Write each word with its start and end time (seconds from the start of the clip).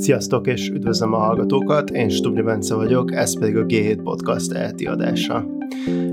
Sziasztok, 0.00 0.46
és 0.46 0.68
üdvözlöm 0.68 1.12
a 1.12 1.18
hallgatókat, 1.18 1.90
én 1.90 2.08
Stubni 2.08 2.42
Bence 2.42 2.74
vagyok, 2.74 3.14
ez 3.14 3.38
pedig 3.38 3.56
a 3.56 3.64
G7 3.64 4.00
Podcast 4.02 4.52
elti 4.52 4.86
adása. 4.86 5.34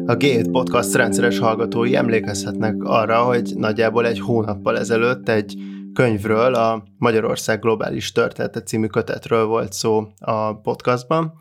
A 0.06 0.18
G7 0.18 0.48
Podcast 0.52 0.94
rendszeres 0.94 1.40
hallgatói 1.40 1.96
emlékezhetnek 1.96 2.84
arra, 2.84 3.24
hogy 3.24 3.54
nagyjából 3.56 4.08
egy 4.08 4.20
hónappal 4.20 4.78
ezelőtt 4.78 5.30
egy 5.30 5.58
könyvről, 5.94 6.54
a 6.54 6.84
Magyarország 6.98 7.60
Globális 7.60 8.12
Története 8.12 8.62
című 8.62 8.88
kötetről 8.88 9.46
volt 9.46 9.74
szó 9.74 10.08
a 10.20 10.54
podcastban. 10.54 11.34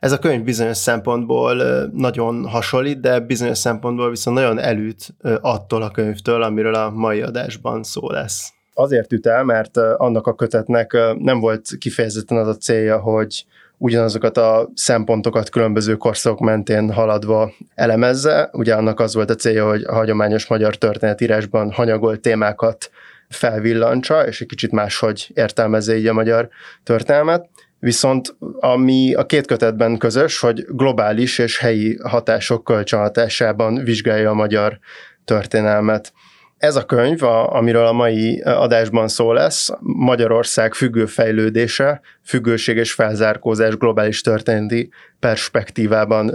Ez 0.00 0.12
a 0.12 0.18
könyv 0.18 0.44
bizonyos 0.44 0.76
szempontból 0.76 1.62
nagyon 1.92 2.48
hasonlít, 2.48 3.00
de 3.00 3.20
bizonyos 3.20 3.58
szempontból 3.58 4.10
viszont 4.10 4.36
nagyon 4.36 4.58
elüt 4.58 5.14
attól 5.40 5.82
a 5.82 5.90
könyvtől, 5.90 6.42
amiről 6.42 6.74
a 6.74 6.90
mai 6.90 7.20
adásban 7.20 7.82
szó 7.82 8.10
lesz 8.10 8.52
azért 8.78 9.12
üt 9.12 9.26
el, 9.26 9.44
mert 9.44 9.76
annak 9.76 10.26
a 10.26 10.34
kötetnek 10.34 10.92
nem 11.18 11.40
volt 11.40 11.68
kifejezetten 11.78 12.38
az 12.38 12.48
a 12.48 12.56
célja, 12.56 12.98
hogy 12.98 13.44
ugyanazokat 13.78 14.36
a 14.36 14.70
szempontokat 14.74 15.48
különböző 15.48 15.96
korszak 15.96 16.38
mentén 16.38 16.92
haladva 16.92 17.52
elemezze. 17.74 18.48
Ugye 18.52 18.74
annak 18.74 19.00
az 19.00 19.14
volt 19.14 19.30
a 19.30 19.34
célja, 19.34 19.68
hogy 19.68 19.82
a 19.82 19.94
hagyományos 19.94 20.46
magyar 20.46 20.76
történetírásban 20.76 21.72
hanyagolt 21.72 22.20
témákat 22.20 22.90
felvillancsa, 23.28 24.26
és 24.26 24.40
egy 24.40 24.46
kicsit 24.46 24.72
máshogy 24.72 25.30
értelmezze 25.34 25.96
így 25.96 26.06
a 26.06 26.12
magyar 26.12 26.48
történelmet. 26.82 27.48
Viszont 27.80 28.36
ami 28.60 29.14
a 29.14 29.26
két 29.26 29.46
kötetben 29.46 29.96
közös, 29.96 30.38
hogy 30.38 30.66
globális 30.68 31.38
és 31.38 31.58
helyi 31.58 31.98
hatások 32.02 32.64
kölcsönhatásában 32.64 33.74
vizsgálja 33.84 34.30
a 34.30 34.34
magyar 34.34 34.78
történelmet. 35.24 36.12
Ez 36.58 36.76
a 36.76 36.84
könyv, 36.84 37.22
a, 37.22 37.54
amiről 37.54 37.86
a 37.86 37.92
mai 37.92 38.40
adásban 38.40 39.08
szó 39.08 39.32
lesz, 39.32 39.68
Magyarország 39.80 40.74
függő 40.74 41.06
fejlődése, 41.06 42.00
függőség 42.24 42.76
és 42.76 42.92
felzárkózás 42.92 43.76
globális 43.76 44.20
történeti 44.20 44.90
perspektívában 45.20 46.30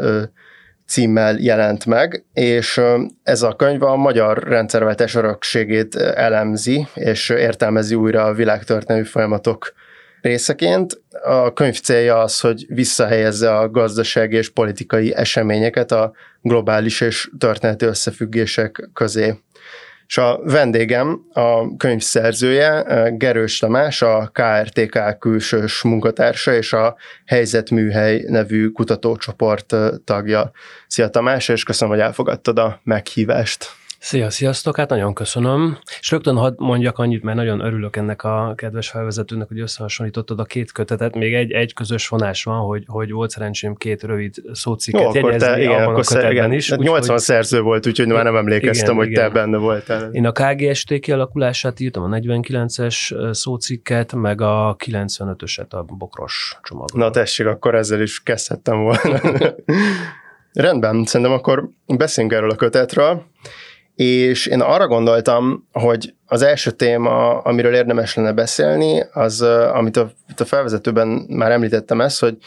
címmel 0.88 1.38
jelent 1.40 1.86
meg, 1.86 2.26
és 2.34 2.82
ez 3.24 3.42
a 3.42 3.56
könyv 3.56 3.84
a 3.84 3.96
magyar 3.96 4.44
rendszerváltás 4.44 5.16
örökségét 5.16 5.96
elemzi, 5.96 6.88
és 6.94 7.30
értelmezi 7.30 7.96
újra 7.96 8.24
a 8.24 8.34
világtörténelmi 8.34 9.08
folyamatok 9.08 9.74
részeként. 10.22 11.02
A 11.24 11.54
könyv 11.54 11.80
célja 11.80 12.18
az, 12.18 12.40
hogy 12.40 12.66
visszahelyezze 12.68 13.58
a 13.58 13.70
gazdasági 13.70 14.36
és 14.36 14.50
politikai 14.50 15.16
eseményeket 15.16 15.92
a 15.92 16.12
globális 16.42 17.02
és 17.02 17.30
történeti 17.38 17.86
összefüggések 17.86 18.90
közé. 18.94 19.34
És 20.08 20.18
a 20.18 20.40
vendégem, 20.44 21.20
a 21.34 21.76
könyv 21.78 22.02
szerzője, 22.02 22.84
Gerős 23.18 23.60
Tamás, 23.60 24.02
a 24.02 24.32
KRTK 24.34 25.18
külsős 25.20 25.82
munkatársa 25.82 26.54
és 26.54 26.74
a 26.74 26.96
Helyzetműhely 27.26 28.24
nevű 28.28 28.68
kutatócsoport 28.68 29.76
tagja. 30.04 30.52
Szia 30.88 31.10
Tamás, 31.10 31.48
és 31.48 31.64
köszönöm, 31.64 31.94
hogy 31.94 32.04
elfogadtad 32.04 32.60
a 32.60 32.80
meghívást. 32.84 33.66
Szia, 34.04 34.30
sziasztok, 34.30 34.78
hát 34.78 34.90
nagyon 34.90 35.14
köszönöm. 35.14 35.78
És 36.00 36.12
rögtön 36.12 36.38
hadd 36.38 36.54
mondjak 36.58 36.98
annyit, 36.98 37.24
mert 37.24 37.38
nagyon 37.38 37.60
örülök 37.60 37.96
ennek 37.96 38.24
a 38.24 38.54
kedves 38.56 38.90
felvezetőnek, 38.90 39.48
hogy 39.48 39.60
összehasonlítottad 39.60 40.40
a 40.40 40.44
két 40.44 40.72
kötetet. 40.72 41.16
Még 41.16 41.34
egy, 41.34 41.52
egy 41.52 41.74
közös 41.74 42.08
vonás 42.08 42.44
van, 42.44 42.60
hogy, 42.60 42.84
hogy 42.88 43.12
volt 43.12 43.30
szerencsém 43.30 43.76
két 43.76 44.04
rövid 44.04 44.36
szócikket 44.52 45.02
Jó, 45.02 45.12
jegyezni 45.14 45.48
te, 45.48 45.62
igen, 45.62 45.82
abban 45.82 45.96
a 45.96 45.98
kötetben 45.98 46.32
igen, 46.32 46.52
is. 46.52 46.70
Hát 46.70 46.80
úgy, 46.80 46.86
80 46.86 47.10
hogy, 47.10 47.24
szerző 47.24 47.62
volt, 47.62 47.88
úgyhogy 47.88 48.08
már 48.08 48.24
nem 48.24 48.36
emlékeztem, 48.36 48.86
igen, 48.86 48.98
hogy 48.98 49.08
igen. 49.08 49.24
te 49.24 49.30
benne 49.30 49.58
voltál. 49.58 50.10
Én 50.12 50.26
a 50.26 50.32
KGST 50.32 51.00
kialakulását 51.00 51.80
írtam, 51.80 52.04
a 52.04 52.18
49-es 52.18 53.34
szócikket, 53.34 54.14
meg 54.14 54.42
a 54.42 54.76
95-öset 54.86 55.70
a 55.70 55.84
bokros 55.84 56.58
csomagban. 56.64 57.00
Na 57.00 57.10
tessék, 57.10 57.46
akkor 57.46 57.76
ezzel 57.76 58.02
is 58.02 58.24
kezdhettem 58.24 58.82
volna. 58.82 59.20
Rendben, 60.54 61.06
szerintem 61.06 61.36
akkor 61.36 61.70
beszéljünk 61.86 62.36
erről 62.36 62.50
a 62.50 62.56
kötetről. 62.56 63.32
És 63.96 64.46
én 64.46 64.62
arra 64.62 64.88
gondoltam, 64.88 65.68
hogy 65.72 66.14
az 66.26 66.42
első 66.42 66.72
téma, 66.72 67.38
amiről 67.38 67.76
érdemes 67.76 68.16
lenne 68.16 68.32
beszélni, 68.32 69.04
az, 69.14 69.42
amit 69.74 69.98
a, 69.98 70.12
a 70.38 70.44
felvezetőben 70.44 71.08
már 71.30 71.52
említettem 71.52 72.02
ezt, 72.02 72.20
hogy 72.20 72.38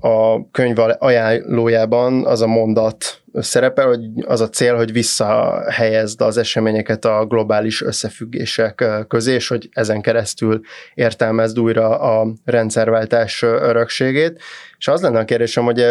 a 0.00 0.50
könyv 0.50 0.78
ajánlójában 0.98 2.26
az 2.26 2.40
a 2.40 2.46
mondat 2.46 3.22
szerepel, 3.42 3.86
hogy 3.86 4.00
az 4.26 4.40
a 4.40 4.48
cél, 4.48 4.76
hogy 4.76 4.92
visszahelyezd 4.92 6.20
az 6.20 6.36
eseményeket 6.36 7.04
a 7.04 7.26
globális 7.26 7.82
összefüggések 7.82 8.84
közé, 9.08 9.34
és 9.34 9.48
hogy 9.48 9.68
ezen 9.72 10.00
keresztül 10.00 10.60
értelmezd 10.94 11.58
újra 11.58 11.98
a 11.98 12.32
rendszerváltás 12.44 13.42
örökségét. 13.42 14.40
És 14.78 14.88
az 14.88 15.00
lenne 15.00 15.18
a 15.18 15.24
kérdésem, 15.24 15.64
hogy 15.64 15.84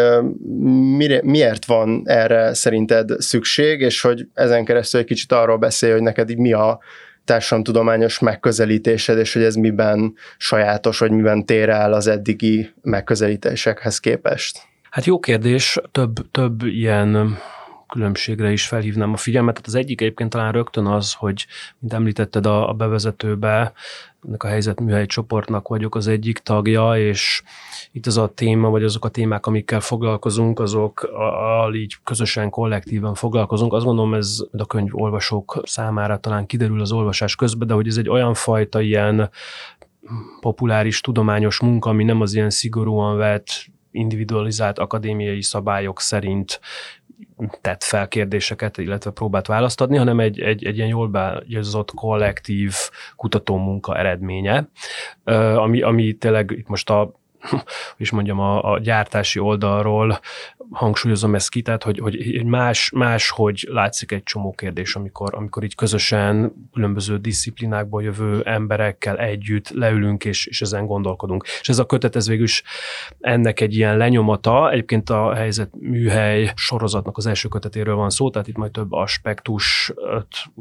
miért 1.22 1.64
van 1.64 2.02
erre 2.04 2.54
szerinted 2.54 3.10
szükség, 3.18 3.80
és 3.80 4.00
hogy 4.00 4.26
ezen 4.34 4.64
keresztül 4.64 5.00
egy 5.00 5.06
kicsit 5.06 5.32
arról 5.32 5.58
beszél, 5.58 5.92
hogy 5.92 6.02
neked 6.02 6.38
mi 6.38 6.52
a 6.52 6.78
társadalomtudományos 7.24 8.18
megközelítésed, 8.18 9.18
és 9.18 9.32
hogy 9.32 9.42
ez 9.42 9.54
miben 9.54 10.14
sajátos, 10.36 10.98
vagy 10.98 11.10
miben 11.10 11.44
tér 11.44 11.68
el 11.68 11.92
az 11.92 12.06
eddigi 12.06 12.70
megközelítésekhez 12.82 13.98
képest? 13.98 14.72
Hát 14.94 15.04
jó 15.04 15.20
kérdés, 15.20 15.78
több, 15.90 16.30
több 16.30 16.62
ilyen 16.62 17.36
különbségre 17.88 18.52
is 18.52 18.66
felhívnám 18.66 19.12
a 19.12 19.16
figyelmet. 19.16 19.54
Tehát 19.54 19.68
az 19.68 19.74
egyik 19.74 20.00
egyébként 20.00 20.30
talán 20.30 20.52
rögtön 20.52 20.86
az, 20.86 21.12
hogy, 21.12 21.46
mint 21.78 21.92
említetted 21.92 22.46
a, 22.46 22.68
a 22.68 22.72
bevezetőbe, 22.72 23.72
ennek 24.26 24.42
a 24.42 24.46
helyzetműhely 24.46 25.06
csoportnak 25.06 25.68
vagyok 25.68 25.94
az 25.94 26.06
egyik 26.06 26.38
tagja, 26.38 26.98
és 26.98 27.42
itt 27.92 28.06
az 28.06 28.16
a 28.16 28.32
téma, 28.34 28.68
vagy 28.68 28.84
azok 28.84 29.04
a 29.04 29.08
témák, 29.08 29.46
amikkel 29.46 29.80
foglalkozunk, 29.80 30.60
azok 30.60 31.02
a, 31.02 31.70
így 31.74 31.96
közösen, 32.04 32.50
kollektíven 32.50 33.14
foglalkozunk. 33.14 33.72
Azt 33.72 33.84
gondolom, 33.84 34.14
ez 34.14 34.38
a 34.52 34.66
könyv 34.66 34.96
olvasók 34.96 35.60
számára 35.64 36.18
talán 36.18 36.46
kiderül 36.46 36.80
az 36.80 36.92
olvasás 36.92 37.36
közben, 37.36 37.66
de 37.66 37.74
hogy 37.74 37.86
ez 37.86 37.96
egy 37.96 38.08
olyan 38.08 38.34
fajta 38.34 38.80
ilyen 38.80 39.30
populáris 40.40 41.00
tudományos 41.00 41.60
munka, 41.60 41.90
ami 41.90 42.04
nem 42.04 42.20
az 42.20 42.34
ilyen 42.34 42.50
szigorúan 42.50 43.16
vett 43.16 43.72
individualizált 43.94 44.78
akadémiai 44.78 45.42
szabályok 45.42 46.00
szerint 46.00 46.60
tett 47.60 47.82
fel 47.82 48.08
kérdéseket, 48.08 48.78
illetve 48.78 49.10
próbált 49.10 49.46
választ 49.46 49.80
adni, 49.80 49.96
hanem 49.96 50.20
egy, 50.20 50.40
egy, 50.40 50.64
egy 50.64 50.76
ilyen 50.76 50.88
jól 50.88 51.08
beágyazott 51.08 51.94
kollektív 51.94 52.74
kutatómunka 53.16 53.98
eredménye, 53.98 54.68
ami, 55.54 55.82
ami 55.82 56.12
tényleg 56.12 56.50
itt 56.50 56.68
most 56.68 56.90
a 56.90 57.22
is 57.96 58.10
mondjam, 58.10 58.38
a, 58.38 58.72
a 58.72 58.78
gyártási 58.78 59.38
oldalról 59.38 60.20
hangsúlyozom 60.70 61.34
ezt 61.34 61.50
ki, 61.50 61.62
tehát 61.62 61.82
hogy, 61.82 61.98
hogy 61.98 62.44
más, 62.44 62.90
más, 62.90 63.30
hogy 63.30 63.68
látszik 63.70 64.12
egy 64.12 64.22
csomó 64.22 64.52
kérdés, 64.52 64.94
amikor, 64.94 65.34
amikor 65.34 65.64
így 65.64 65.74
közösen 65.74 66.52
különböző 66.72 67.18
disziplinákból 67.18 68.02
jövő 68.02 68.42
emberekkel 68.44 69.16
együtt 69.16 69.70
leülünk 69.70 70.24
és, 70.24 70.46
és 70.46 70.60
ezen 70.60 70.86
gondolkodunk. 70.86 71.44
És 71.60 71.68
ez 71.68 71.78
a 71.78 71.86
kötet, 71.86 72.16
ez 72.16 72.28
végül 72.28 72.44
is 72.44 72.62
ennek 73.20 73.60
egy 73.60 73.74
ilyen 73.74 73.96
lenyomata, 73.96 74.70
egyébként 74.70 75.10
a 75.10 75.34
helyzet 75.34 75.70
műhely 75.80 76.52
sorozatnak 76.54 77.16
az 77.16 77.26
első 77.26 77.48
kötetéről 77.48 77.94
van 77.94 78.10
szó, 78.10 78.30
tehát 78.30 78.48
itt 78.48 78.56
majd 78.56 78.70
több 78.70 78.92
aspektus 78.92 79.92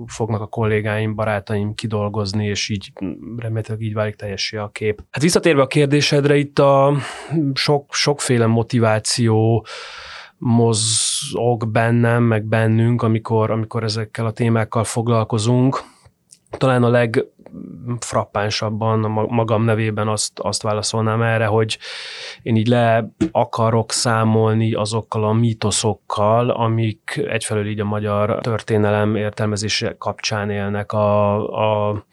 fognak 0.05 0.41
a 0.41 0.47
kollégáim, 0.47 1.15
barátaim 1.15 1.75
kidolgozni, 1.75 2.45
és 2.45 2.69
így 2.69 2.91
remélhetőleg 3.37 3.81
így 3.81 3.93
válik 3.93 4.15
teljesen 4.15 4.59
a 4.59 4.69
kép. 4.69 5.03
Hát 5.11 5.23
visszatérve 5.23 5.61
a 5.61 5.67
kérdésedre, 5.67 6.35
itt 6.35 6.59
a 6.59 6.72
sok, 7.53 7.93
sokféle 7.93 8.45
motiváció, 8.45 9.65
mozog 10.37 11.67
bennem, 11.67 12.23
meg 12.23 12.43
bennünk, 12.43 13.01
amikor, 13.01 13.51
amikor 13.51 13.83
ezekkel 13.83 14.25
a 14.25 14.31
témákkal 14.31 14.83
foglalkozunk. 14.83 15.83
Talán 16.57 16.83
a 16.83 16.89
leg, 16.89 17.25
frappánsabban 17.99 19.03
a 19.03 19.07
magam 19.27 19.63
nevében 19.63 20.07
azt, 20.07 20.39
azt 20.39 20.61
válaszolnám 20.61 21.21
erre, 21.21 21.45
hogy 21.45 21.77
én 22.41 22.55
így 22.55 22.67
le 22.67 23.09
akarok 23.31 23.91
számolni 23.91 24.73
azokkal 24.73 25.23
a 25.23 25.33
mítoszokkal, 25.33 26.49
amik 26.49 27.21
egyfelől 27.27 27.67
így 27.67 27.79
a 27.79 27.85
magyar 27.85 28.39
történelem 28.41 29.15
értelmezése 29.15 29.95
kapcsán 29.97 30.49
élnek 30.49 30.91
a, 30.91 31.89
a 31.89 32.05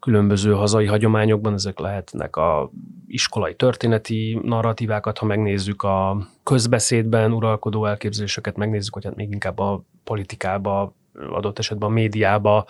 különböző 0.00 0.52
hazai 0.52 0.86
hagyományokban, 0.86 1.52
ezek 1.52 1.78
lehetnek 1.78 2.36
a 2.36 2.70
iskolai 3.06 3.54
történeti 3.54 4.40
narratívákat, 4.42 5.18
ha 5.18 5.26
megnézzük 5.26 5.82
a 5.82 6.18
közbeszédben 6.42 7.32
uralkodó 7.32 7.86
elképzeléseket, 7.86 8.56
megnézzük, 8.56 8.94
hogy 8.94 9.04
hát 9.04 9.16
még 9.16 9.32
inkább 9.32 9.58
a 9.58 9.82
politikába 10.04 10.94
adott 11.32 11.58
esetben 11.58 11.88
a 11.88 11.92
médiába 11.92 12.66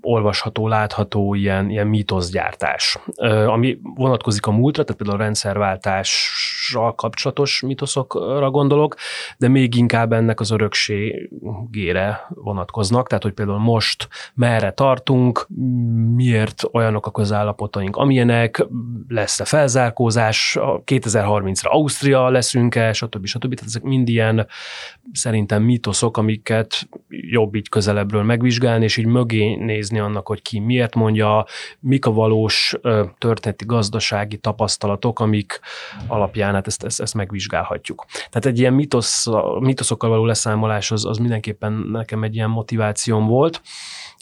olvasható, 0.00 0.68
látható 0.68 1.34
ilyen, 1.34 1.70
ilyen 1.70 1.86
mítoszgyártás, 1.86 2.98
ami 3.46 3.78
vonatkozik 3.94 4.46
a 4.46 4.50
múltra, 4.50 4.84
tehát 4.84 5.00
például 5.00 5.20
a 5.20 5.24
rendszerváltás 5.24 6.30
rendszerváltással 6.72 6.94
kapcsolatos 6.94 7.60
mitoszokra 7.60 8.50
gondolok, 8.50 8.96
de 9.38 9.48
még 9.48 9.74
inkább 9.74 10.12
ennek 10.12 10.40
az 10.40 10.50
örökségére 10.50 12.26
vonatkoznak, 12.28 13.08
tehát 13.08 13.22
hogy 13.22 13.32
például 13.32 13.58
most 13.58 14.08
merre 14.34 14.70
tartunk, 14.70 15.46
miért 16.14 16.62
olyanok 16.72 17.06
a 17.06 17.10
közállapotaink, 17.10 17.96
amilyenek, 17.96 18.66
lesz-e 19.08 19.44
felzárkózás, 19.44 20.56
2030-ra 20.60 21.68
Ausztria 21.68 22.28
leszünk-e, 22.28 22.92
stb. 22.92 23.26
stb. 23.26 23.54
Tehát 23.54 23.64
ezek 23.64 23.82
mind 23.82 24.08
ilyen 24.08 24.46
szerintem 25.12 25.62
mitoszok, 25.62 26.16
amiket 26.16 26.88
jobb 27.08 27.54
így 27.54 27.68
közelebbről 27.68 28.22
megvizsgálni, 28.22 28.84
és 28.84 28.96
így 28.96 29.06
mögé 29.06 29.54
nézni 29.54 29.98
annak, 29.98 30.26
hogy 30.26 30.42
ki 30.42 30.58
miért 30.58 30.94
mondja, 30.94 31.46
mik 31.80 32.06
a 32.06 32.12
valós 32.12 32.74
történeti 33.18 33.64
gazdasági 33.64 34.36
tapasztalatok, 34.36 35.20
amik 35.20 35.60
alapján 36.06 36.54
hát 36.62 36.66
ezt, 36.66 36.84
ezt, 36.84 37.00
ezt 37.00 37.14
megvizsgálhatjuk. 37.14 38.04
Tehát 38.12 38.46
egy 38.46 38.58
ilyen 38.58 38.72
mitosz, 38.72 39.26
mitoszokkal 39.58 40.10
való 40.10 40.24
leszámolás 40.24 40.90
az, 40.90 41.04
az 41.04 41.18
mindenképpen 41.18 41.72
nekem 41.72 42.22
egy 42.22 42.34
ilyen 42.34 42.50
motivációm 42.50 43.26
volt, 43.26 43.60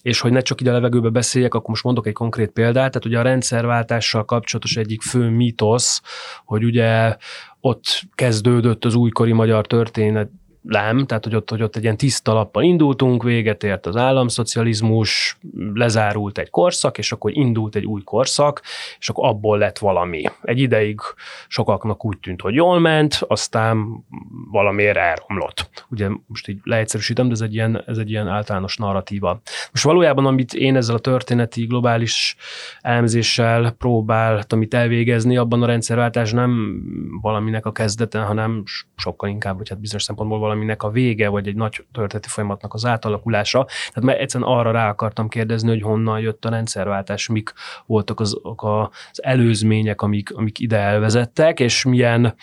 és 0.03 0.21
hogy 0.21 0.33
ne 0.33 0.41
csak 0.41 0.61
így 0.61 0.69
a 0.69 0.73
levegőbe 0.73 1.09
beszéljek, 1.09 1.55
akkor 1.55 1.69
most 1.69 1.85
mondok 1.85 2.07
egy 2.07 2.13
konkrét 2.13 2.51
példát, 2.51 2.75
tehát 2.75 3.05
ugye 3.05 3.19
a 3.19 3.23
rendszerváltással 3.23 4.25
kapcsolatos 4.25 4.77
egyik 4.77 5.03
fő 5.03 5.29
mítosz, 5.29 6.03
hogy 6.45 6.65
ugye 6.65 7.17
ott 7.61 8.03
kezdődött 8.15 8.85
az 8.85 8.95
újkori 8.95 9.33
magyar 9.33 9.67
történet 9.67 10.31
nem, 10.61 11.07
tehát 11.07 11.25
hogy 11.25 11.35
ott, 11.35 11.51
hogy 11.51 11.63
ott 11.63 11.77
egy 11.77 11.83
ilyen 11.83 11.97
tiszta 11.97 12.33
lappal 12.33 12.63
indultunk, 12.63 13.23
véget 13.23 13.65
ért 13.65 13.87
az 13.87 13.97
államszocializmus, 13.97 15.39
lezárult 15.75 16.39
egy 16.39 16.51
korszak, 16.51 16.99
és 16.99 17.13
akkor 17.13 17.37
indult 17.37 17.75
egy 17.75 17.85
új 17.85 18.03
korszak, 18.03 18.63
és 18.99 19.09
akkor 19.09 19.29
abból 19.29 19.59
lett 19.59 19.79
valami. 19.79 20.23
Egy 20.43 20.59
ideig 20.59 21.01
sokaknak 21.49 22.05
úgy 22.05 22.19
tűnt, 22.19 22.41
hogy 22.41 22.55
jól 22.55 22.79
ment, 22.79 23.21
aztán 23.27 24.05
valamiért 24.51 24.97
elromlott. 24.97 25.71
Ugye 25.91 26.09
most 26.27 26.49
így 26.49 26.59
leegyszerűsítem, 26.63 27.27
de 27.27 27.33
ez 27.33 27.41
egy 27.41 27.55
ilyen, 27.55 27.83
ez 27.87 27.99
egy 27.99 28.11
ilyen 28.11 28.29
általános 28.29 28.77
narratíva. 28.77 29.41
Most 29.73 29.85
valójában, 29.85 30.27
amit 30.27 30.55
én 30.55 30.77
ezzel 30.77 30.95
a 30.97 30.99
történeti 30.99 31.65
globális 31.65 32.37
elemzéssel 32.81 33.71
próbáltam 33.71 34.63
itt 34.63 34.75
elvégezni, 34.75 35.37
abban 35.37 35.63
a 35.63 35.67
rendszerváltás 35.67 36.33
nem 36.33 36.83
valaminek 37.23 37.67
a 37.67 37.73
kezdete, 37.73 38.21
hanem 38.21 38.63
sokkal 38.97 39.29
inkább, 39.29 39.57
hogy 39.57 39.69
hát 39.69 39.81
bizonyos 39.81 40.03
szempontból 40.03 40.39
valaminek 40.51 40.83
a 40.83 40.91
vége, 40.91 41.29
vagy 41.29 41.49
egy 41.49 41.55
nagy 41.55 41.85
történeti 41.93 42.29
folyamatnak 42.29 42.75
az 42.75 42.87
átalakulása. 42.87 43.65
Tehát 43.65 44.03
mert 44.03 44.21
egyszerűen 44.21 44.51
arra 44.51 44.71
rá 44.71 44.89
akartam 44.89 45.29
kérdezni, 45.29 45.69
hogy 45.69 45.83
honnan 45.83 46.21
jött 46.21 46.45
a 46.45 46.51
rendszerváltás, 46.51 47.29
mik 47.29 47.53
voltak 47.87 48.21
az, 48.21 48.41
az 48.57 49.23
előzmények, 49.23 50.03
amik, 50.03 50.35
amik 50.35 50.59
ide 50.59 50.79
elvezettek, 50.79 51.61
és 51.61 51.85
milyen 51.85 52.35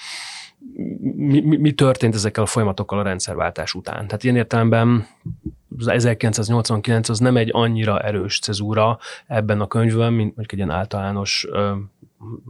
mi, 1.15 1.39
mi, 1.39 1.57
mi 1.57 1.71
történt 1.71 2.15
ezekkel 2.15 2.43
a 2.43 2.47
folyamatokkal 2.47 2.99
a 2.99 3.03
rendszerváltás 3.03 3.73
után. 3.73 4.07
Tehát 4.07 4.23
ilyen 4.23 4.35
értelemben 4.35 5.07
az 5.77 5.87
1989 5.87 7.09
az 7.09 7.19
nem 7.19 7.37
egy 7.37 7.49
annyira 7.51 7.99
erős 7.99 8.39
cezúra 8.39 8.99
ebben 9.27 9.61
a 9.61 9.67
könyvben, 9.67 10.13
mint 10.13 10.35
mondjuk 10.35 10.51
egy 10.51 10.57
ilyen 10.57 10.69
általános 10.69 11.47
ö, 11.49 11.75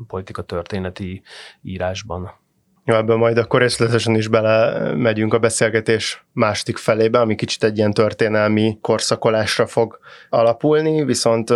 politika 0.07 0.41
történeti 0.41 1.21
írásban. 1.61 2.31
Jó, 2.89 2.95
ebből 2.95 3.15
majd 3.15 3.37
akkor 3.37 3.61
részletesen 3.61 4.15
is 4.15 4.27
bele 4.27 4.79
megyünk 4.93 5.33
a 5.33 5.39
beszélgetés 5.39 6.25
második 6.33 6.77
felébe, 6.77 7.19
ami 7.19 7.35
kicsit 7.35 7.63
egy 7.63 7.77
ilyen 7.77 7.93
történelmi 7.93 8.77
korszakolásra 8.81 9.67
fog 9.67 9.99
alapulni, 10.29 11.03
viszont 11.03 11.53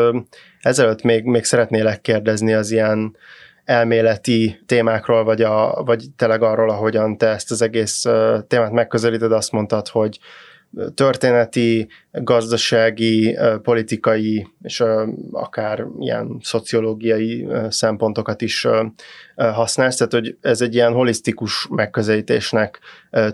ezelőtt 0.62 1.02
még, 1.02 1.24
még 1.24 1.44
szeretnélek 1.44 2.02
kérdezni 2.02 2.54
az 2.54 2.72
ilyen 2.72 3.16
elméleti 3.64 4.62
témákról, 4.66 5.24
vagy, 5.24 5.42
a, 5.42 5.84
vagy 5.86 6.06
tényleg 6.16 6.42
arról, 6.42 6.70
ahogyan 6.70 7.18
te 7.18 7.28
ezt 7.28 7.52
az 7.52 7.62
egész 7.62 8.02
témát 8.48 8.72
megközelíted, 8.72 9.32
azt 9.32 9.52
mondtad, 9.52 9.88
hogy 9.88 10.20
történeti, 10.94 11.88
gazdasági, 12.12 13.38
politikai 13.62 14.48
és 14.62 14.84
akár 15.32 15.86
ilyen 16.00 16.38
szociológiai 16.42 17.48
szempontokat 17.70 18.42
is 18.42 18.68
használsz, 19.36 19.96
tehát 19.96 20.14
hogy 20.14 20.38
ez 20.42 20.62
egy 20.62 20.74
ilyen 20.74 20.94
holisztikus 20.94 21.68
megközelítésnek 21.70 22.80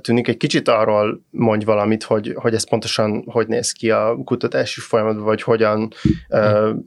tűnik. 0.01 0.27
Egy 0.27 0.37
kicsit 0.37 0.67
arról 0.67 1.21
mondj 1.29 1.65
valamit, 1.65 2.03
hogy, 2.03 2.33
hogy 2.35 2.53
ez 2.53 2.69
pontosan 2.69 3.23
hogy 3.27 3.47
néz 3.47 3.71
ki 3.71 3.91
a 3.91 4.17
kutatási 4.23 4.79
folyamatban, 4.79 5.25
vagy 5.25 5.41
hogyan, 5.41 5.93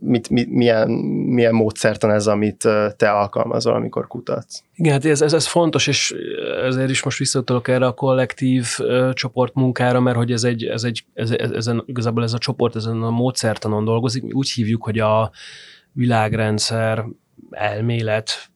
mit, 0.01 0.31
mit, 0.31 0.51
milyen, 0.51 0.91
milyen 1.27 1.55
módszertan 1.55 2.11
ez, 2.11 2.27
amit 2.27 2.69
te 2.97 3.11
alkalmazol, 3.11 3.75
amikor 3.75 4.07
kutatsz. 4.07 4.63
Igen, 4.75 4.93
hát 4.93 5.05
ez, 5.05 5.21
ez, 5.21 5.33
ez 5.33 5.47
fontos, 5.47 5.87
és 5.87 6.15
ezért 6.65 6.91
is 6.91 7.03
most 7.03 7.19
visszatolok 7.19 7.69
erre 7.69 7.87
a 7.87 7.93
kollektív 7.93 8.67
csoportmunkára, 9.13 10.01
mert 10.01 10.17
hogy 10.17 10.33
ez 10.33 10.45
egy, 10.45 10.65
ez 10.65 10.85
egy 10.85 11.05
ez, 11.15 11.31
ez, 11.31 11.71
ezen, 11.81 11.85
igazából 11.87 12.23
ez 12.23 12.33
a 12.33 12.39
csoport 12.39 12.77
ezen 12.77 13.03
a 13.03 13.11
módszertanon 13.11 13.85
dolgozik. 13.85 14.23
Mi 14.23 14.33
úgy 14.33 14.51
hívjuk, 14.51 14.85
hogy 14.85 14.99
a 14.99 15.31
világrendszer 15.93 17.05
elmélet 17.51 18.51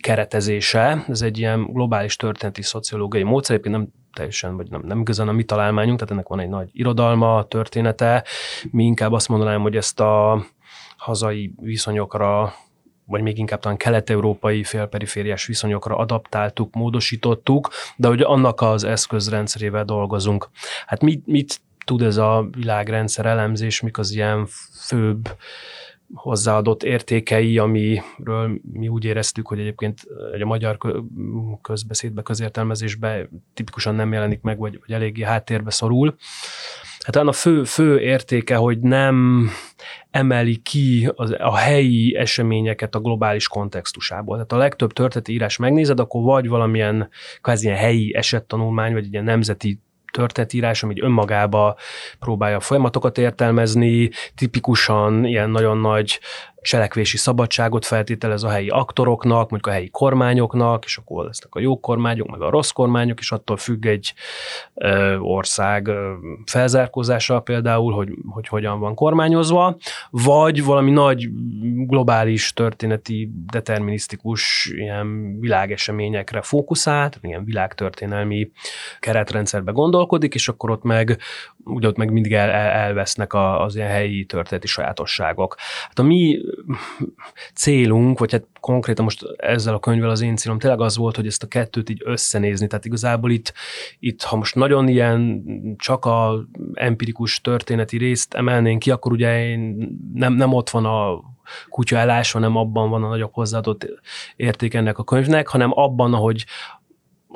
keretezése, 0.00 1.04
ez 1.08 1.22
egy 1.22 1.38
ilyen 1.38 1.64
globális 1.72 2.16
történeti 2.16 2.62
szociológiai 2.62 3.22
módszer, 3.22 3.56
egyébként 3.56 3.76
nem 3.76 3.92
teljesen, 4.12 4.56
vagy 4.56 4.70
nem, 4.70 4.82
nem 4.84 5.00
igazán 5.00 5.28
a 5.28 5.32
mi 5.32 5.44
találmányunk, 5.44 5.98
tehát 5.98 6.12
ennek 6.12 6.28
van 6.28 6.40
egy 6.40 6.48
nagy 6.48 6.68
irodalma, 6.72 7.44
története. 7.48 8.24
Mi 8.70 8.84
inkább 8.84 9.12
azt 9.12 9.28
mondanám, 9.28 9.60
hogy 9.60 9.76
ezt 9.76 10.00
a 10.00 10.44
hazai 10.96 11.52
viszonyokra 11.60 12.52
vagy 13.06 13.22
még 13.22 13.38
inkább 13.38 13.60
talán 13.60 13.76
kelet-európai 13.76 14.62
félperifériás 14.62 15.46
viszonyokra 15.46 15.96
adaptáltuk, 15.96 16.74
módosítottuk, 16.74 17.70
de 17.96 18.08
hogy 18.08 18.20
annak 18.20 18.60
az 18.60 18.84
eszközrendszerével 18.84 19.84
dolgozunk. 19.84 20.48
Hát 20.86 21.02
mit, 21.02 21.26
mit 21.26 21.60
tud 21.84 22.02
ez 22.02 22.16
a 22.16 22.48
világrendszer 22.50 23.26
elemzés, 23.26 23.80
mik 23.80 23.98
az 23.98 24.12
ilyen 24.12 24.46
főbb 24.86 25.28
hozzáadott 26.14 26.82
értékei, 26.82 27.58
amiről 27.58 28.60
mi 28.72 28.88
úgy 28.88 29.04
éreztük, 29.04 29.46
hogy 29.46 29.58
egyébként 29.58 30.00
egy 30.32 30.42
a 30.42 30.46
magyar 30.46 30.78
közbeszédbe, 31.62 32.22
közértelmezésbe 32.22 33.28
tipikusan 33.54 33.94
nem 33.94 34.12
jelenik 34.12 34.40
meg, 34.40 34.58
vagy, 34.58 34.78
vagy 34.86 34.92
eléggé 34.92 35.22
háttérbe 35.22 35.70
szorul. 35.70 36.16
Hát 37.04 37.16
a 37.16 37.32
fő, 37.32 37.64
fő 37.64 38.00
értéke, 38.00 38.56
hogy 38.56 38.80
nem 38.80 39.48
emeli 40.10 40.56
ki 40.56 41.10
az, 41.14 41.34
a 41.38 41.56
helyi 41.56 42.16
eseményeket 42.16 42.94
a 42.94 43.00
globális 43.00 43.48
kontextusából. 43.48 44.34
Tehát 44.34 44.52
a 44.52 44.56
legtöbb 44.56 44.92
történeti 44.92 45.32
írás 45.32 45.56
megnézed, 45.56 46.00
akkor 46.00 46.22
vagy 46.22 46.48
valamilyen 46.48 47.08
kvázi 47.40 47.66
ilyen 47.66 47.78
helyi 47.78 48.14
esettanulmány, 48.14 48.92
vagy 48.92 49.04
egy 49.04 49.12
ilyen 49.12 49.24
nemzeti 49.24 49.80
történetírás, 50.16 50.82
ami 50.82 51.00
önmagába 51.00 51.76
próbálja 52.18 52.56
a 52.56 52.60
folyamatokat 52.60 53.18
értelmezni, 53.18 54.10
tipikusan 54.34 55.24
ilyen 55.24 55.50
nagyon 55.50 55.78
nagy 55.78 56.20
cselekvési 56.64 57.16
szabadságot 57.16 57.84
feltételez 57.84 58.42
a 58.42 58.48
helyi 58.48 58.68
aktoroknak, 58.68 59.50
mondjuk 59.50 59.66
a 59.66 59.70
helyi 59.70 59.88
kormányoknak, 59.88 60.84
és 60.84 60.96
akkor 60.96 61.24
lesznek 61.24 61.54
a 61.54 61.60
jó 61.60 61.80
kormányok, 61.80 62.30
meg 62.30 62.40
a 62.40 62.50
rossz 62.50 62.70
kormányok, 62.70 63.18
és 63.18 63.32
attól 63.32 63.56
függ 63.56 63.86
egy 63.86 64.14
ö, 64.74 65.16
ország 65.18 65.86
ö, 65.86 66.12
felzárkózása 66.46 67.40
például, 67.40 67.92
hogy, 67.92 68.08
hogy 68.28 68.48
hogyan 68.48 68.78
van 68.80 68.94
kormányozva, 68.94 69.76
vagy 70.10 70.64
valami 70.64 70.90
nagy 70.90 71.28
globális 71.86 72.52
történeti 72.52 73.30
determinisztikus 73.50 74.72
ilyen 74.74 75.40
világeseményekre 75.40 76.42
fókuszált, 76.42 77.18
ilyen 77.22 77.44
világtörténelmi 77.44 78.50
keretrendszerbe 79.00 79.72
gondolkodik, 79.72 80.34
és 80.34 80.48
akkor 80.48 80.70
ott 80.70 80.82
meg, 80.82 81.18
ugye 81.64 81.88
ott 81.88 81.96
meg 81.96 82.10
mindig 82.10 82.32
el, 82.32 82.50
el, 82.50 82.70
elvesznek 82.70 83.34
az 83.34 83.76
ilyen 83.76 83.88
helyi 83.88 84.24
történeti 84.24 84.66
sajátosságok. 84.66 85.56
Hát 85.88 85.98
a 85.98 86.02
mi 86.02 86.38
célunk, 87.54 88.18
vagy 88.18 88.32
hát 88.32 88.46
konkrétan 88.60 89.04
most 89.04 89.24
ezzel 89.36 89.74
a 89.74 89.78
könyvvel 89.78 90.10
az 90.10 90.20
én 90.20 90.36
célom 90.36 90.58
tényleg 90.58 90.80
az 90.80 90.96
volt, 90.96 91.16
hogy 91.16 91.26
ezt 91.26 91.42
a 91.42 91.46
kettőt 91.46 91.90
így 91.90 92.02
összenézni. 92.04 92.66
Tehát 92.66 92.84
igazából 92.84 93.30
itt, 93.30 93.52
itt 93.98 94.22
ha 94.22 94.36
most 94.36 94.54
nagyon 94.54 94.88
ilyen 94.88 95.44
csak 95.78 96.04
a 96.04 96.44
empirikus 96.72 97.40
történeti 97.40 97.96
részt 97.96 98.34
emelnénk 98.34 98.78
ki, 98.78 98.90
akkor 98.90 99.12
ugye 99.12 99.46
én 99.46 99.88
nem, 100.14 100.32
nem 100.32 100.52
ott 100.52 100.70
van 100.70 100.84
a 100.84 101.20
kutya 101.68 101.96
elás, 101.96 102.32
hanem 102.32 102.56
abban 102.56 102.90
van 102.90 103.04
a 103.04 103.08
nagyobb 103.08 103.32
hozzáadott 103.32 103.86
érték 104.36 104.74
ennek 104.74 104.98
a 104.98 105.04
könyvnek, 105.04 105.48
hanem 105.48 105.70
abban, 105.74 106.14
ahogy 106.14 106.44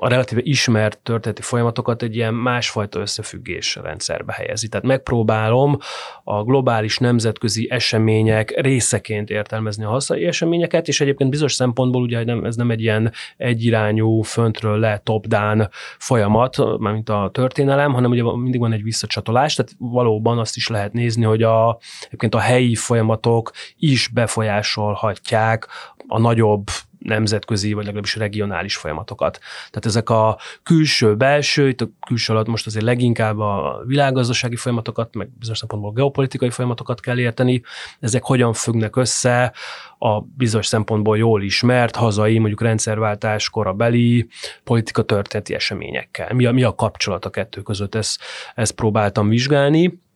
a 0.01 0.09
relatíve 0.09 0.41
ismert 0.45 0.99
történeti 0.99 1.43
folyamatokat 1.43 2.03
egy 2.03 2.17
ilyen 2.17 2.35
másfajta 2.35 3.01
összefüggés 3.01 3.77
rendszerbe 3.77 4.33
helyezi. 4.33 4.69
Tehát 4.69 4.87
megpróbálom 4.87 5.79
a 6.25 6.43
globális 6.43 6.99
nemzetközi 6.99 7.67
események 7.71 8.61
részeként 8.61 9.31
értelmezni 9.31 9.85
a 9.85 9.89
hazai 9.89 10.25
eseményeket, 10.25 10.89
és 10.89 11.01
egyébként 11.01 11.31
bizonyos 11.31 11.53
szempontból 11.53 12.03
ugye 12.03 12.25
nem, 12.25 12.45
ez 12.45 12.57
nem 12.57 12.71
egy 12.71 12.81
ilyen 12.81 13.13
egyirányú, 13.37 14.23
föntről 14.23 14.79
le, 14.79 15.01
top-down 15.05 15.69
folyamat, 15.99 16.79
mint 16.79 17.09
a 17.09 17.31
történelem, 17.33 17.93
hanem 17.93 18.11
ugye 18.11 18.23
mindig 18.23 18.61
van 18.61 18.73
egy 18.73 18.83
visszacsatolás, 18.83 19.55
tehát 19.55 19.73
valóban 19.79 20.39
azt 20.39 20.57
is 20.57 20.69
lehet 20.69 20.93
nézni, 20.93 21.25
hogy 21.25 21.43
a, 21.43 21.79
egyébként 22.07 22.35
a 22.35 22.39
helyi 22.39 22.75
folyamatok 22.75 23.51
is 23.77 24.09
befolyásolhatják 24.09 25.69
a 26.09 26.19
nagyobb 26.19 26.67
nemzetközi, 26.99 27.73
vagy 27.73 27.85
legalábbis 27.85 28.17
regionális 28.17 28.77
folyamatokat. 28.77 29.39
Tehát 29.57 29.87
ezek 29.87 30.11
a 30.11 30.39
külső-belső, 30.63 31.69
itt 31.69 31.81
a 31.81 31.89
külső 32.07 32.33
alatt 32.33 32.47
most 32.47 32.67
azért 32.67 32.85
leginkább 32.85 33.39
a 33.39 33.83
világgazdasági 33.87 34.57
folyamatokat, 34.57 35.15
meg 35.15 35.29
bizonyos 35.39 35.59
szempontból 35.59 35.93
geopolitikai 35.93 36.51
folyamatokat 36.51 37.01
kell 37.01 37.19
érteni, 37.19 37.63
ezek 38.01 38.23
hogyan 38.23 38.53
függnek 38.53 38.97
össze 38.97 39.53
a 39.99 40.21
bizonyos 40.21 40.67
szempontból 40.67 41.19
jól 41.19 41.43
ismert 41.43 41.97
hazai, 41.97 42.39
mondjuk 42.39 42.61
rendszerváltás 42.61 43.51
korabeli 43.51 44.29
politika 44.65 45.03
történeti 45.03 45.55
eseményekkel. 45.55 46.35
Mi 46.35 46.47
a, 46.47 46.53
mi 46.53 46.63
a 46.63 46.75
kapcsolat 46.75 47.25
a 47.25 47.31
kettő 47.31 47.63
között, 47.63 47.95
ezt, 47.95 48.21
ezt 48.55 48.73
próbáltam 48.73 49.29
vizsgálni 49.29 50.07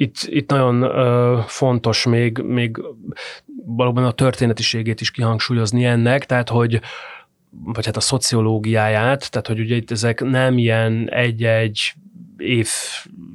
itt, 0.00 0.16
itt 0.26 0.50
nagyon 0.50 0.82
ö, 0.82 1.38
fontos 1.46 2.04
még, 2.04 2.38
még 2.38 2.82
valóban 3.66 4.04
a 4.04 4.12
történetiségét 4.12 5.00
is 5.00 5.10
kihangsúlyozni 5.10 5.84
ennek, 5.84 6.26
tehát 6.26 6.48
hogy 6.48 6.80
vagy 7.64 7.86
hát 7.86 7.96
a 7.96 8.00
szociológiáját, 8.00 9.30
tehát 9.30 9.46
hogy 9.46 9.60
ugye 9.60 9.76
itt 9.76 9.90
ezek 9.90 10.20
nem 10.20 10.58
ilyen 10.58 11.10
egy-egy 11.10 11.94
év, 12.40 12.68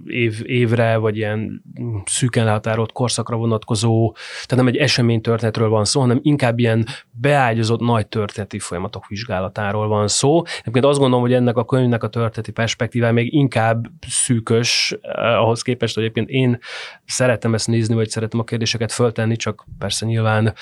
év, 0.05 0.41
évre, 0.45 0.97
vagy 0.97 1.17
ilyen 1.17 1.63
szűken 2.05 2.47
határolt 2.47 2.91
korszakra 2.91 3.35
vonatkozó, 3.35 4.15
tehát 4.45 4.55
nem 4.55 4.67
egy 4.67 4.77
eseménytörténetről 4.77 5.69
van 5.69 5.85
szó, 5.85 5.99
hanem 6.01 6.19
inkább 6.21 6.59
ilyen 6.59 6.85
beágyazott 7.11 7.79
nagy 7.79 8.07
történeti 8.07 8.59
folyamatok 8.59 9.07
vizsgálatáról 9.07 9.87
van 9.87 10.07
szó. 10.07 10.41
Egyébként 10.59 10.85
azt 10.85 10.99
gondolom, 10.99 11.23
hogy 11.23 11.33
ennek 11.33 11.57
a 11.57 11.65
könyvnek 11.65 12.03
a 12.03 12.09
történeti 12.09 12.51
perspektívája 12.51 13.13
még 13.13 13.33
inkább 13.33 13.85
szűkös 14.07 14.97
eh, 15.01 15.41
ahhoz 15.41 15.61
képest, 15.61 15.95
hogy 15.95 16.03
egyébként 16.03 16.29
én 16.29 16.59
szeretem 17.05 17.53
ezt 17.53 17.67
nézni, 17.67 17.95
vagy 17.95 18.09
szeretem 18.09 18.39
a 18.39 18.43
kérdéseket 18.43 18.91
föltenni, 18.91 19.35
csak 19.35 19.65
persze 19.77 20.05
nyilván 20.05 20.53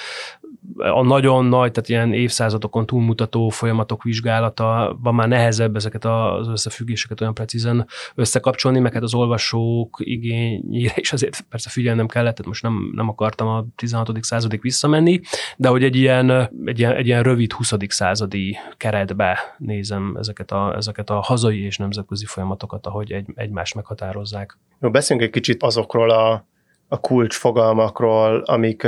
a 0.78 1.04
nagyon 1.04 1.46
nagy, 1.46 1.72
tehát 1.72 1.90
ilyen 1.90 2.14
évszázadokon 2.14 2.86
túlmutató 2.86 3.50
folyamatok 3.50 4.04
vizsgálata 4.04 4.98
van 5.02 5.16
már 5.16 5.28
nehezebb 5.28 5.76
ezeket 5.76 6.06
az 6.06 6.48
összefüggéseket 6.48 7.22
olyan 7.22 7.34
precízen 7.34 7.88
összekapcsolni, 8.16 8.80
meg 8.80 8.94
hát 8.94 9.04
az 9.04 9.14
olvasók 9.14 9.98
igényére 10.00 10.94
is 10.96 11.14
azért 11.14 11.42
persze 11.50 11.70
figyelnem 11.70 12.08
kellett, 12.08 12.36
tehát 12.36 12.48
most 12.48 12.64
nem, 12.64 12.92
nem 12.96 13.10
akartam 13.10 13.48
a 13.48 13.66
16. 13.76 14.24
századig 14.24 14.62
visszamenni, 14.62 15.22
de 15.58 15.68
hogy 15.68 15.84
egy 15.84 15.96
ilyen, 15.96 16.50
egy 16.66 16.80
ilyen, 16.80 16.92
egy 16.92 17.08
ilyen 17.08 17.24
rövid 17.24 17.52
20. 17.52 17.74
századi 17.88 18.58
keretbe 18.78 19.40
nézem 19.58 20.16
ezeket 20.20 20.52
a, 20.52 20.76
ezeket 20.76 21.10
a 21.10 21.20
hazai 21.20 21.64
és 21.64 21.78
nemzetközi 21.78 22.26
folyamatokat, 22.26 22.86
ahogy 22.86 23.12
egy, 23.12 23.26
egymást 23.36 23.76
meghatározzák. 23.76 24.58
Jó, 24.80 24.90
beszéljünk 24.90 25.28
egy 25.28 25.42
kicsit 25.42 25.64
azokról 25.64 26.10
a, 26.10 26.48
a 26.88 27.00
kulcsfogalmakról, 27.00 28.42
amik 28.42 28.88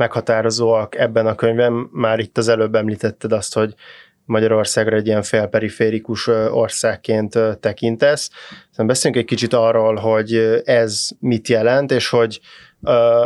meghatározóak 0.00 0.94
ebben 0.94 1.26
a 1.26 1.34
könyvben. 1.34 1.88
Már 1.92 2.18
itt 2.18 2.38
az 2.38 2.48
előbb 2.48 2.74
említetted 2.74 3.32
azt, 3.32 3.54
hogy 3.54 3.74
Magyarországra 4.24 4.96
egy 4.96 5.06
ilyen 5.06 5.22
félperiférikus 5.22 6.26
országként 6.50 7.38
tekintesz. 7.60 8.30
Szóval 8.70 8.86
beszéljünk 8.86 9.22
egy 9.22 9.28
kicsit 9.28 9.52
arról, 9.52 9.94
hogy 9.94 10.60
ez 10.64 11.08
mit 11.18 11.48
jelent, 11.48 11.90
és 11.92 12.08
hogy 12.08 12.40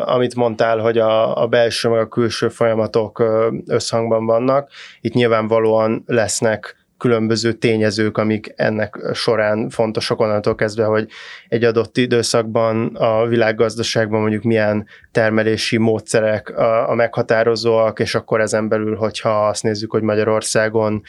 amit 0.04 0.34
mondtál, 0.34 0.78
hogy 0.78 0.98
a, 0.98 1.42
a 1.42 1.46
belső 1.46 1.88
meg 1.88 1.98
a 1.98 2.08
külső 2.08 2.48
folyamatok 2.48 3.22
összhangban 3.66 4.26
vannak. 4.26 4.70
Itt 5.00 5.14
nyilvánvalóan 5.14 6.02
lesznek 6.06 6.83
különböző 6.98 7.52
tényezők, 7.52 8.18
amik 8.18 8.52
ennek 8.56 8.98
során 9.12 9.70
fontosak 9.70 10.20
onnantól 10.20 10.54
kezdve, 10.54 10.84
hogy 10.84 11.08
egy 11.48 11.64
adott 11.64 11.96
időszakban 11.96 12.86
a 12.94 13.26
világgazdaságban 13.26 14.20
mondjuk 14.20 14.42
milyen 14.42 14.86
termelési 15.12 15.76
módszerek 15.76 16.58
a, 16.58 16.94
meghatározóak, 16.94 18.00
és 18.00 18.14
akkor 18.14 18.40
ezen 18.40 18.68
belül, 18.68 18.96
hogyha 18.96 19.48
azt 19.48 19.62
nézzük, 19.62 19.90
hogy 19.90 20.02
Magyarországon 20.02 21.02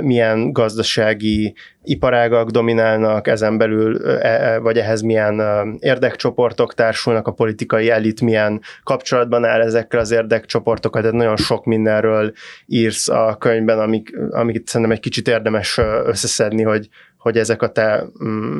milyen 0.00 0.52
gazdasági 0.52 1.54
iparágak 1.84 2.50
dominálnak, 2.50 3.26
ezen 3.26 3.58
belül, 3.58 4.06
e, 4.06 4.52
e, 4.52 4.58
vagy 4.58 4.78
ehhez 4.78 5.00
milyen 5.00 5.42
érdekcsoportok 5.78 6.74
társulnak, 6.74 7.26
a 7.26 7.32
politikai 7.32 7.90
elit 7.90 8.20
milyen 8.20 8.60
kapcsolatban 8.82 9.44
áll 9.44 9.60
ezekkel 9.60 10.00
az 10.00 10.10
érdekcsoportokkal, 10.10 11.00
tehát 11.00 11.16
nagyon 11.16 11.36
sok 11.36 11.64
mindenről 11.64 12.32
írsz 12.66 13.08
a 13.08 13.36
könyvben, 13.38 13.78
amik, 13.78 14.16
amiket 14.30 14.66
szerintem 14.66 14.96
egy 14.96 15.02
kicsit 15.02 15.28
érdemes 15.28 15.78
összeszedni, 16.04 16.62
hogy, 16.62 16.88
hogy 17.18 17.38
ezek 17.38 17.62
a 17.62 17.68
te 17.68 18.04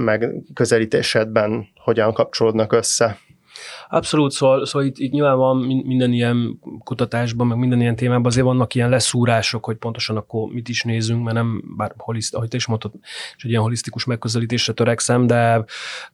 megközelítésedben 0.05 1.67
hogyan 1.85 2.13
kapcsolódnak 2.13 2.73
össze. 2.73 3.19
Abszolút, 3.93 4.33
szóval, 4.33 4.67
szóval 4.67 4.89
itt, 4.89 4.99
itt 4.99 5.13
nyilván 5.13 5.37
van 5.37 5.57
minden 5.57 6.13
ilyen 6.13 6.59
kutatásban, 6.85 7.47
meg 7.47 7.59
minden 7.59 7.81
ilyen 7.81 7.97
témában 7.97 8.27
azért 8.27 8.45
vannak 8.45 8.75
ilyen 8.75 8.89
leszúrások, 8.89 9.65
hogy 9.65 9.77
pontosan 9.77 10.17
akkor 10.17 10.53
mit 10.53 10.69
is 10.69 10.83
nézünk, 10.83 11.23
mert 11.25 11.37
nem, 11.37 11.63
bár 11.77 11.93
holiszt, 11.97 12.35
ahogy 12.35 12.49
te 12.49 12.57
is 12.57 12.67
mondtad, 12.67 12.93
és 13.37 13.45
egy 13.45 13.51
ilyen 13.51 13.63
holisztikus 13.63 14.05
megközelítésre 14.05 14.73
törekszem, 14.73 15.27
de 15.27 15.65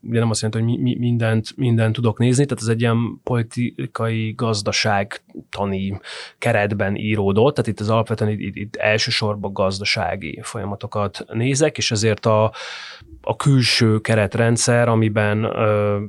ugye 0.01 0.19
nem 0.19 0.29
azt 0.29 0.41
jelenti, 0.41 0.63
hogy 0.63 0.77
mi, 0.77 0.81
mi, 0.81 0.97
mindent, 0.99 1.57
mindent 1.57 1.93
tudok 1.93 2.17
nézni, 2.17 2.45
tehát 2.45 2.63
ez 2.63 2.69
egy 2.69 2.81
ilyen 2.81 3.19
politikai 3.23 4.31
gazdaságtani 4.31 5.99
keretben 6.37 6.95
íródott, 6.95 7.55
tehát 7.55 7.69
itt 7.69 7.79
az 7.79 7.89
alapvetően 7.89 8.31
itt, 8.31 8.55
itt 8.55 8.75
elsősorban 8.75 9.53
gazdasági 9.53 10.39
folyamatokat 10.43 11.25
nézek, 11.27 11.77
és 11.77 11.91
ezért 11.91 12.25
a, 12.25 12.51
a 13.21 13.35
külső 13.35 13.99
keretrendszer, 13.99 14.87
amiben 14.87 15.43
ö, 15.43 15.99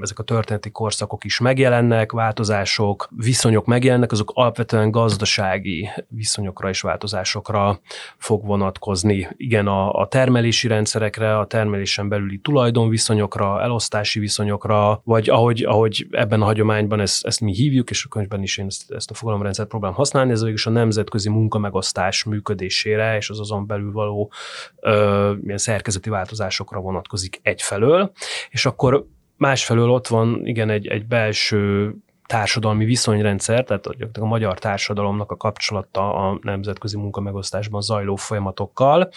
ezek 0.00 0.18
a 0.18 0.22
történeti 0.22 0.70
korszakok 0.70 1.17
is 1.24 1.38
megjelennek, 1.38 2.12
változások, 2.12 3.08
viszonyok 3.16 3.66
megjelennek, 3.66 4.12
azok 4.12 4.30
alapvetően 4.34 4.90
gazdasági 4.90 5.88
viszonyokra 6.08 6.68
és 6.68 6.80
változásokra 6.80 7.80
fog 8.16 8.46
vonatkozni. 8.46 9.28
Igen, 9.36 9.66
a, 9.66 9.92
a 9.92 10.06
termelési 10.06 10.68
rendszerekre, 10.68 11.38
a 11.38 11.46
termelésen 11.46 12.08
belüli 12.08 12.38
tulajdonviszonyokra, 12.38 13.62
elosztási 13.62 14.20
viszonyokra, 14.20 15.00
vagy 15.04 15.28
ahogy, 15.28 15.64
ahogy 15.64 16.06
ebben 16.10 16.42
a 16.42 16.44
hagyományban 16.44 17.00
ezt, 17.00 17.26
ezt 17.26 17.40
mi 17.40 17.52
hívjuk, 17.52 17.90
és 17.90 18.04
a 18.04 18.08
könyvben 18.08 18.42
is 18.42 18.58
én 18.58 18.66
ezt, 18.66 18.90
ezt 18.90 19.10
a 19.10 19.14
fogalomrendszert 19.14 19.68
próbálom 19.68 19.96
használni, 19.96 20.32
ez 20.32 20.42
végül 20.42 20.58
a 20.64 20.70
nemzetközi 20.70 21.28
munkamegosztás 21.28 22.24
működésére 22.24 23.16
és 23.16 23.30
az 23.30 23.40
azon 23.40 23.66
belül 23.66 23.92
való 23.92 24.32
ö, 24.80 25.32
ilyen 25.44 25.58
szerkezeti 25.58 26.10
változásokra 26.10 26.80
vonatkozik 26.80 27.40
egyfelől, 27.42 28.12
és 28.50 28.66
akkor 28.66 29.06
Másfelől 29.38 29.90
ott 29.90 30.06
van, 30.06 30.46
igen, 30.46 30.70
egy, 30.70 30.86
egy 30.86 31.06
belső 31.06 31.94
társadalmi 32.26 32.84
viszonyrendszer, 32.84 33.64
tehát 33.64 33.86
a 34.20 34.24
magyar 34.24 34.58
társadalomnak 34.58 35.30
a 35.30 35.36
kapcsolata 35.36 36.14
a 36.14 36.38
nemzetközi 36.42 36.96
munkamegosztásban 36.96 37.80
zajló 37.80 38.16
folyamatokkal, 38.16 39.10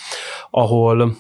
ahol 0.50 1.16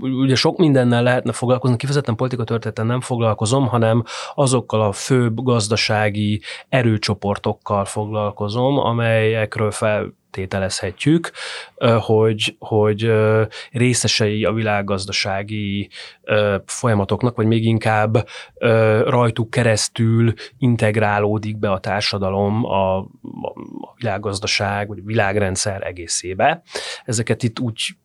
ugye 0.00 0.34
sok 0.34 0.58
mindennel 0.58 1.02
lehetne 1.02 1.32
foglalkozni, 1.32 1.76
kifejezetten 1.76 2.16
politikatörténeten 2.16 2.86
nem 2.86 3.00
foglalkozom, 3.00 3.66
hanem 3.66 4.04
azokkal 4.34 4.80
a 4.80 4.92
főbb 4.92 5.42
gazdasági 5.42 6.42
erőcsoportokkal 6.68 7.84
foglalkozom, 7.84 8.78
amelyekről 8.78 9.70
fel 9.70 10.18
tételezhetjük, 10.30 11.30
hogy, 11.98 12.56
hogy 12.58 13.12
részesei 13.70 14.44
a 14.44 14.52
világgazdasági 14.52 15.90
folyamatoknak, 16.66 17.36
vagy 17.36 17.46
még 17.46 17.64
inkább 17.64 18.28
rajtuk 19.04 19.50
keresztül 19.50 20.32
integrálódik 20.58 21.58
be 21.58 21.70
a 21.70 21.80
társadalom 21.80 22.64
a, 22.64 22.98
a 22.98 23.06
világgazdaság, 23.96 24.88
vagy 24.88 24.98
a 24.98 25.06
világrendszer 25.06 25.86
egészébe. 25.86 26.62
Ezeket 27.04 27.42
itt 27.42 27.58
úgy 27.58 27.96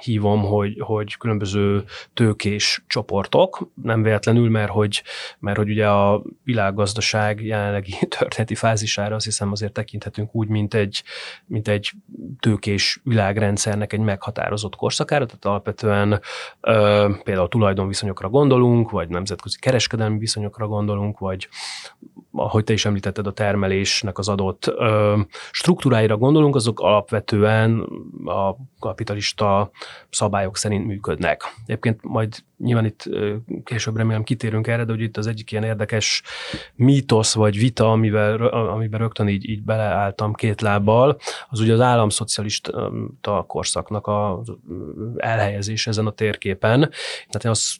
hívom, 0.00 0.42
hogy, 0.42 0.76
hogy 0.80 1.16
különböző 1.16 1.84
tőkés 2.14 2.84
csoportok, 2.86 3.68
nem 3.82 4.02
véletlenül, 4.02 4.50
mert 4.50 4.70
hogy, 4.70 5.02
mert 5.38 5.56
hogy 5.56 5.70
ugye 5.70 5.88
a 5.88 6.22
világgazdaság 6.44 7.44
jelenlegi 7.44 7.94
történeti 8.18 8.54
fázisára 8.54 9.14
azt 9.14 9.24
hiszem 9.24 9.52
azért 9.52 9.72
tekinthetünk 9.72 10.34
úgy, 10.34 10.48
mint 10.48 10.74
egy, 10.74 11.02
mint 11.46 11.68
egy 11.68 11.90
tőkés 12.40 13.00
világrendszernek 13.02 13.92
egy 13.92 14.00
meghatározott 14.00 14.76
korszakára, 14.76 15.26
tehát 15.26 15.44
alapvetően 15.44 16.20
ö, 16.60 17.08
például 17.22 17.48
tulajdonviszonyokra 17.48 18.28
gondolunk, 18.28 18.90
vagy 18.90 19.08
nemzetközi 19.08 19.58
kereskedelmi 19.58 20.18
viszonyokra 20.18 20.66
gondolunk, 20.66 21.18
vagy 21.18 21.48
ahogy 22.32 22.64
te 22.64 22.72
is 22.72 22.84
említetted, 22.84 23.26
a 23.26 23.32
termelésnek 23.32 24.18
az 24.18 24.28
adott 24.28 24.66
ö, 24.66 25.20
struktúráira 25.50 26.16
gondolunk, 26.16 26.54
azok 26.54 26.80
alapvetően 26.80 27.88
a 28.24 28.56
kapitalista 28.78 29.47
szabályok 30.10 30.56
szerint 30.56 30.86
működnek. 30.86 31.42
Egyébként 31.66 32.02
majd 32.02 32.34
nyilván 32.58 32.84
itt 32.84 33.08
később 33.64 33.96
remélem 33.96 34.22
kitérünk 34.22 34.66
erre, 34.66 34.84
de 34.84 34.92
hogy 34.92 35.00
itt 35.00 35.16
az 35.16 35.26
egyik 35.26 35.52
ilyen 35.52 35.64
érdekes 35.64 36.22
mítosz 36.74 37.34
vagy 37.34 37.58
vita, 37.58 37.90
amivel, 37.90 38.46
amiben 38.46 39.00
rögtön 39.00 39.28
így, 39.28 39.48
így 39.48 39.62
beleálltam 39.62 40.34
két 40.34 40.60
lábbal, 40.60 41.18
az 41.48 41.60
ugye 41.60 41.72
az 41.72 41.80
államszocialista 41.80 42.90
korszaknak 43.46 44.06
az 44.06 44.52
elhelyezés 45.16 45.86
ezen 45.86 46.06
a 46.06 46.10
térképen. 46.10 46.80
Tehát 47.26 47.44
én 47.44 47.50
azt 47.50 47.76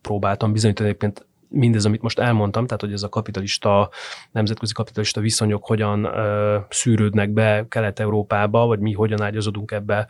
próbáltam 0.00 0.52
bizonyítani 0.52 0.88
egyébként 0.88 1.26
mindez, 1.50 1.84
amit 1.84 2.02
most 2.02 2.18
elmondtam, 2.18 2.66
tehát 2.66 2.80
hogy 2.80 2.92
ez 2.92 3.02
a 3.02 3.08
kapitalista, 3.08 3.90
nemzetközi 4.30 4.72
kapitalista 4.72 5.20
viszonyok 5.20 5.66
hogyan 5.66 6.04
ö, 6.04 6.58
szűrődnek 6.68 7.30
be 7.30 7.66
Kelet-Európába, 7.68 8.66
vagy 8.66 8.78
mi 8.78 8.92
hogyan 8.92 9.22
ágyazodunk 9.22 9.70
ebbe 9.70 10.06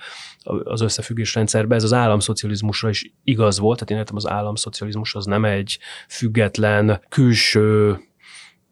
az 0.65 0.81
összefüggés 0.81 1.35
rendszerbe, 1.35 1.75
ez 1.75 1.85
az 1.85 1.93
államszocializmusra 1.93 2.89
is 2.89 3.13
igaz 3.25 3.59
volt, 3.59 3.75
tehát 3.75 3.91
én 3.91 3.99
értem 3.99 4.17
az 4.17 4.29
államszocializmus 4.29 5.15
az 5.15 5.25
nem 5.25 5.45
egy 5.45 5.79
független, 6.09 7.01
külső 7.09 7.99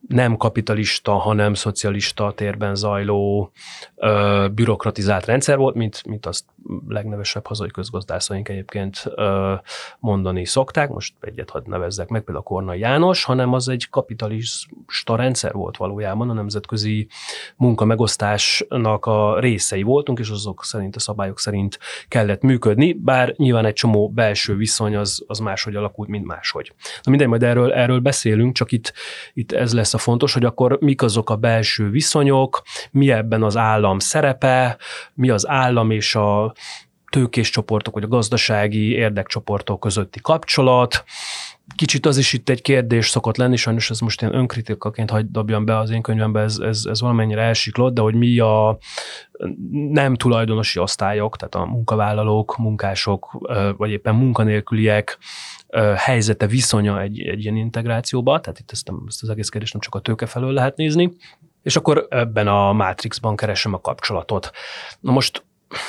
nem 0.08 0.36
kapitalista, 0.36 1.12
hanem 1.12 1.54
szocialista 1.54 2.32
térben 2.32 2.74
zajló 2.74 3.52
ö, 3.96 4.46
bürokratizált 4.54 5.24
rendszer 5.24 5.56
volt, 5.56 5.74
mint, 5.74 6.06
mint 6.06 6.26
azt 6.26 6.44
legnevesebb 6.88 7.46
hazai 7.46 7.70
közgazdászaink 7.70 8.48
egyébként 8.48 9.04
mondani 9.98 10.44
szokták, 10.44 10.88
most 10.88 11.14
egyet 11.20 11.50
hadd 11.50 11.68
nevezzek 11.68 12.08
meg, 12.08 12.22
például 12.22 12.44
Kornai 12.44 12.78
János, 12.78 13.24
hanem 13.24 13.52
az 13.52 13.68
egy 13.68 13.88
kapitalista 13.90 15.16
rendszer 15.16 15.52
volt 15.52 15.76
valójában, 15.76 16.30
a 16.30 16.32
nemzetközi 16.32 17.08
munkamegosztásnak 17.56 19.06
a 19.06 19.40
részei 19.40 19.82
voltunk, 19.82 20.18
és 20.18 20.30
azok 20.30 20.64
szerint, 20.64 20.96
a 20.96 21.00
szabályok 21.00 21.38
szerint 21.38 21.78
kellett 22.08 22.42
működni, 22.42 22.92
bár 22.92 23.34
nyilván 23.36 23.64
egy 23.64 23.72
csomó 23.72 24.08
belső 24.08 24.56
viszony 24.56 24.96
az, 24.96 25.24
az 25.26 25.38
máshogy 25.38 25.76
alakult, 25.76 26.08
mint 26.08 26.26
máshogy. 26.26 26.72
Na 27.02 27.10
mindegy, 27.10 27.28
majd 27.28 27.42
erről, 27.42 27.72
erről 27.72 28.00
beszélünk, 28.00 28.54
csak 28.54 28.72
itt, 28.72 28.92
itt 29.32 29.52
ez 29.52 29.74
lesz 29.74 29.94
a 29.94 29.98
fontos, 29.98 30.32
hogy 30.32 30.44
akkor 30.44 30.78
mik 30.80 31.02
azok 31.02 31.30
a 31.30 31.36
belső 31.36 31.90
viszonyok, 31.90 32.62
mi 32.90 33.10
ebben 33.10 33.42
az 33.42 33.56
állam 33.56 33.98
szerepe, 33.98 34.78
mi 35.14 35.30
az 35.30 35.48
állam 35.48 35.90
és 35.90 36.14
a 36.14 36.54
tőkés 37.10 37.50
csoportok, 37.50 37.94
vagy 37.94 38.02
a 38.02 38.08
gazdasági 38.08 38.92
érdekcsoportok 38.92 39.80
közötti 39.80 40.20
kapcsolat. 40.22 41.04
Kicsit 41.76 42.06
az 42.06 42.16
is 42.16 42.32
itt 42.32 42.48
egy 42.48 42.62
kérdés 42.62 43.08
szokott 43.08 43.36
lenni, 43.36 43.56
sajnos 43.56 43.90
ez 43.90 44.00
most 44.00 44.20
ilyen 44.20 44.34
önkritikaként 44.34 45.10
hagy 45.10 45.30
dobjam 45.30 45.64
be 45.64 45.78
az 45.78 45.90
én 45.90 46.02
könyvembe, 46.02 46.40
ez, 46.40 46.58
ez, 46.58 46.84
ez 46.84 47.00
valamennyire 47.00 47.42
elsiklott, 47.42 47.94
de 47.94 48.00
hogy 48.00 48.14
mi 48.14 48.38
a 48.38 48.78
nem 49.90 50.14
tulajdonosi 50.14 50.78
osztályok, 50.78 51.36
tehát 51.36 51.54
a 51.54 51.70
munkavállalók, 51.72 52.56
munkások, 52.56 53.46
vagy 53.76 53.90
éppen 53.90 54.14
munkanélküliek 54.14 55.18
helyzete, 55.96 56.46
viszonya 56.46 57.00
egy, 57.00 57.20
egy 57.20 57.40
ilyen 57.42 57.56
integrációba, 57.56 58.40
tehát 58.40 58.58
itt 58.58 58.70
ezt, 58.70 58.92
ezt 59.06 59.22
az 59.22 59.28
egész 59.28 59.48
kérdést 59.48 59.72
nem 59.72 59.82
csak 59.82 59.94
a 59.94 60.00
tőke 60.00 60.26
felől 60.26 60.52
lehet 60.52 60.76
nézni, 60.76 61.16
és 61.62 61.76
akkor 61.76 62.06
ebben 62.10 62.48
a 62.48 62.72
Matrixban 62.72 63.36
keresem 63.36 63.74
a 63.74 63.80
kapcsolatot. 63.80 64.50
Na 65.00 65.12
most 65.12 65.44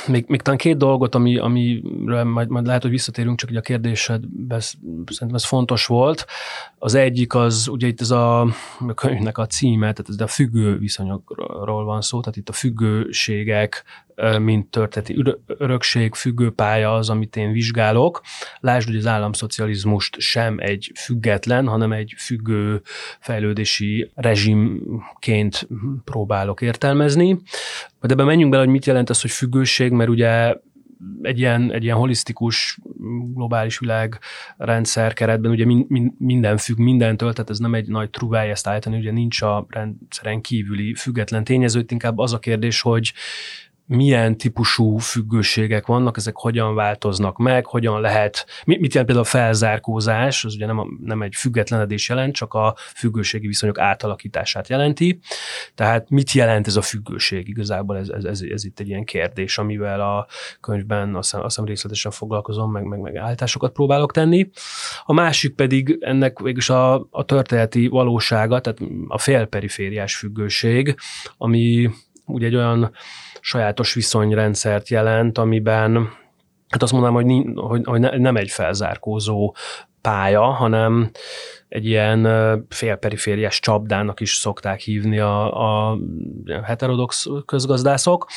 még, 0.07 0.25
még 0.27 0.41
talán 0.41 0.59
két 0.59 0.77
dolgot, 0.77 1.15
ami, 1.15 1.37
amire 1.37 2.23
majd, 2.23 2.49
majd 2.49 2.65
lehet, 2.65 2.81
hogy 2.81 2.91
visszatérünk, 2.91 3.37
csak 3.37 3.55
a 3.55 3.61
kérdésedben 3.61 4.59
szerintem 4.59 5.33
ez 5.33 5.45
fontos 5.45 5.85
volt. 5.85 6.25
Az 6.77 6.93
egyik 6.93 7.35
az, 7.35 7.67
ugye 7.67 7.87
itt 7.87 8.01
ez 8.01 8.11
a, 8.11 8.41
a 8.41 8.93
könyvnek 8.95 9.37
a 9.37 9.45
címe, 9.45 9.93
tehát 9.93 10.09
ez 10.09 10.19
a 10.19 10.27
függő 10.27 10.77
viszonyokról 10.77 11.83
van 11.83 12.01
szó, 12.01 12.19
tehát 12.19 12.37
itt 12.37 12.49
a 12.49 12.53
függőségek, 12.53 13.83
mint 14.39 14.67
történeti 14.67 15.23
örökség, 15.47 16.13
függőpálya 16.13 16.93
az, 16.93 17.09
amit 17.09 17.35
én 17.35 17.51
vizsgálok. 17.51 18.21
Lásd, 18.59 18.87
hogy 18.87 18.97
az 18.97 19.07
államszocializmust 19.07 20.19
sem 20.19 20.57
egy 20.59 20.91
független, 20.95 21.67
hanem 21.67 21.91
egy 21.91 22.13
függő 22.17 22.81
fejlődési 23.19 24.11
rezsimként 24.15 25.67
próbálok 26.03 26.61
értelmezni. 26.61 27.41
De 28.01 28.13
ebben 28.13 28.25
menjünk 28.25 28.51
bele, 28.51 28.63
hogy 28.63 28.71
mit 28.71 28.85
jelent 28.85 29.09
ez, 29.09 29.21
hogy 29.21 29.31
függőség, 29.31 29.91
mert 29.91 30.09
ugye 30.09 30.55
egy 31.21 31.39
ilyen, 31.39 31.71
egy 31.71 31.83
ilyen 31.83 31.97
holisztikus, 31.97 32.79
globális 33.33 33.79
világrendszer 33.79 35.13
keretben 35.13 35.51
ugye 35.51 35.65
min, 35.65 35.85
min, 35.87 36.15
minden 36.17 36.57
függ 36.57 36.77
mindentől, 36.77 37.33
tehát 37.33 37.49
ez 37.49 37.59
nem 37.59 37.73
egy 37.73 37.87
nagy 37.87 38.09
truváj 38.09 38.49
ezt 38.49 38.67
állítani, 38.67 38.97
ugye 38.97 39.11
nincs 39.11 39.41
a 39.41 39.65
rendszeren 39.69 40.41
kívüli 40.41 40.93
független 40.93 41.43
tényező, 41.43 41.85
inkább 41.87 42.17
az 42.17 42.33
a 42.33 42.39
kérdés, 42.39 42.81
hogy 42.81 43.13
milyen 43.89 44.37
típusú 44.37 44.97
függőségek 44.97 45.85
vannak, 45.85 46.17
ezek 46.17 46.35
hogyan 46.35 46.75
változnak 46.75 47.37
meg, 47.37 47.65
hogyan 47.65 48.01
lehet, 48.01 48.45
mit 48.65 48.93
jelent 48.93 48.93
például 48.93 49.19
a 49.19 49.23
felzárkózás, 49.23 50.45
az 50.45 50.55
ugye 50.55 50.65
nem, 50.65 50.79
a, 50.79 50.87
nem 51.03 51.21
egy 51.21 51.35
függetlenedés 51.35 52.09
jelent, 52.09 52.35
csak 52.35 52.53
a 52.53 52.75
függőségi 52.95 53.47
viszonyok 53.47 53.79
átalakítását 53.79 54.67
jelenti. 54.67 55.19
Tehát 55.75 56.09
mit 56.09 56.31
jelent 56.31 56.67
ez 56.67 56.75
a 56.75 56.81
függőség? 56.81 57.47
Igazából 57.47 57.97
ez, 57.97 58.09
ez, 58.09 58.23
ez, 58.23 58.41
ez 58.41 58.65
itt 58.65 58.79
egy 58.79 58.87
ilyen 58.87 59.03
kérdés, 59.03 59.57
amivel 59.57 60.01
a 60.01 60.27
könyvben 60.61 61.15
azt 61.15 61.37
hiszem 61.41 61.65
részletesen 61.65 62.11
foglalkozom, 62.11 62.71
meg, 62.71 62.83
meg, 62.83 62.99
meg 62.99 63.15
állításokat 63.15 63.71
próbálok 63.71 64.11
tenni. 64.11 64.49
A 65.03 65.13
másik 65.13 65.55
pedig 65.55 65.97
ennek 66.01 66.39
végülis 66.39 66.69
a, 66.69 67.07
a 67.11 67.25
történeti 67.25 67.87
valósága, 67.87 68.59
tehát 68.59 68.79
a 69.07 69.17
félperifériás 69.17 70.15
függőség, 70.15 70.95
ami 71.37 71.89
ugye 72.25 72.45
egy 72.45 72.55
olyan 72.55 72.91
sajátos 73.41 73.93
viszonyrendszert 73.93 74.89
jelent, 74.89 75.37
amiben 75.37 76.09
hát 76.69 76.83
azt 76.83 76.91
mondanám, 76.91 77.15
hogy, 77.15 77.45
hogy, 77.55 77.85
hogy 77.85 78.19
nem 78.19 78.35
egy 78.35 78.49
felzárkózó 78.49 79.55
pálya, 80.01 80.43
hanem 80.43 81.11
egy 81.69 81.85
ilyen 81.85 82.27
félperifériás 82.69 83.59
csapdának 83.59 84.19
is 84.19 84.33
szokták 84.33 84.79
hívni 84.79 85.19
a, 85.19 85.91
a 85.91 85.97
heterodox 86.63 87.27
közgazdászok. 87.45 88.27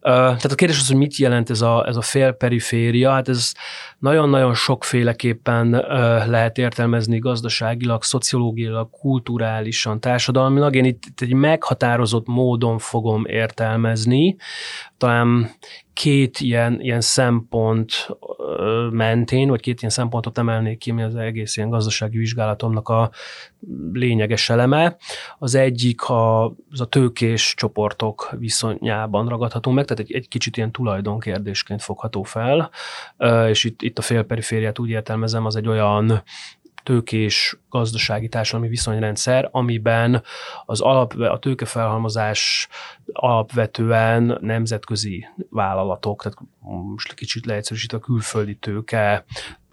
Tehát 0.00 0.44
a 0.44 0.54
kérdés 0.54 0.78
az, 0.78 0.86
hogy 0.86 0.96
mit 0.96 1.16
jelent 1.16 1.50
ez 1.50 1.60
a, 1.60 1.86
ez 1.86 1.96
a 1.96 2.02
félperiféria, 2.02 3.10
hát 3.10 3.28
ez 3.28 3.52
nagyon-nagyon 3.98 4.54
sokféleképpen 4.54 5.70
lehet 6.28 6.58
értelmezni 6.58 7.18
gazdaságilag, 7.18 8.02
szociológiailag, 8.02 8.90
kulturálisan, 8.90 10.00
társadalmilag. 10.00 10.76
Én 10.76 10.84
itt, 10.84 11.02
itt 11.06 11.20
egy 11.20 11.32
meghatározott 11.32 12.26
módon 12.26 12.78
fogom 12.78 13.24
értelmezni. 13.26 14.36
Talán 14.98 15.50
két 15.92 16.40
ilyen, 16.40 16.80
ilyen 16.80 17.00
szempont 17.00 18.08
mentén, 18.90 19.48
vagy 19.48 19.60
két 19.60 19.78
ilyen 19.78 19.92
szempontot 19.92 20.38
emelnék 20.38 20.78
ki, 20.78 20.90
ami 20.90 21.02
az 21.02 21.14
egész 21.14 21.56
ilyen 21.56 21.68
gazdasági 21.68 22.18
vizsgálatomnak 22.66 22.88
a 22.88 23.10
lényeges 23.92 24.50
eleme. 24.50 24.96
Az 25.38 25.54
egyik 25.54 26.02
a, 26.02 26.44
az 26.70 26.80
a 26.80 26.86
tőkés 26.86 27.54
csoportok 27.56 28.30
viszonyában 28.38 29.28
ragadható 29.28 29.70
meg, 29.70 29.84
tehát 29.84 30.02
egy, 30.02 30.12
egy 30.12 30.28
kicsit 30.28 30.56
ilyen 30.56 30.72
tulajdonkérdésként 30.72 31.82
fogható 31.82 32.22
fel, 32.22 32.70
és 33.48 33.64
itt, 33.64 33.82
itt 33.82 33.98
a 33.98 34.02
félperifériát 34.02 34.78
úgy 34.78 34.88
értelmezem, 34.88 35.44
az 35.44 35.56
egy 35.56 35.68
olyan 35.68 36.22
tőkés 36.82 37.58
gazdasági 37.70 38.28
társadalmi 38.28 38.68
viszonyrendszer, 38.68 39.48
amiben 39.50 40.22
az 40.66 40.80
alap, 40.80 41.12
a 41.12 41.38
tőkefelhalmozás 41.38 42.68
alapvetően 43.12 44.38
nemzetközi 44.40 45.26
vállalatok, 45.50 46.22
tehát 46.22 46.38
most 46.92 47.14
kicsit 47.14 47.46
leegyszerűsít 47.46 47.92
a 47.92 47.98
külföldi 47.98 48.54
tőke 48.54 49.24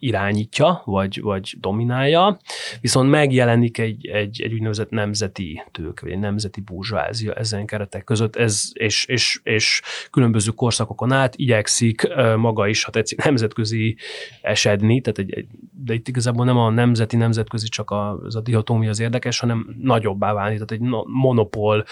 irányítja, 0.03 0.81
vagy, 0.85 1.21
vagy 1.21 1.55
dominálja, 1.59 2.37
viszont 2.81 3.09
megjelenik 3.09 3.77
egy, 3.77 4.07
egy, 4.07 4.41
egy 4.41 4.53
úgynevezett 4.53 4.89
nemzeti 4.89 5.63
tők, 5.71 5.99
vagy 5.99 6.11
egy 6.11 6.19
nemzeti 6.19 6.61
burzsázia 6.61 7.33
ezen 7.33 7.65
keretek 7.65 8.03
között, 8.03 8.35
ez, 8.35 8.69
és, 8.73 9.05
és, 9.05 9.39
és 9.43 9.81
különböző 10.11 10.51
korszakokon 10.51 11.11
át 11.11 11.35
igyekszik 11.35 12.07
maga 12.37 12.67
is, 12.67 12.83
ha 12.83 12.91
tetszik, 12.91 13.23
nemzetközi 13.23 13.97
esedni, 14.41 15.01
tehát 15.01 15.17
egy, 15.17 15.33
egy, 15.33 15.47
de 15.83 15.93
itt 15.93 16.07
igazából 16.07 16.45
nem 16.45 16.57
a 16.57 16.69
nemzeti, 16.69 17.15
nemzetközi 17.15 17.67
csak 17.67 17.89
a, 17.91 18.19
az 18.23 18.35
a 18.35 18.41
dihotómia 18.41 18.89
az 18.89 18.99
érdekes, 18.99 19.39
hanem 19.39 19.75
nagyobbá 19.81 20.33
válni, 20.33 20.53
tehát 20.53 20.71
egy 20.71 20.81
monopól 21.05 21.85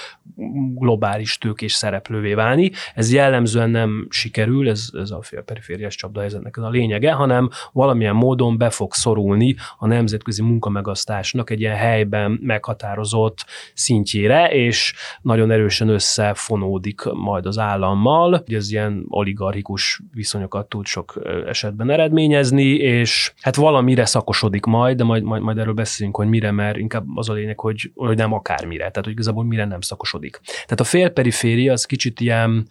globális 0.76 1.38
tőkés 1.38 1.74
szereplővé 1.74 2.34
válni. 2.34 2.72
Ez 2.96 3.14
jellemzően 3.14 3.70
nem 3.70 4.08
sikerül, 4.10 4.70
ez, 4.70 4.90
ez 4.94 5.12
a 5.12 5.22
félperifériás 5.22 5.96
csapdahelyzetnek 5.96 6.58
a 6.58 6.70
lényege, 6.70 7.12
hanem 7.12 7.50
valami 7.72 8.01
valamilyen 8.02 8.28
módon 8.28 8.58
be 8.58 8.70
fog 8.70 8.94
szorulni 8.94 9.56
a 9.78 9.88
nemzetközi 9.88 10.42
munkamegasztásnak 10.42 11.50
egy 11.50 11.60
ilyen 11.60 11.76
helyben 11.76 12.40
meghatározott 12.42 13.46
szintjére, 13.74 14.48
és 14.52 14.94
nagyon 15.22 15.52
erősen 15.52 15.88
összefonódik 15.88 17.02
majd 17.14 17.46
az 17.46 17.58
állammal. 17.58 18.44
Ez 18.48 18.72
ilyen 18.72 19.06
oligarchikus 19.08 20.02
viszonyokat 20.14 20.70
tud 20.70 20.86
sok 20.86 21.22
esetben 21.48 21.90
eredményezni, 21.90 22.70
és 22.74 23.34
hát 23.42 23.56
valamire 23.56 24.06
szakosodik 24.06 24.66
majd, 24.66 24.98
de 24.98 25.04
majd, 25.04 25.24
majd, 25.24 25.42
majd 25.42 25.58
erről 25.58 25.74
beszélünk, 25.74 26.16
hogy 26.16 26.28
mire, 26.28 26.52
mert 26.52 26.78
inkább 26.78 27.06
az 27.16 27.30
a 27.30 27.34
lényeg, 27.34 27.60
hogy, 27.60 27.92
hogy 27.96 28.18
nem 28.18 28.34
akármire, 28.34 28.90
tehát 28.90 29.04
hogy 29.04 29.12
igazából 29.12 29.44
mire 29.44 29.66
nem 29.66 29.82
szakosodik. 29.82 30.40
Tehát 30.44 30.80
a 30.80 30.84
félperiféria 30.84 31.72
az 31.72 31.86
kicsit 31.86 32.20
ilyen 32.20 32.68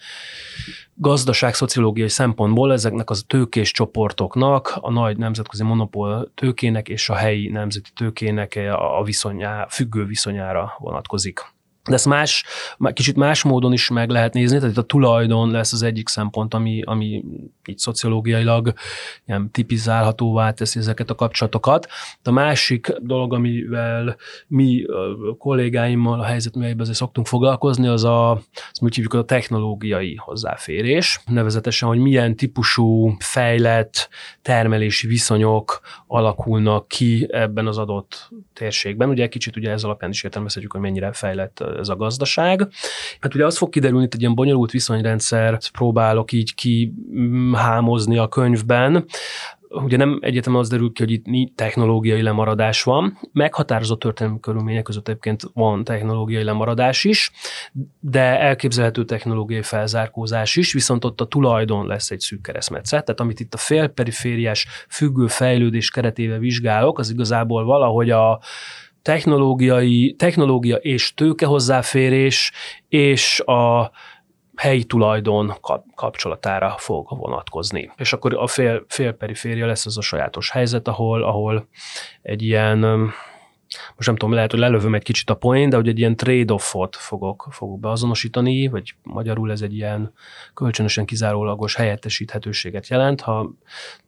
gazdaság-szociológiai 1.00 2.08
szempontból 2.08 2.72
ezeknek 2.72 3.10
az 3.10 3.24
tőkés 3.26 3.72
csoportoknak, 3.72 4.78
a 4.80 4.90
nagy 4.90 5.16
nemzetközi 5.16 5.62
monopól 5.62 6.32
tőkének 6.34 6.88
és 6.88 7.08
a 7.08 7.14
helyi 7.14 7.48
nemzeti 7.48 7.90
tőkének 7.94 8.58
a 8.72 9.02
viszonyá, 9.04 9.66
függő 9.66 10.04
viszonyára 10.04 10.72
vonatkozik. 10.78 11.40
De 11.84 11.94
ezt 11.94 12.06
más, 12.06 12.44
kicsit 12.92 13.16
más 13.16 13.42
módon 13.42 13.72
is 13.72 13.88
meg 13.88 14.10
lehet 14.10 14.34
nézni, 14.34 14.56
tehát 14.56 14.72
itt 14.72 14.78
a 14.78 14.82
tulajdon 14.82 15.50
lesz 15.50 15.72
az 15.72 15.82
egyik 15.82 16.08
szempont, 16.08 16.54
ami, 16.54 16.82
ami 16.84 17.24
így 17.66 17.78
szociológiailag 17.78 18.72
ilyen 19.26 19.50
tipizálhatóvá 19.50 20.50
teszi 20.50 20.78
ezeket 20.78 21.10
a 21.10 21.14
kapcsolatokat. 21.14 21.86
De 22.22 22.30
a 22.30 22.32
másik 22.32 22.92
dolog, 22.98 23.34
amivel 23.34 24.16
mi 24.46 24.84
a 25.30 25.36
kollégáimmal 25.38 26.20
a 26.20 26.24
helyzetműhelyben 26.24 26.80
azért 26.80 26.96
szoktunk 26.96 27.26
foglalkozni, 27.26 27.86
az 27.86 28.04
a, 28.04 28.30
azt 28.32 28.82
úgy 28.82 28.94
hívjuk, 28.94 29.14
a 29.14 29.24
technológiai 29.24 30.14
hozzáférés. 30.14 31.20
Nevezetesen, 31.26 31.88
hogy 31.88 31.98
milyen 31.98 32.36
típusú 32.36 33.16
fejlett 33.18 34.08
termelési 34.42 35.06
viszonyok 35.06 35.80
alakulnak 36.06 36.88
ki 36.88 37.28
ebben 37.30 37.66
az 37.66 37.78
adott 37.78 38.28
térségben. 38.52 39.08
Ugye 39.08 39.28
kicsit 39.28 39.56
ugye 39.56 39.70
ez 39.70 39.84
alapján 39.84 40.10
is 40.10 40.22
értelmezhetjük, 40.22 40.72
hogy 40.72 40.80
mennyire 40.80 41.12
fejlett 41.12 41.64
ez 41.78 41.88
a 41.88 41.96
gazdaság. 41.96 42.68
Hát 43.20 43.34
ugye 43.34 43.46
az 43.46 43.56
fog 43.56 43.68
kiderülni, 43.68 44.04
hogy 44.04 44.14
egy 44.14 44.20
ilyen 44.20 44.34
bonyolult 44.34 44.70
viszonyrendszert 44.70 45.70
próbálok 45.70 46.32
így 46.32 46.54
kihámozni 46.54 48.18
a 48.18 48.28
könyvben, 48.28 49.06
ugye 49.70 49.96
nem 49.96 50.18
egyetem 50.22 50.54
az 50.54 50.68
derül 50.68 50.92
ki, 50.92 51.02
hogy 51.02 51.12
itt 51.12 51.56
technológiai 51.56 52.22
lemaradás 52.22 52.82
van. 52.82 53.18
Meghatározott 53.32 54.00
történelmi 54.00 54.40
körülmények 54.40 54.82
között 54.82 55.08
egyébként 55.08 55.42
van 55.54 55.84
technológiai 55.84 56.42
lemaradás 56.42 57.04
is, 57.04 57.30
de 58.00 58.40
elképzelhető 58.40 59.04
technológiai 59.04 59.62
felzárkózás 59.62 60.56
is, 60.56 60.72
viszont 60.72 61.04
ott 61.04 61.20
a 61.20 61.26
tulajdon 61.26 61.86
lesz 61.86 62.10
egy 62.10 62.20
szűk 62.20 62.42
keresztmetszet. 62.42 63.04
Tehát 63.04 63.20
amit 63.20 63.40
itt 63.40 63.54
a 63.54 63.58
félperifériás 63.58 64.66
függő 64.88 65.26
fejlődés 65.26 65.90
keretével 65.90 66.38
vizsgálok, 66.38 66.98
az 66.98 67.10
igazából 67.10 67.64
valahogy 67.64 68.10
a 68.10 68.40
technológiai, 69.02 70.14
technológia 70.18 70.76
és 70.76 71.14
tőke 71.14 71.46
hozzáférés 71.46 72.52
és 72.88 73.40
a 73.40 73.90
helyi 74.56 74.84
tulajdon 74.84 75.52
kapcsolatára 75.94 76.74
fog 76.78 77.18
vonatkozni. 77.18 77.90
És 77.96 78.12
akkor 78.12 78.34
a 78.34 78.46
fél, 78.46 78.84
fél 78.88 79.12
periféria 79.12 79.66
lesz 79.66 79.86
az 79.86 79.98
a 79.98 80.00
sajátos 80.00 80.50
helyzet, 80.50 80.88
ahol, 80.88 81.22
ahol 81.22 81.68
egy 82.22 82.42
ilyen 82.42 83.12
most 83.96 84.08
nem 84.08 84.16
tudom, 84.16 84.34
lehet, 84.34 84.50
hogy 84.50 84.60
lelövöm 84.60 84.94
egy 84.94 85.02
kicsit 85.02 85.30
a 85.30 85.34
point, 85.34 85.70
de 85.70 85.76
hogy 85.76 85.88
egy 85.88 85.98
ilyen 85.98 86.16
trade-offot 86.16 86.96
fogok, 86.96 87.48
fogok 87.50 87.80
beazonosítani, 87.80 88.68
vagy 88.68 88.94
magyarul 89.02 89.50
ez 89.50 89.62
egy 89.62 89.74
ilyen 89.74 90.12
kölcsönösen 90.54 91.04
kizárólagos 91.04 91.74
helyettesíthetőséget 91.74 92.88
jelent, 92.88 93.20
ha 93.20 93.50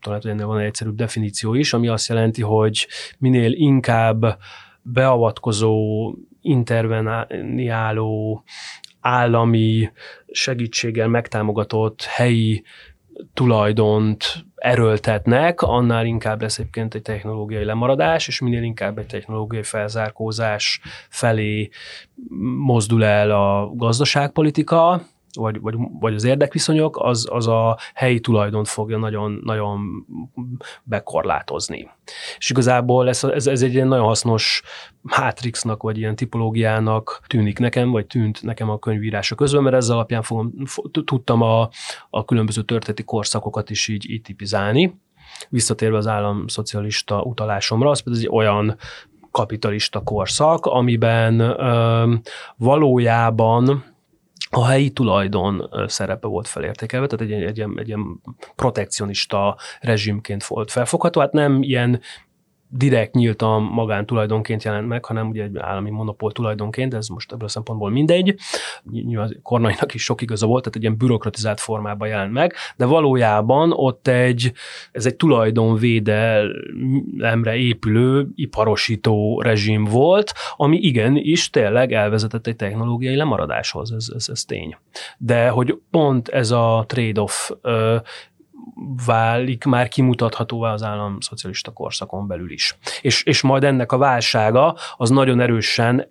talán 0.01 0.21
ennél 0.25 0.47
van 0.47 0.59
egy 0.59 0.67
egyszerűbb 0.67 0.95
definíció 0.95 1.55
is, 1.55 1.73
ami 1.73 1.89
azt 1.89 2.09
jelenti, 2.09 2.43
hogy 2.43 2.87
minél 3.19 3.53
inkább 3.53 4.39
beavatkozó, 4.83 6.13
interveniáló, 6.41 8.43
állami 9.01 9.91
segítséggel 10.31 11.09
megtámogatott 11.09 12.03
helyi 12.03 12.65
tulajdont 13.35 14.45
erőltetnek, 14.55 15.63
annál 15.63 16.07
inkább 16.07 16.41
lesz 16.41 16.59
egyébként 16.59 16.95
egy 16.95 17.03
technológiai 17.03 17.65
lemaradás, 17.65 18.29
és 18.29 18.41
minél 18.41 18.63
inkább 18.63 18.99
egy 18.99 19.07
technológiai 19.07 19.63
felzárkózás 19.63 20.81
felé 21.09 21.69
mozdul 22.57 23.05
el 23.05 23.31
a 23.31 23.71
gazdaságpolitika, 23.75 25.03
vagy, 25.37 25.61
vagy, 25.61 25.75
vagy 26.01 26.15
az 26.15 26.25
érdekviszonyok, 26.25 26.99
az, 26.99 27.27
az 27.31 27.47
a 27.47 27.79
helyi 27.95 28.21
tulajdont 28.21 28.69
fogja 28.69 28.99
nagyon, 28.99 29.41
nagyon 29.45 30.07
bekorlátozni. 30.83 31.91
És 32.39 32.51
igazából 32.51 33.09
ez, 33.09 33.25
ez, 33.25 33.47
ez 33.47 33.63
egy 33.63 33.75
ilyen 33.75 33.89
nagyon 33.89 34.05
hasznos 34.05 34.63
mátrixnak, 35.01 35.83
vagy 35.83 35.99
ilyen 35.99 36.17
tipológiának 36.17 37.21
tűnik 37.27 37.59
nekem, 37.59 37.91
vagy 37.91 38.07
tűnt 38.07 38.43
nekem 38.43 38.71
a 38.71 38.79
könyvírása 38.79 39.35
közben, 39.35 39.63
mert 39.63 39.77
ezzel 39.77 39.95
alapján 39.95 40.23
fogom, 40.23 40.53
tudtam 41.05 41.43
a, 41.43 41.69
a 42.11 42.25
különböző 42.25 42.63
történeti 42.63 43.03
korszakokat 43.03 43.71
is 43.71 43.89
így, 43.89 44.11
így 44.11 44.23
tipizálni. 44.23 45.01
Visszatérve 45.49 45.97
az 45.97 46.07
államszocialista 46.07 47.23
utalásomra, 47.23 47.91
az 47.91 48.01
pedig 48.01 48.19
egy 48.19 48.29
olyan 48.31 48.77
kapitalista 49.31 50.01
korszak, 50.01 50.67
amiben 50.67 51.41
ö, 51.41 52.15
valójában 52.57 53.92
a 54.55 54.67
helyi 54.67 54.91
tulajdon 54.91 55.71
szerepe 55.87 56.27
volt 56.27 56.49
felértékelve, 56.49 57.07
tehát 57.07 57.33
egy, 57.33 57.43
egy, 57.43 57.61
egy, 57.61 57.71
egy 57.77 57.89
ilyen 57.89 58.21
protekcionista 58.55 59.57
rezsimként 59.81 60.45
volt 60.45 60.71
felfogható, 60.71 61.21
hát 61.21 61.33
nem 61.33 61.63
ilyen 61.63 62.01
direkt 62.75 63.15
nyíltan 63.15 63.63
magántulajdonként 63.63 64.63
jelent 64.63 64.89
meg, 64.89 65.05
hanem 65.05 65.29
ugye 65.29 65.43
egy 65.43 65.59
állami 65.59 65.91
monopól 65.91 66.33
tulajdonként, 66.33 66.95
ez 66.95 67.09
most 67.09 67.33
ebből 67.33 67.47
a 67.47 67.51
szempontból 67.51 67.91
mindegy. 67.91 68.35
Nyilván 68.91 69.39
Kornainak 69.43 69.95
is 69.95 70.03
sok 70.03 70.23
igaza 70.23 70.47
volt, 70.47 70.63
tehát 70.63 70.77
egy 70.77 70.83
ilyen 70.83 70.97
bürokratizált 70.97 71.61
formában 71.61 72.09
jelent 72.09 72.33
meg, 72.33 72.55
de 72.77 72.85
valójában 72.85 73.73
ott 73.73 74.09
egy, 74.09 74.53
ez 74.93 75.07
egy 75.07 75.17
tulajdonvédelemre 75.17 77.57
épülő, 77.57 78.29
iparosító 78.35 79.41
rezsim 79.41 79.85
volt, 79.85 80.33
ami 80.57 80.77
igen 80.77 81.17
is 81.17 81.51
tényleg 81.51 81.93
elvezetett 81.93 82.47
egy 82.47 82.57
technológiai 82.57 83.17
lemaradáshoz, 83.17 83.93
ez, 83.93 84.07
ez, 84.15 84.29
ez 84.29 84.45
tény. 84.45 84.77
De 85.19 85.49
hogy 85.49 85.79
pont 85.91 86.29
ez 86.29 86.51
a 86.51 86.85
trade-off 86.87 87.51
válik 89.07 89.65
már 89.65 89.89
kimutathatóvá 89.89 90.73
az 90.73 90.83
állam 90.83 91.21
szocialista 91.21 91.71
korszakon 91.71 92.27
belül 92.27 92.51
is. 92.51 92.77
És, 93.01 93.23
és 93.23 93.43
majd 93.43 93.65
ennek 93.65 93.93
a 93.93 93.99
válsága 93.99 94.77
az 94.97 95.11
nagyon 95.11 95.41
erősen 95.41 96.11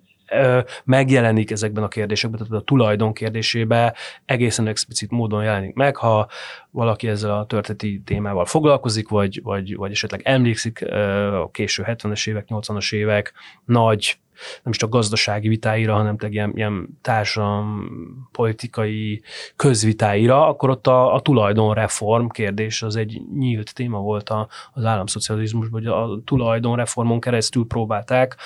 megjelenik 0.84 1.50
ezekben 1.50 1.82
a 1.82 1.88
kérdésekben, 1.88 2.40
tehát 2.40 2.62
a 2.62 2.64
tulajdon 2.64 3.12
kérdésébe 3.12 3.94
egészen 4.24 4.66
explicit 4.66 5.10
módon 5.10 5.42
jelenik 5.42 5.74
meg, 5.74 5.96
ha 5.96 6.28
valaki 6.70 7.08
ezzel 7.08 7.38
a 7.38 7.46
történeti 7.46 8.02
témával 8.04 8.44
foglalkozik, 8.44 9.08
vagy, 9.08 9.40
vagy, 9.42 9.76
vagy 9.76 9.90
esetleg 9.90 10.20
emlékszik 10.24 10.84
a 11.32 11.48
késő 11.52 11.84
70-es 11.86 12.28
évek, 12.28 12.46
80-as 12.48 12.94
évek 12.94 13.32
nagy 13.64 14.18
nem 14.62 14.72
is 14.72 14.76
csak 14.76 14.90
gazdasági 14.90 15.48
vitáira, 15.48 15.94
hanem 15.94 16.16
ilyen, 16.28 16.52
ilyen 16.54 16.98
társadalom 17.00 17.88
politikai 18.32 19.22
közvitáira, 19.56 20.48
akkor 20.48 20.70
ott 20.70 20.86
a, 20.86 21.14
a 21.14 21.20
tulajdonreform 21.20 22.26
kérdés 22.26 22.82
az 22.82 22.96
egy 22.96 23.20
nyílt 23.38 23.74
téma 23.74 23.98
volt 23.98 24.28
a, 24.28 24.48
az 24.72 24.84
államszocializmusban, 24.84 25.80
hogy 25.82 25.90
a 25.90 26.20
tulajdonreformon 26.24 27.20
keresztül 27.20 27.66
próbálták 27.66 28.36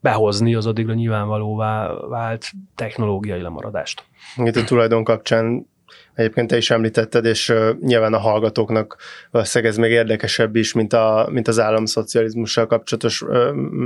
behozni 0.00 0.54
az 0.54 0.66
addigra 0.66 0.94
nyilvánvalóvá 0.94 1.92
vált 2.08 2.50
technológiai 2.74 3.40
lemaradást. 3.40 4.04
Itt 4.36 4.56
a 4.56 4.64
tulajdon 4.64 5.04
kapcsán 5.04 5.66
Egyébként 6.14 6.48
te 6.48 6.56
is 6.56 6.70
említetted, 6.70 7.24
és 7.24 7.52
nyilván 7.80 8.14
a 8.14 8.18
hallgatóknak 8.18 8.96
valószínűleg 9.30 9.72
ez 9.72 9.78
még 9.78 9.90
érdekesebb 9.90 10.56
is, 10.56 10.72
mint, 10.72 10.92
a, 10.92 11.28
mint 11.30 11.48
az 11.48 11.58
államszocializmussal 11.58 12.66
kapcsolatos 12.66 13.24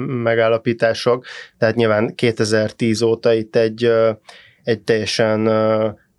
megállapítások. 0.06 1.24
Tehát 1.58 1.74
nyilván 1.74 2.14
2010 2.14 3.02
óta 3.02 3.32
itt 3.32 3.56
egy, 3.56 3.92
egy 4.62 4.80
teljesen 4.80 5.48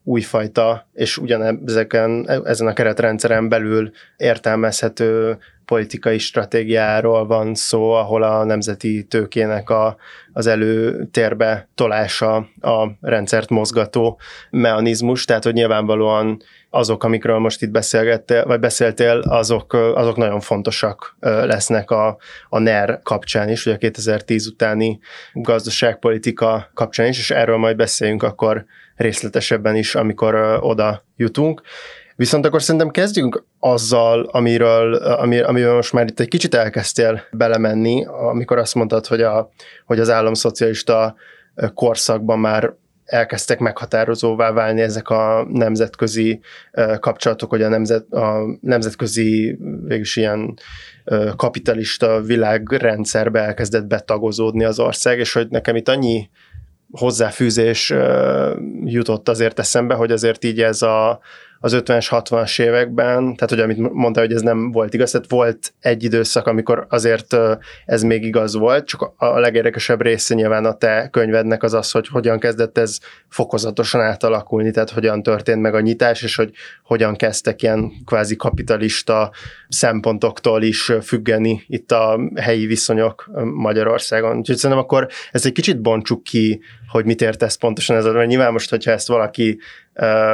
újfajta, 0.08 0.88
és 0.94 1.18
ugyanezeken, 1.18 2.30
ezen 2.46 2.68
a 2.68 2.74
keretrendszeren 2.74 3.50
belül 3.50 3.92
értelmezhető 4.18 5.38
politikai 5.66 6.18
stratégiáról 6.18 7.26
van 7.26 7.56
szó, 7.56 7.92
ahol 7.92 8.24
a 8.24 8.44
nemzeti 8.44 9.04
tőkének 9.04 9.70
a, 9.70 9.96
az 10.34 10.48
előtérbe 10.48 11.68
tolása 11.76 12.36
a 12.62 12.88
rendszert 13.02 13.50
mozgató 13.50 14.20
mechanizmus, 14.50 15.26
tehát 15.26 15.44
hogy 15.44 15.54
nyilvánvalóan 15.54 16.42
azok, 16.70 17.04
amikről 17.04 17.40
most 17.40 17.62
itt 17.62 17.72
beszélgettél, 17.72 18.46
vagy 18.46 18.60
beszéltél, 18.60 19.20
azok, 19.20 19.74
azok 19.74 20.16
nagyon 20.16 20.40
fontosak 20.40 21.16
lesznek 21.20 21.92
a, 21.92 22.18
a 22.50 22.60
NER 22.60 23.00
kapcsán 23.04 23.50
is, 23.50 23.64
vagy 23.64 23.74
a 23.74 23.78
2010 23.78 24.48
utáni 24.48 25.00
gazdaságpolitika 25.34 26.70
kapcsán 26.74 27.08
is, 27.08 27.20
és 27.20 27.32
erről 27.32 27.58
majd 27.58 27.76
beszéljünk 27.76 28.24
akkor 28.24 28.66
részletesebben 28.96 29.76
is, 29.76 29.96
amikor 29.96 30.60
oda 30.62 31.06
jutunk. 31.16 31.62
Viszont 32.16 32.46
akkor 32.46 32.62
szerintem 32.62 32.90
kezdjünk 32.90 33.46
azzal, 33.60 34.24
amiről, 34.32 34.94
ami, 34.94 35.40
amiről 35.40 35.76
most 35.76 35.94
már 35.94 36.08
itt 36.08 36.20
egy 36.20 36.28
kicsit 36.28 36.56
elkezdtél 36.56 37.22
belemenni, 37.32 38.06
amikor 38.06 38.58
azt 38.58 38.76
mondtad, 38.76 39.06
hogy, 39.06 39.22
a, 39.22 39.50
hogy 39.86 40.00
az 40.00 40.10
államszocialista 40.10 41.16
korszakban 41.74 42.40
már 42.40 42.74
elkezdtek 43.06 43.60
meghatározóvá 43.60 44.52
válni 44.52 44.82
ezek 44.82 45.10
a 45.10 45.48
nemzetközi 45.50 46.40
kapcsolatok, 47.00 47.50
hogy 47.50 47.62
a, 47.62 47.68
nemzet, 47.70 48.12
a 48.12 48.58
nemzetközi 48.62 49.58
végülis 49.84 50.16
ilyen 50.16 50.54
kapitalista 51.36 52.22
világrendszerbe 52.22 53.42
elkezdett 53.42 53.86
betagozódni 53.86 54.64
az 54.64 54.80
ország, 54.80 55.20
és 55.20 55.34
hogy 55.34 55.48
nekem 55.50 55.76
itt 55.76 55.90
annyi 55.90 56.30
hozzáfűzés 56.92 57.94
jutott 58.84 59.30
azért 59.30 59.60
eszembe, 59.60 59.94
hogy 59.96 60.12
azért 60.12 60.44
így 60.44 60.62
ez 60.62 60.82
a, 60.82 61.20
az 61.60 61.74
50-es, 61.76 62.08
60-as 62.10 62.62
években, 62.62 63.36
tehát 63.36 63.50
hogy 63.50 63.60
amit 63.60 63.94
mondta, 63.94 64.20
hogy 64.20 64.34
ez 64.34 64.42
nem 64.42 64.72
volt 64.72 64.94
igaz, 64.94 65.12
tehát 65.12 65.30
volt 65.30 65.74
egy 65.80 66.04
időszak, 66.04 66.48
amikor 66.48 66.86
azért 66.90 67.38
ez 67.86 68.04
még 68.04 68.24
igaz 68.24 68.56
volt, 68.56 68.86
csak 68.86 69.14
a 69.18 69.40
legérdekesebb 69.40 70.02
része 70.02 70.34
nyilván 70.34 70.66
a 70.66 70.78
te 70.78 71.08
könyvednek 71.12 71.64
az 71.64 71.74
az, 71.74 71.92
hogy 71.92 72.08
hogyan 72.08 72.40
kezdett 72.40 72.78
ez 72.78 72.98
fokozatosan 73.30 74.02
átalakulni, 74.02 74.72
tehát 74.72 74.90
hogyan 74.90 75.24
történt 75.24 75.62
meg 75.62 75.76
a 75.76 75.80
nyitás, 75.80 76.22
és 76.22 76.36
hogy 76.36 76.52
hogyan 76.84 77.16
kezdtek 77.16 77.62
ilyen 77.62 77.92
kvázi 78.06 78.36
kapitalista 78.36 79.32
szempontoktól 79.68 80.64
is 80.64 80.92
függeni 81.02 81.64
itt 81.68 81.92
a 81.92 82.20
helyi 82.36 82.66
viszonyok 82.66 83.30
Magyarországon. 83.54 84.38
Úgyhogy 84.38 84.56
szerintem 84.56 84.86
akkor 84.86 85.08
ez 85.32 85.46
egy 85.46 85.52
kicsit 85.52 85.82
bontsuk 85.82 86.24
ki, 86.24 86.62
hogy 86.88 87.06
mit 87.06 87.22
értesz 87.22 87.56
pontosan 87.56 87.96
ez, 87.96 88.06
mert 88.06 88.28
nyilván 88.28 88.52
most, 88.52 88.70
hogyha 88.70 88.92
ezt 88.92 89.08
valaki 89.08 89.60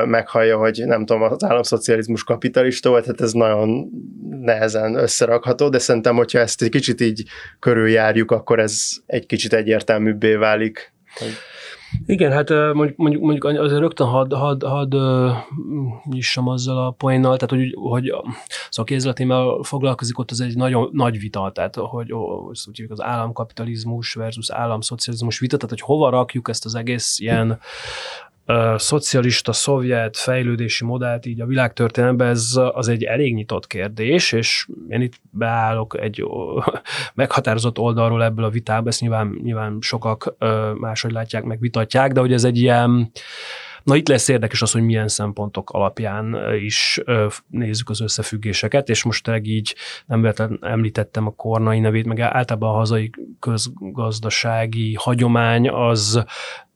meghallja, 0.06 0.58
hogy 0.58 0.84
nem 0.86 1.06
tudom, 1.06 1.22
az 1.22 1.44
államszocializmus 1.44 2.24
kapitalista 2.24 2.90
volt, 2.90 3.06
hát 3.06 3.22
ez 3.22 3.32
nagyon 3.32 3.90
nehezen 4.30 4.96
összerakható, 4.96 5.70
de 5.70 5.80
szerintem, 5.80 6.16
hogyha 6.16 6.40
ezt 6.40 6.62
egy 6.62 6.70
kicsit 6.70 7.02
így 7.02 7.24
körüljárjuk, 7.60 8.32
akkor 8.32 8.60
ez 8.60 8.90
egy 9.06 9.26
kicsit 9.26 9.54
egyértelműbbé 9.54 10.36
válik. 10.36 10.94
Igen, 12.06 12.32
hát 12.32 12.50
mondjuk, 12.50 12.98
mondjuk, 12.98 13.22
mondjuk 13.22 13.44
azért 13.44 13.80
rögtön 13.80 14.08
hadd 14.08 14.34
had, 14.34 14.64
had, 14.64 14.96
nyissam 16.04 16.48
azzal 16.48 16.86
a 16.86 16.92
poénnal, 16.92 17.38
tehát 17.38 17.66
hogy, 17.66 17.76
hogy 17.92 18.08
az, 18.70 18.78
aki 18.80 18.94
kézletémmel 18.94 19.60
foglalkozik, 19.64 20.20
ott 20.20 20.32
az 20.32 20.42
egy 20.42 20.56
nagyon 20.56 20.90
nagy 20.92 21.20
vita, 21.20 21.52
tehát 21.54 21.76
hogy 21.76 22.12
úgy 22.68 22.86
az 22.90 23.02
államkapitalizmus 23.02 24.14
versus 24.14 24.52
államszocializmus 24.52 25.40
vita, 25.40 25.56
tehát 25.56 25.70
hogy 25.70 25.82
hova 25.82 26.10
rakjuk 26.10 26.50
ezt 26.50 26.66
az 26.66 26.76
egész 26.76 27.20
ilyen 27.20 27.60
szocialista, 28.76 29.54
szovjet 29.54 30.18
fejlődési 30.18 30.86
modellt 30.86 31.26
így 31.26 31.42
a 31.42 31.46
világtörténelemben, 31.46 32.28
ez 32.28 32.60
az 32.72 32.88
egy 32.88 33.04
elég 33.04 33.34
nyitott 33.34 33.68
kérdés, 33.68 34.32
és 34.32 34.68
én 34.90 35.02
itt 35.02 35.14
beállok 35.30 36.00
egy 36.00 36.26
meghatározott 37.14 37.80
oldalról 37.80 38.24
ebből 38.24 38.46
a 38.46 38.50
vitába, 38.50 38.88
ezt 38.88 39.02
nyilván, 39.02 39.40
nyilván 39.44 39.78
sokak 39.80 40.36
máshogy 40.76 41.12
látják, 41.12 41.44
meg 41.44 41.60
vitatják, 41.60 42.12
de 42.12 42.20
hogy 42.20 42.34
ez 42.34 42.44
egy 42.44 42.58
ilyen 42.58 43.12
Na 43.84 43.96
itt 43.96 44.08
lesz 44.08 44.28
érdekes 44.28 44.62
az, 44.62 44.72
hogy 44.72 44.82
milyen 44.82 45.08
szempontok 45.08 45.70
alapján 45.70 46.38
is 46.64 47.02
nézzük 47.48 47.90
az 47.90 48.02
összefüggéseket, 48.02 48.90
és 48.90 49.04
most 49.04 49.24
tényleg 49.24 49.46
így 49.46 49.76
nem 50.06 50.34
említettem 50.62 51.28
a 51.28 51.36
kornai 51.36 51.80
nevét, 51.80 52.06
meg 52.06 52.20
általában 52.20 52.70
a 52.70 52.78
hazai 52.78 53.10
közgazdasági 53.40 54.96
hagyomány 55.00 55.70
az 55.70 56.24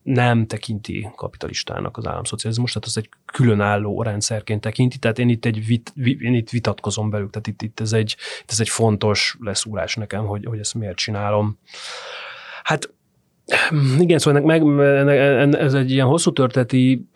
nem 0.06 0.46
tekinti 0.46 1.08
kapitalistának 1.16 1.96
az 1.96 2.06
államszocializmus, 2.06 2.72
tehát 2.72 2.88
az 2.88 2.96
egy 2.96 3.08
különálló 3.24 4.02
rendszerként 4.02 4.60
tekinti, 4.60 4.98
tehát 4.98 5.18
én 5.18 5.28
itt, 5.28 5.44
egy 5.44 5.66
vit, 5.66 5.92
én 6.20 6.34
itt 6.34 6.50
vitatkozom 6.50 7.10
velük, 7.10 7.30
tehát 7.30 7.46
itt, 7.46 7.62
itt 7.62 7.80
ez, 7.80 7.92
egy, 7.92 8.16
itt 8.42 8.50
ez 8.50 8.60
egy 8.60 8.68
fontos 8.68 9.36
leszúrás 9.40 9.94
nekem, 9.94 10.26
hogy, 10.26 10.44
hogy 10.44 10.58
ezt 10.58 10.74
miért 10.74 10.96
csinálom. 10.96 11.58
Hát 12.62 12.94
igen, 13.98 14.18
szóval 14.18 14.40
ennek 14.40 14.60
meg, 14.60 15.54
ez 15.54 15.74
egy 15.74 15.90
ilyen 15.90 16.06
hosszú 16.06 16.32
történeti 16.32 17.08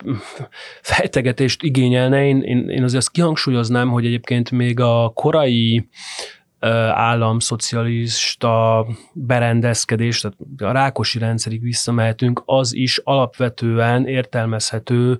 fejtegetést 0.81 1.63
igényelne. 1.63 2.25
Én, 2.25 2.41
én, 2.41 2.69
én 2.69 2.83
azért 2.83 3.01
azt 3.01 3.11
kihangsúlyoznám, 3.11 3.89
hogy 3.89 4.05
egyébként 4.05 4.51
még 4.51 4.79
a 4.79 5.11
korai 5.15 5.89
államszocialista 6.93 8.85
berendezkedés, 9.13 10.21
tehát 10.21 10.37
a 10.57 10.71
rákosi 10.71 11.19
rendszerig 11.19 11.61
visszamehetünk, 11.61 12.41
az 12.45 12.75
is 12.75 12.97
alapvetően 12.97 14.07
értelmezhető 14.07 15.19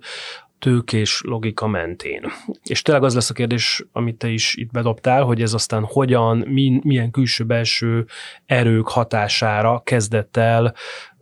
tőkés 0.59 1.21
logika 1.25 1.67
mentén. 1.67 2.21
És 2.63 2.81
tényleg 2.81 3.03
az 3.03 3.13
lesz 3.13 3.29
a 3.29 3.33
kérdés, 3.33 3.85
amit 3.91 4.17
te 4.17 4.29
is 4.29 4.55
itt 4.55 4.71
bedobtál, 4.71 5.23
hogy 5.23 5.41
ez 5.41 5.53
aztán 5.53 5.83
hogyan, 5.83 6.37
milyen 6.83 7.11
külső-belső 7.11 8.05
erők 8.45 8.87
hatására 8.87 9.81
kezdett 9.85 10.37
el 10.37 10.73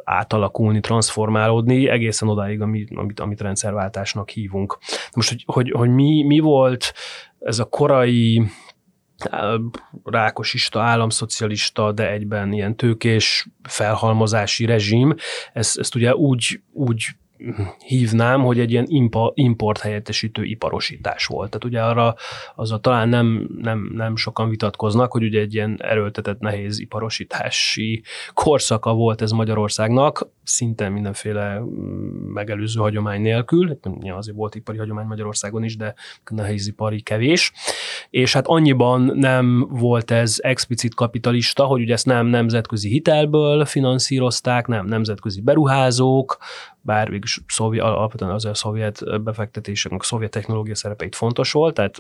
átalakulni, 0.03 0.79
transformálódni 0.79 1.89
egészen 1.89 2.29
odáig, 2.29 2.61
amit, 2.61 2.91
amit, 2.95 3.19
amit 3.19 3.41
rendszerváltásnak 3.41 4.29
hívunk. 4.29 4.77
Most, 5.13 5.29
hogy, 5.29 5.43
hogy, 5.45 5.71
hogy 5.71 5.89
mi, 5.89 6.23
mi 6.23 6.39
volt 6.39 6.93
ez 7.39 7.59
a 7.59 7.65
korai 7.65 8.43
rákosista, 10.03 10.81
államszocialista, 10.81 11.91
de 11.91 12.11
egyben 12.11 12.53
ilyen 12.53 12.75
tőkés 12.75 13.47
felhalmozási 13.63 14.65
rezsim, 14.65 15.15
ezt, 15.53 15.77
ezt 15.79 15.95
ugye 15.95 16.15
úgy, 16.15 16.61
úgy 16.71 17.05
hívnám, 17.85 18.41
hogy 18.41 18.59
egy 18.59 18.71
ilyen 18.71 18.85
import 19.33 19.79
helyettesítő 19.79 20.43
iparosítás 20.43 21.25
volt. 21.25 21.49
Tehát 21.49 21.65
ugye 21.65 21.81
arra 21.83 22.15
az 22.55 22.71
a 22.71 22.79
talán 22.79 23.09
nem, 23.09 23.49
nem, 23.61 23.91
nem 23.93 24.15
sokan 24.15 24.49
vitatkoznak, 24.49 25.11
hogy 25.11 25.23
ugye 25.23 25.39
egy 25.39 25.53
ilyen 25.53 25.77
erőltetett 25.81 26.39
nehéz 26.39 26.79
iparosítási 26.79 28.03
korszaka 28.33 28.93
volt 28.93 29.21
ez 29.21 29.31
Magyarországnak, 29.31 30.27
szinte 30.49 30.89
mindenféle 30.89 31.59
mm, 31.59 32.31
megelőző 32.33 32.79
hagyomány 32.79 33.21
nélkül, 33.21 33.79
ja, 33.99 34.15
azért 34.15 34.37
volt 34.37 34.55
ipari 34.55 34.77
hagyomány 34.77 35.05
Magyarországon 35.05 35.63
is, 35.63 35.77
de 35.77 35.93
nehézipari 36.29 37.01
kevés, 37.01 37.51
és 38.09 38.33
hát 38.33 38.47
annyiban 38.47 39.01
nem 39.01 39.67
volt 39.69 40.11
ez 40.11 40.35
explicit 40.41 40.95
kapitalista, 40.95 41.65
hogy 41.65 41.81
ugye 41.81 41.93
ezt 41.93 42.05
nem 42.05 42.25
nemzetközi 42.25 42.89
hitelből 42.89 43.65
finanszírozták, 43.65 44.67
nem 44.67 44.85
nemzetközi 44.85 45.41
beruházók, 45.41 46.37
bár 46.81 47.09
végül 47.09 47.27
szovjet, 47.47 47.85
alapvetően 47.85 48.31
az 48.31 48.45
a 48.45 48.53
szovjet 48.53 49.23
befektetések, 49.23 49.91
a 49.91 50.03
szovjet 50.03 50.31
technológia 50.31 50.75
szerepeit 50.75 51.15
fontos 51.15 51.51
volt, 51.51 51.73
tehát 51.73 51.97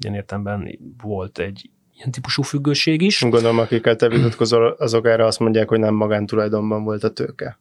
ilyen 0.00 0.14
értemben 0.14 0.78
volt 1.02 1.38
egy 1.38 1.70
ilyen 1.98 2.10
típusú 2.10 2.42
függőség 2.42 3.02
is. 3.02 3.20
Gondolom, 3.20 3.58
akikkel 3.58 3.96
te 3.96 4.08
vitatkozol, 4.08 4.76
azok 4.78 5.06
erre 5.06 5.24
azt 5.24 5.38
mondják, 5.38 5.68
hogy 5.68 5.78
nem 5.78 5.94
magántulajdonban 5.94 6.84
volt 6.84 7.04
a 7.04 7.10
tőke. 7.10 7.58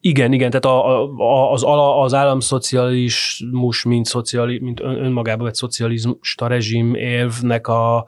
Igen, 0.00 0.32
igen, 0.32 0.50
tehát 0.50 0.64
a, 0.64 1.02
a, 1.18 1.52
az, 1.52 1.62
ala, 1.62 2.00
az 2.00 2.14
államszocializmus, 2.14 3.84
mint, 3.84 4.06
szociali, 4.06 4.58
mint 4.58 4.80
ön, 4.80 5.04
önmagában 5.04 5.44
vett 5.44 5.54
szocialista 5.54 6.46
rezsim 6.46 6.94
évnek 6.94 7.66
a, 7.66 8.06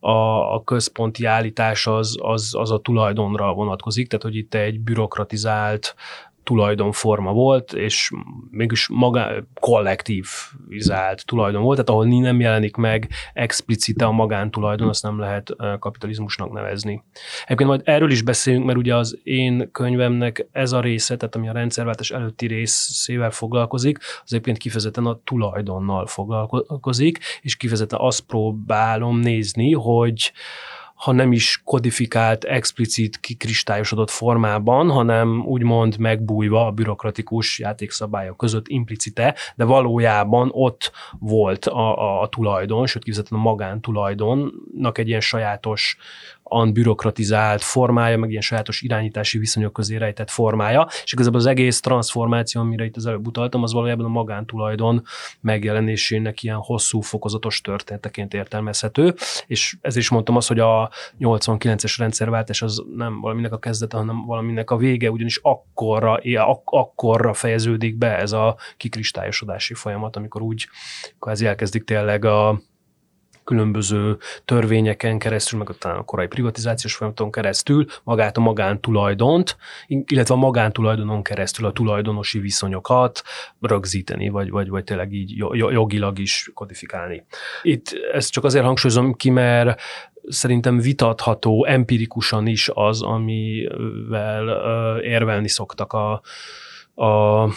a, 0.00 0.54
a 0.54 0.62
központi 0.64 1.24
állítás 1.24 1.86
az, 1.86 2.16
az, 2.20 2.54
az 2.54 2.70
a 2.70 2.78
tulajdonra 2.78 3.52
vonatkozik, 3.52 4.08
tehát 4.08 4.24
hogy 4.24 4.36
itt 4.36 4.54
egy 4.54 4.80
bürokratizált 4.80 5.94
tulajdonforma 6.44 7.32
volt, 7.32 7.72
és 7.72 8.10
mégis 8.50 8.88
maga 8.88 9.32
kollektívizált 9.60 11.26
tulajdon 11.26 11.62
volt, 11.62 11.84
tehát 11.84 11.90
ahol 11.90 12.20
nem 12.20 12.40
jelenik 12.40 12.76
meg 12.76 13.08
explicite 13.32 14.04
a 14.04 14.10
magántulajdon, 14.10 14.88
azt 14.88 15.02
nem 15.02 15.18
lehet 15.18 15.56
kapitalizmusnak 15.78 16.52
nevezni. 16.52 17.02
Egyébként 17.44 17.68
majd 17.68 17.82
erről 17.84 18.10
is 18.10 18.22
beszélünk, 18.22 18.64
mert 18.64 18.78
ugye 18.78 18.96
az 18.96 19.18
én 19.22 19.68
könyvemnek 19.72 20.46
ez 20.52 20.72
a 20.72 20.80
része, 20.80 21.16
tehát 21.16 21.34
ami 21.34 21.48
a 21.48 21.52
rendszerváltás 21.52 22.10
előtti 22.10 22.46
részével 22.46 23.30
foglalkozik, 23.30 23.98
az 23.98 24.32
egyébként 24.32 24.58
kifejezetten 24.58 25.06
a 25.06 25.20
tulajdonnal 25.24 26.06
foglalkozik, 26.06 27.18
és 27.40 27.56
kifejezetten 27.56 27.98
azt 28.02 28.20
próbálom 28.20 29.18
nézni, 29.18 29.72
hogy 29.72 30.32
ha 31.04 31.12
nem 31.12 31.32
is 31.32 31.60
kodifikált, 31.64 32.44
explicit, 32.44 33.20
kikristályosodott 33.20 34.10
formában, 34.10 34.90
hanem 34.90 35.46
úgymond 35.46 35.98
megbújva 35.98 36.66
a 36.66 36.70
bürokratikus 36.70 37.58
játékszabályok 37.58 38.36
között 38.36 38.68
implicite, 38.68 39.34
de 39.56 39.64
valójában 39.64 40.50
ott 40.52 40.92
volt 41.18 41.66
a, 41.66 41.98
a, 41.98 42.22
a 42.22 42.28
tulajdon, 42.28 42.86
sőt 42.86 43.04
kifejezetten 43.04 43.38
a 43.38 43.42
magántulajdonnak 43.42 44.98
egy 44.98 45.08
ilyen 45.08 45.20
sajátos 45.20 45.96
bürokratizált 46.72 47.62
formája, 47.62 48.18
meg 48.18 48.30
ilyen 48.30 48.42
sajátos 48.42 48.80
irányítási 48.80 49.38
viszonyok 49.38 49.72
közé 49.72 49.96
rejtett 49.96 50.30
formája, 50.30 50.88
és 51.04 51.12
igazából 51.12 51.38
az 51.38 51.46
egész 51.46 51.80
transformáció, 51.80 52.60
amire 52.60 52.84
itt 52.84 52.96
az 52.96 53.06
előbb 53.06 53.26
utaltam, 53.26 53.62
az 53.62 53.72
valójában 53.72 54.04
a 54.04 54.08
magántulajdon 54.08 55.02
megjelenésének 55.40 56.42
ilyen 56.42 56.56
hosszú, 56.56 57.00
fokozatos 57.00 57.60
történeteként 57.60 58.34
értelmezhető, 58.34 59.14
és 59.46 59.76
ez 59.80 59.96
is 59.96 60.08
mondtam 60.08 60.36
azt, 60.36 60.48
hogy 60.48 60.58
a 60.58 60.90
89-es 61.20 61.94
rendszerváltás 61.98 62.62
az 62.62 62.82
nem 62.96 63.20
valaminek 63.20 63.52
a 63.52 63.58
kezdete, 63.58 63.96
hanem 63.96 64.24
valaminek 64.26 64.70
a 64.70 64.76
vége, 64.76 65.10
ugyanis 65.10 65.38
akkorra, 65.42 66.12
ak- 66.22 66.62
akkorra 66.64 67.34
fejeződik 67.34 67.96
be 67.96 68.18
ez 68.18 68.32
a 68.32 68.56
kikristályosodási 68.76 69.74
folyamat, 69.74 70.16
amikor 70.16 70.42
úgy 70.42 70.68
kvázi 71.18 71.46
elkezdik 71.46 71.84
tényleg 71.84 72.24
a 72.24 72.60
különböző 73.44 74.16
törvényeken 74.44 75.18
keresztül, 75.18 75.58
meg 75.58 75.68
talán 75.78 75.98
a 75.98 76.04
korai 76.04 76.26
privatizációs 76.26 76.94
folyamaton 76.94 77.30
keresztül 77.30 77.84
magát 78.04 78.36
a 78.36 78.40
magántulajdont, 78.40 79.56
illetve 79.86 80.34
a 80.34 80.38
magántulajdonon 80.38 81.22
keresztül 81.22 81.66
a 81.66 81.72
tulajdonosi 81.72 82.38
viszonyokat 82.38 83.22
rögzíteni, 83.60 84.28
vagy, 84.28 84.50
vagy, 84.50 84.68
vagy 84.68 84.84
tényleg 84.84 85.12
így 85.12 85.36
jogilag 85.52 86.18
is 86.18 86.50
kodifikálni. 86.54 87.24
Itt 87.62 87.86
ezt 88.12 88.30
csak 88.30 88.44
azért 88.44 88.64
hangsúlyozom 88.64 89.14
ki, 89.14 89.30
mert 89.30 89.80
szerintem 90.28 90.78
vitatható 90.78 91.64
empirikusan 91.64 92.46
is 92.46 92.70
az, 92.74 93.02
amivel 93.02 94.48
érvelni 95.00 95.48
szoktak 95.48 95.92
a 95.92 96.22
a 96.94 97.48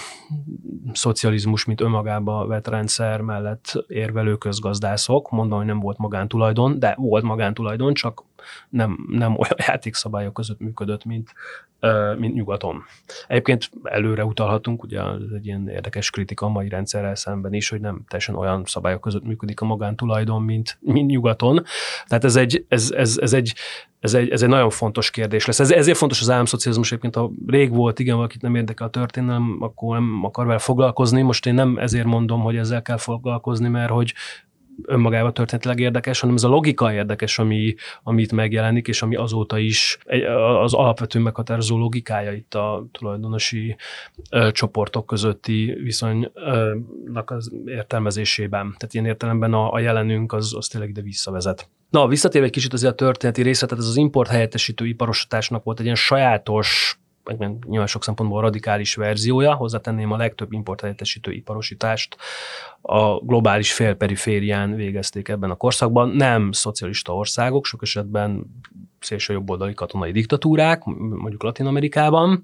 szocializmus, 0.94 1.66
mint 1.66 1.82
önmagába 1.82 2.48
vett 2.48 2.68
rendszer 2.68 3.22
mellett 3.22 3.84
érvelő 3.88 4.36
közgazdászok. 4.36 5.30
Mondom, 5.30 5.58
hogy 5.58 5.68
nem 5.68 5.80
volt 5.80 5.98
magántulajdon, 5.98 6.80
de 6.80 6.96
volt 6.98 7.24
magántulajdon, 7.24 7.94
csak 7.94 8.24
nem, 8.70 9.08
nem 9.12 9.38
olyan 9.40 9.56
játékszabályok 9.58 10.34
között 10.34 10.60
működött, 10.60 11.06
mint, 11.06 11.34
mint 12.18 12.34
nyugaton. 12.34 12.84
Egyébként 13.28 13.70
előre 13.84 14.26
utalhatunk, 14.26 14.84
ugye 14.84 15.02
ez 15.02 15.32
egy 15.36 15.46
ilyen 15.46 15.70
érdekes 15.70 16.10
kritika 16.10 16.46
a 16.46 16.50
mai 16.50 16.70
rendszerrel 16.70 17.16
szemben 17.16 17.54
is, 17.54 17.70
hogy 17.70 17.82
nem 17.82 18.02
teljesen 18.08 18.36
olyan 18.36 18.64
szabályok 18.66 19.02
között 19.02 19.24
működik 19.24 19.62
a 19.62 19.66
magántulajdon, 19.66 20.42
mint, 20.42 20.78
mint 20.82 21.10
nyugaton. 21.10 21.64
Tehát 22.08 22.24
ez 22.24 22.36
egy, 22.36 22.66
ez, 22.68 22.92
ez, 22.92 23.18
ez 23.22 23.34
egy 23.34 23.54
ez 24.00 24.14
egy, 24.14 24.30
ez 24.30 24.42
egy 24.42 24.50
nagyon 24.50 24.70
fontos 24.70 25.12
kérdés 25.12 25.46
lesz. 25.46 25.60
Ez, 25.60 25.72
ezért 25.72 25.98
fontos 25.98 26.22
az 26.22 26.30
államszocializmus, 26.30 26.92
egyébként 26.92 27.16
ha 27.16 27.32
rég 27.48 27.74
volt, 27.74 28.00
igen, 28.00 28.16
valakit 28.16 28.42
nem 28.42 28.56
érdekel 28.56 28.88
a 28.88 28.90
történelem, 28.90 29.58
akkor 29.60 29.98
nem 29.98 30.20
akar 30.24 30.46
vele 30.46 30.60
foglalkozni. 30.60 31.22
Most 31.22 31.46
én 31.46 31.54
nem 31.54 31.78
ezért 31.78 32.06
mondom, 32.06 32.42
hogy 32.42 32.58
ezzel 32.58 32.82
kell 32.82 32.98
foglalkozni, 32.98 33.68
mert 33.68 33.90
hogy 33.90 34.14
önmagában 34.86 35.34
történetileg 35.34 35.80
érdekes, 35.80 36.20
hanem 36.20 36.36
ez 36.36 36.44
a 36.44 36.48
logika 36.48 36.94
érdekes, 36.94 37.40
ami, 37.40 37.76
amit 38.04 38.32
megjelenik, 38.32 38.88
és 38.88 39.02
ami 39.02 39.16
azóta 39.16 39.58
is 39.58 39.98
az 40.62 40.74
alapvető 40.74 41.20
meghatározó 41.20 41.78
logikája 41.78 42.32
itt 42.32 42.54
a 42.54 42.86
tulajdonosi 42.92 43.76
ö, 44.32 44.52
csoportok 44.52 45.06
közötti 45.06 45.78
viszonynak 45.84 47.32
az 47.32 47.52
értelmezésében. 47.66 48.76
Tehát 48.78 48.94
ilyen 48.94 49.06
értelemben 49.06 49.54
a, 49.54 49.72
a 49.72 49.80
jelenünk 49.80 50.34
az, 50.34 50.54
az 50.56 50.68
tényleg 50.68 50.90
ide 50.90 51.02
visszavezet. 51.02 51.70
Na, 51.90 52.08
visszatérve 52.08 52.48
egy 52.48 52.54
kicsit 52.54 52.74
azért 52.74 52.92
a 52.92 52.96
történeti 52.96 53.42
részletet, 53.42 53.78
ez 53.78 53.88
az 53.88 53.98
import 53.98 54.30
helyettesítő 54.30 54.88
iparosításnak 54.88 55.64
volt 55.64 55.78
egy 55.80 55.86
ilyen 55.86 55.98
sajátos 55.98 57.00
nyilván 57.68 57.88
sok 57.88 58.04
szempontból 58.04 58.42
radikális 58.42 58.96
verziója, 58.96 59.56
hozzátenném 59.56 60.12
a 60.12 60.18
legtöbb 60.18 60.52
importhelyettesítő 60.52 61.32
iparosítást 61.32 62.18
a 62.82 63.20
globális 63.20 63.74
félperiférián 63.74 64.76
végezték 64.76 65.28
ebben 65.28 65.50
a 65.50 65.56
korszakban. 65.56 66.10
Nem 66.10 66.52
szocialista 66.52 67.16
országok, 67.16 67.66
sok 67.66 67.82
esetben 67.82 68.46
szélső 69.00 69.34
jobboldali 69.34 69.74
katonai 69.74 70.12
diktatúrák, 70.12 70.84
mondjuk 70.84 71.44
Latin 71.44 71.66
Amerikában. 71.66 72.42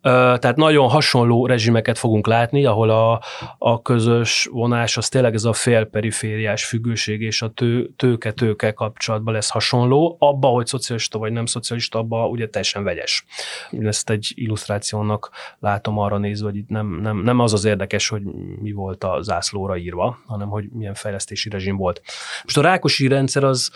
Tehát 0.00 0.56
nagyon 0.56 0.88
hasonló 0.88 1.46
rezsimeket 1.46 1.98
fogunk 1.98 2.26
látni, 2.26 2.64
ahol 2.64 2.90
a, 2.90 3.20
a 3.58 3.82
közös 3.82 4.48
vonás 4.52 4.96
az 4.96 5.08
tényleg 5.08 5.34
ez 5.34 5.44
a 5.44 5.52
félperifériás 5.52 6.64
függőség 6.64 7.20
és 7.20 7.42
a 7.42 7.48
tő, 7.48 7.90
tőke-tőke 7.96 8.72
kapcsolatban 8.72 9.34
lesz 9.34 9.50
hasonló. 9.50 10.16
Abba, 10.18 10.48
hogy 10.48 10.66
szocialista 10.66 11.18
vagy 11.18 11.32
nem 11.32 11.46
szocialista, 11.46 11.98
abba 11.98 12.28
ugye 12.28 12.48
teljesen 12.48 12.84
vegyes. 12.84 13.24
Én 13.70 13.86
ezt 13.86 14.10
egy 14.10 14.32
illusztrációnak 14.34 15.30
látom 15.58 15.98
arra 15.98 16.18
nézve, 16.18 16.46
hogy 16.46 16.56
itt 16.56 16.68
nem, 16.68 17.00
nem, 17.00 17.16
nem 17.16 17.38
az 17.38 17.52
az 17.52 17.64
érdekes, 17.64 18.08
hogy 18.08 18.22
mi 18.62 18.72
volt 18.72 19.04
a 19.04 19.22
zászlóra 19.22 19.76
írva, 19.76 20.18
hanem 20.26 20.48
hogy 20.48 20.64
milyen 20.72 20.94
fejlesztési 20.94 21.48
rezsim 21.48 21.76
volt. 21.76 22.02
Most 22.44 22.58
a 22.58 22.62
rákosi 22.62 23.08
rendszer 23.08 23.44
az 23.44 23.70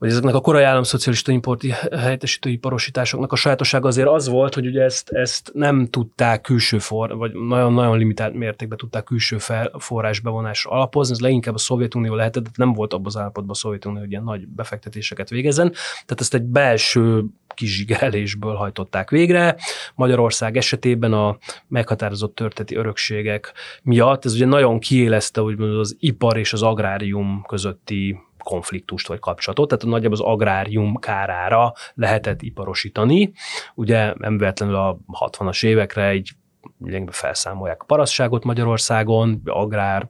vagy 0.00 0.08
ezeknek 0.08 0.34
a 0.34 0.40
korai 0.40 0.62
államszocialista 0.62 1.32
importi 1.32 1.72
helyettesítő 1.96 2.50
iparosításoknak 2.50 3.32
a 3.32 3.36
sajátossága 3.36 3.88
azért 3.88 4.08
az 4.08 4.28
volt, 4.28 4.54
hogy 4.54 4.66
ugye 4.66 4.82
ezt, 4.82 5.10
ezt 5.10 5.50
nem 5.54 5.86
tudták 5.86 6.40
külső 6.40 6.78
for, 6.78 7.16
vagy 7.16 7.32
nagyon-nagyon 7.32 7.98
limitált 7.98 8.34
mértékben 8.34 8.78
tudták 8.78 9.04
külső 9.04 9.38
fel, 9.38 9.70
forrás 9.78 10.20
bevonásra 10.20 10.70
alapozni, 10.70 11.14
ez 11.14 11.20
leginkább 11.20 11.54
a 11.54 11.58
Szovjetunió 11.58 12.14
lehetett, 12.14 12.42
de 12.42 12.50
nem 12.54 12.72
volt 12.72 12.92
abban 12.92 13.06
az 13.06 13.16
állapotban 13.16 13.50
a 13.50 13.58
Szovjetunió, 13.58 14.00
hogy 14.00 14.10
ilyen 14.10 14.22
nagy 14.22 14.46
befektetéseket 14.46 15.28
végezzen, 15.28 15.72
tehát 15.92 16.20
ezt 16.20 16.34
egy 16.34 16.42
belső 16.42 17.24
kizsigerelésből 17.54 18.54
hajtották 18.54 19.10
végre. 19.10 19.56
Magyarország 19.94 20.56
esetében 20.56 21.12
a 21.12 21.38
meghatározott 21.68 22.34
történeti 22.34 22.74
örökségek 22.74 23.52
miatt 23.82 24.24
ez 24.24 24.34
ugye 24.34 24.46
nagyon 24.46 24.78
kiélezte 24.78 25.42
úgymond 25.42 25.78
az 25.78 25.96
ipar 25.98 26.38
és 26.38 26.52
az 26.52 26.62
agrárium 26.62 27.44
közötti 27.48 28.28
konfliktust 28.50 29.08
vagy 29.08 29.18
kapcsolatot, 29.18 29.68
tehát 29.68 29.84
nagyjából 29.84 30.18
az 30.18 30.24
agrárium 30.24 30.96
kárára 30.96 31.72
lehetett 31.94 32.42
iparosítani. 32.42 33.32
Ugye 33.74 34.14
nem 34.18 34.38
véletlenül 34.38 34.74
a 34.74 34.98
60-as 35.20 35.64
évekre 35.64 36.08
egy 36.08 36.30
lényegben 36.78 37.12
felszámolják 37.12 37.82
a 37.82 37.84
parasztságot 37.84 38.44
Magyarországon, 38.44 39.40
agrár 39.44 40.08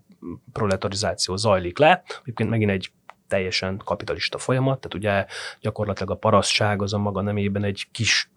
proletarizáció 0.53 1.37
zajlik 1.37 1.79
le. 1.79 2.03
Egyébként 2.23 2.51
megint 2.51 2.71
egy 2.71 2.93
teljesen 3.29 3.81
kapitalista 3.85 4.39
folyamat, 4.39 4.81
tehát 4.81 4.95
ugye 4.95 5.27
gyakorlatilag 5.61 6.11
a 6.11 6.15
parasztság 6.15 6.83
az 6.83 6.93
a 6.93 6.99
maga 6.99 7.21
nemében 7.21 7.65
egy 7.65 7.87
kis 7.93 8.31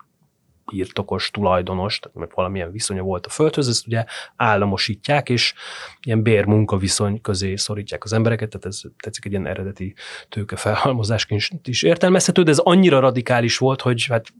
birtokos, 0.71 1.32
tulajdonos, 1.32 1.99
tehát 1.99 2.17
mert 2.17 2.34
valamilyen 2.34 2.71
viszonya 2.71 3.02
volt 3.02 3.26
a 3.26 3.30
földhöz, 3.30 3.67
ezt 3.67 3.88
ugye 3.88 4.06
államosítják, 4.36 5.30
és 5.30 5.54
ilyen 6.02 6.23
bér-munka 6.23 6.78
viszony 6.78 7.21
közé 7.21 7.56
szorítják 7.56 8.04
az 8.04 8.13
embereket, 8.13 8.49
tehát 8.49 8.65
ez 8.65 8.82
tetszik 8.99 9.26
egy 9.26 9.32
ilyen 9.32 9.47
eredeti 9.47 9.95
tőkefelhalmozásként 10.30 11.67
is 11.67 11.84
értelmezhető, 11.84 12.43
de 12.43 12.52
ez 12.52 12.58
annyira 12.58 12.99
radikális 12.99 13.58
volt, 13.58 13.82
hogy 13.82 14.06
hát 14.10 14.34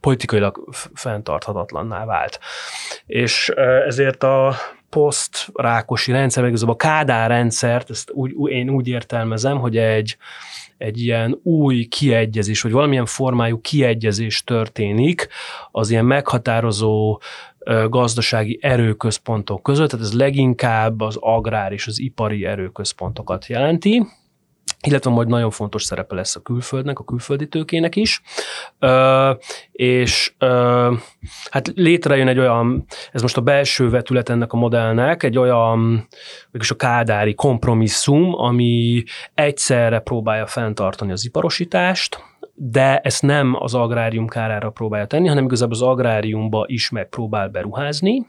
politikailag 0.00 0.68
fenntarthatatlanná 0.94 2.04
vált. 2.04 2.38
És 3.06 3.48
ezért 3.86 4.22
a 4.22 4.54
poszt-rákosi 4.88 6.12
rendszer, 6.12 6.42
meg 6.42 6.54
a 6.66 6.76
Kádár 6.76 7.30
rendszert, 7.30 7.90
ezt 7.90 8.10
úgy, 8.10 8.50
én 8.50 8.70
úgy 8.70 8.88
értelmezem, 8.88 9.58
hogy 9.58 9.76
egy, 9.76 10.16
egy 10.78 11.00
ilyen 11.00 11.38
új 11.42 11.84
kiegyezés, 11.84 12.62
vagy 12.62 12.72
valamilyen 12.72 13.06
formájú 13.06 13.60
kiegyezés 13.60 14.44
történik 14.44 15.28
az 15.70 15.90
ilyen 15.90 16.04
meghatározó 16.04 17.20
gazdasági 17.88 18.58
erőközpontok 18.62 19.62
között, 19.62 19.90
tehát 19.90 20.06
ez 20.06 20.14
leginkább 20.14 21.00
az 21.00 21.16
agrár 21.20 21.72
és 21.72 21.86
az 21.86 22.00
ipari 22.00 22.44
erőközpontokat 22.44 23.46
jelenti, 23.46 24.06
illetve 24.84 25.10
majd 25.10 25.28
nagyon 25.28 25.50
fontos 25.50 25.82
szerepe 25.82 26.14
lesz 26.14 26.36
a 26.36 26.40
külföldnek, 26.40 26.98
a 26.98 27.04
külföldi 27.04 27.48
tőkének 27.48 27.96
is, 27.96 28.22
ö, 28.78 29.32
és 29.72 30.34
ö, 30.38 30.92
hát 31.50 31.72
létrejön 31.74 32.28
egy 32.28 32.38
olyan, 32.38 32.84
ez 33.12 33.22
most 33.22 33.36
a 33.36 33.40
belső 33.40 33.90
vetület 33.90 34.28
ennek 34.28 34.52
a 34.52 34.56
modellnek, 34.56 35.22
egy 35.22 35.38
olyan, 35.38 36.08
vagyis 36.50 36.70
a 36.70 36.76
kádári 36.76 37.34
kompromisszum, 37.34 38.34
ami 38.34 39.02
egyszerre 39.34 39.98
próbálja 39.98 40.46
fenntartani 40.46 41.12
az 41.12 41.24
iparosítást, 41.24 42.18
de 42.56 42.98
ezt 42.98 43.22
nem 43.22 43.56
az 43.58 43.74
agrárium 43.74 44.26
kárára 44.26 44.70
próbálja 44.70 45.06
tenni, 45.06 45.28
hanem 45.28 45.44
igazából 45.44 45.74
az 45.74 45.82
agráriumba 45.82 46.64
is 46.66 46.90
megpróbál 46.90 47.48
beruházni. 47.48 48.26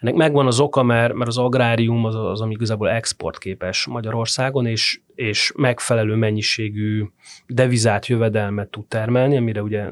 Ennek 0.00 0.14
megvan 0.14 0.46
az 0.46 0.60
oka, 0.60 0.82
mert, 0.82 1.12
mert 1.12 1.28
az 1.28 1.38
agrárium 1.38 2.04
az, 2.04 2.14
az, 2.14 2.40
ami 2.40 2.52
igazából 2.52 2.90
exportképes 2.90 3.86
Magyarországon, 3.86 4.66
és, 4.66 5.00
és 5.18 5.52
megfelelő 5.56 6.14
mennyiségű 6.14 7.04
devizát, 7.46 8.06
jövedelmet 8.06 8.68
tud 8.68 8.86
termelni, 8.86 9.36
amire 9.36 9.62
ugye 9.62 9.86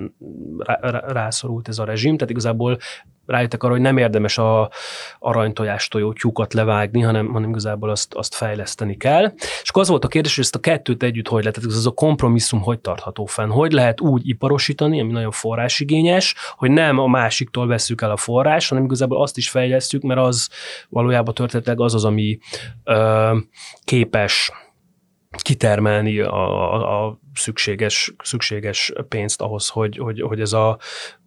rászorult 1.06 1.68
ez 1.68 1.78
a 1.78 1.84
rezsim, 1.84 2.16
tehát 2.16 2.30
igazából 2.30 2.78
rájöttek 3.26 3.62
arra, 3.62 3.72
hogy 3.72 3.82
nem 3.82 3.96
érdemes 3.96 4.38
a 4.38 4.70
aranytojástoljó 5.18 6.12
tyúkat 6.12 6.54
levágni, 6.54 7.00
hanem, 7.00 7.32
hanem 7.32 7.48
igazából 7.48 7.90
azt, 7.90 8.14
azt 8.14 8.34
fejleszteni 8.34 8.96
kell. 8.96 9.32
És 9.62 9.68
akkor 9.68 9.82
az 9.82 9.88
volt 9.88 10.04
a 10.04 10.08
kérdés, 10.08 10.34
hogy 10.34 10.44
ezt 10.44 10.54
a 10.54 10.60
kettőt 10.60 11.02
együtt 11.02 11.28
hogy 11.28 11.44
lehet, 11.44 11.60
ez 11.64 11.86
a 11.86 11.90
kompromisszum 11.90 12.60
hogy 12.62 12.78
tartható 12.78 13.24
fenn, 13.24 13.50
hogy 13.50 13.72
lehet 13.72 14.00
úgy 14.00 14.28
iparosítani, 14.28 15.00
ami 15.00 15.12
nagyon 15.12 15.30
forrásigényes, 15.30 16.34
hogy 16.56 16.70
nem 16.70 16.98
a 16.98 17.06
másiktól 17.06 17.66
veszük 17.66 18.00
el 18.00 18.10
a 18.10 18.16
forrás, 18.16 18.68
hanem 18.68 18.84
igazából 18.84 19.22
azt 19.22 19.36
is 19.36 19.50
fejlesztjük, 19.50 20.02
mert 20.02 20.20
az 20.20 20.48
valójában 20.88 21.34
történetileg 21.34 21.80
az 21.80 21.94
az, 21.94 22.04
ami 22.04 22.38
ö, 22.84 23.36
képes 23.84 24.52
kitermelni 25.42 26.20
a, 26.20 27.07
a, 27.07 27.18
szükséges, 27.35 28.14
szükséges 28.22 28.92
pénzt 29.09 29.40
ahhoz, 29.40 29.68
hogy, 29.68 29.99
hogy, 29.99 30.20
hogy 30.20 30.40
ez 30.40 30.53
a 30.53 30.79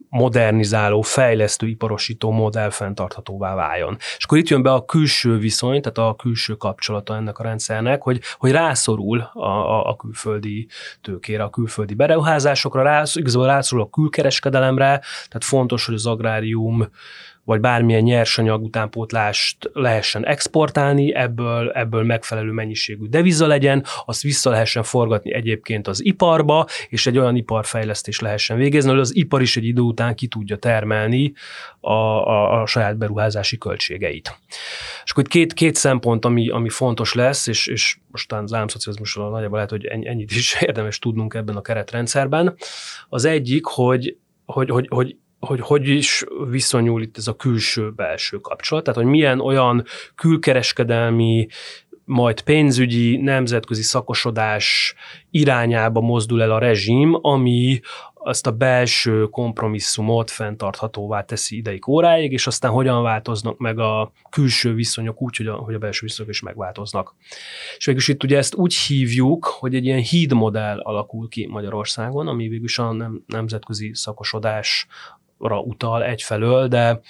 modernizáló, 0.09 1.01
fejlesztő, 1.01 1.67
iparosító 1.67 2.31
modell 2.31 2.69
fenntarthatóvá 2.69 3.55
váljon. 3.55 3.97
És 4.17 4.23
akkor 4.23 4.37
itt 4.37 4.47
jön 4.47 4.61
be 4.61 4.73
a 4.73 4.85
külső 4.85 5.37
viszony, 5.37 5.81
tehát 5.81 6.11
a 6.11 6.15
külső 6.15 6.53
kapcsolata 6.55 7.15
ennek 7.15 7.39
a 7.39 7.43
rendszernek, 7.43 8.01
hogy, 8.01 8.21
hogy 8.37 8.51
rászorul 8.51 9.19
a, 9.33 9.47
a, 9.47 9.89
a 9.89 9.95
külföldi 9.95 10.67
tőkére, 11.01 11.43
a 11.43 11.49
külföldi 11.49 11.93
beruházásokra, 11.93 12.81
rász, 12.81 13.15
igazából 13.15 13.47
rászorul 13.47 13.85
a 13.85 13.89
külkereskedelemre, 13.89 14.87
tehát 15.27 15.43
fontos, 15.43 15.85
hogy 15.85 15.95
az 15.95 16.05
agrárium 16.05 16.89
vagy 17.49 17.59
bármilyen 17.59 18.01
nyersanyag 18.01 18.63
utánpótlást 18.63 19.69
lehessen 19.73 20.25
exportálni, 20.25 21.13
ebből, 21.15 21.69
ebből 21.69 22.03
megfelelő 22.03 22.51
mennyiségű 22.51 23.07
deviza 23.07 23.47
legyen, 23.47 23.85
azt 24.05 24.21
vissza 24.21 24.49
lehessen 24.49 24.83
forgatni 24.83 25.33
egyébként 25.33 25.87
az 25.87 26.05
iparba, 26.05 26.65
és 26.89 27.07
egy 27.07 27.17
olyan 27.17 27.35
iparfejlesztés 27.35 28.19
lehessen 28.19 28.57
végezni, 28.57 28.89
hogy 28.89 28.99
az 28.99 29.15
ipar 29.15 29.41
is 29.41 29.57
egy 29.57 29.65
idő 29.65 29.81
után 29.81 30.15
ki 30.15 30.27
tudja 30.27 30.57
termelni 30.57 31.33
a, 31.79 31.93
a, 31.93 32.61
a 32.61 32.65
saját 32.65 32.97
beruházási 32.97 33.57
költségeit. 33.57 34.39
És 35.03 35.11
akkor 35.11 35.23
két, 35.23 35.53
két 35.53 35.75
szempont, 35.75 36.25
ami, 36.25 36.49
ami 36.49 36.69
fontos 36.69 37.13
lesz, 37.13 37.47
és, 37.47 37.67
és 37.67 37.97
mostan 38.11 38.43
az 38.43 38.53
államszocializmusról 38.53 39.29
nagyjából 39.29 39.55
lehet, 39.55 39.71
hogy 39.71 39.85
ennyit 39.85 40.31
is 40.31 40.57
érdemes 40.67 40.99
tudnunk 40.99 41.33
ebben 41.33 41.55
a 41.55 41.61
keretrendszerben. 41.61 42.55
Az 43.09 43.25
egyik, 43.25 43.65
hogy, 43.65 44.17
hogy, 44.45 44.69
hogy, 44.69 44.87
hogy 44.89 45.15
hogy 45.39 45.59
hogy 45.59 45.87
is 45.87 46.23
viszonyul 46.49 47.01
itt 47.01 47.17
ez 47.17 47.27
a 47.27 47.35
külső-belső 47.35 48.37
kapcsolat, 48.37 48.83
tehát 48.83 48.99
hogy 48.99 49.09
milyen 49.09 49.39
olyan 49.39 49.83
külkereskedelmi 50.15 51.47
majd 52.05 52.41
pénzügyi, 52.41 53.17
nemzetközi 53.17 53.81
szakosodás 53.81 54.95
irányába 55.31 56.01
mozdul 56.01 56.41
el 56.41 56.51
a 56.51 56.59
rezsim, 56.59 57.17
ami 57.21 57.79
azt 58.13 58.47
a 58.47 58.51
belső 58.51 59.25
kompromisszumot 59.25 60.31
fenntarthatóvá 60.31 61.21
teszi 61.21 61.57
ideig 61.57 61.87
óráig, 61.87 62.31
és 62.31 62.47
aztán 62.47 62.71
hogyan 62.71 63.03
változnak 63.03 63.57
meg 63.57 63.79
a 63.79 64.11
külső 64.29 64.73
viszonyok 64.73 65.21
úgy, 65.21 65.37
hogy 65.37 65.47
a, 65.47 65.53
hogy 65.55 65.73
a 65.73 65.77
belső 65.77 66.05
viszonyok 66.05 66.31
is 66.31 66.41
megváltoznak. 66.41 67.15
És 67.77 67.85
végülis 67.85 68.07
itt 68.07 68.23
ugye 68.23 68.37
ezt 68.37 68.55
úgy 68.55 68.75
hívjuk, 68.75 69.45
hogy 69.45 69.75
egy 69.75 69.85
ilyen 69.85 70.01
hídmodell 70.01 70.79
alakul 70.79 71.27
ki 71.27 71.47
Magyarországon, 71.47 72.27
ami 72.27 72.47
végülis 72.47 72.79
a 72.79 72.91
nem, 72.91 73.23
nemzetközi 73.27 73.91
szakosodásra 73.93 74.87
utal 75.39 76.03
egyfelől, 76.03 76.67
de 76.67 77.01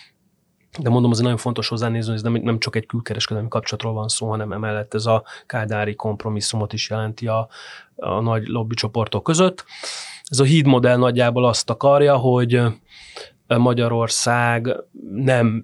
de 0.77 0.89
mondom, 0.89 1.11
azért 1.11 1.23
nagyon 1.23 1.41
fontos 1.41 1.67
hozzánézni, 1.67 2.07
hogy 2.07 2.17
ez 2.17 2.31
nem, 2.31 2.41
nem 2.43 2.59
csak 2.59 2.75
egy 2.75 2.85
külkereskedelmi 2.85 3.49
kapcsolatról 3.49 3.93
van 3.93 4.07
szó, 4.07 4.29
hanem 4.29 4.51
emellett 4.51 4.93
ez 4.93 5.05
a 5.05 5.23
kádári 5.45 5.95
kompromisszumot 5.95 6.73
is 6.73 6.89
jelenti 6.89 7.27
a, 7.27 7.47
a 7.95 8.19
nagy 8.19 8.47
lobbycsoportok 8.47 9.23
között. 9.23 9.65
Ez 10.23 10.39
a 10.39 10.43
híd 10.43 10.65
modell 10.65 10.97
nagyjából 10.97 11.45
azt 11.45 11.69
akarja, 11.69 12.17
hogy 12.17 12.61
Magyarország 13.47 14.75
nem 15.11 15.63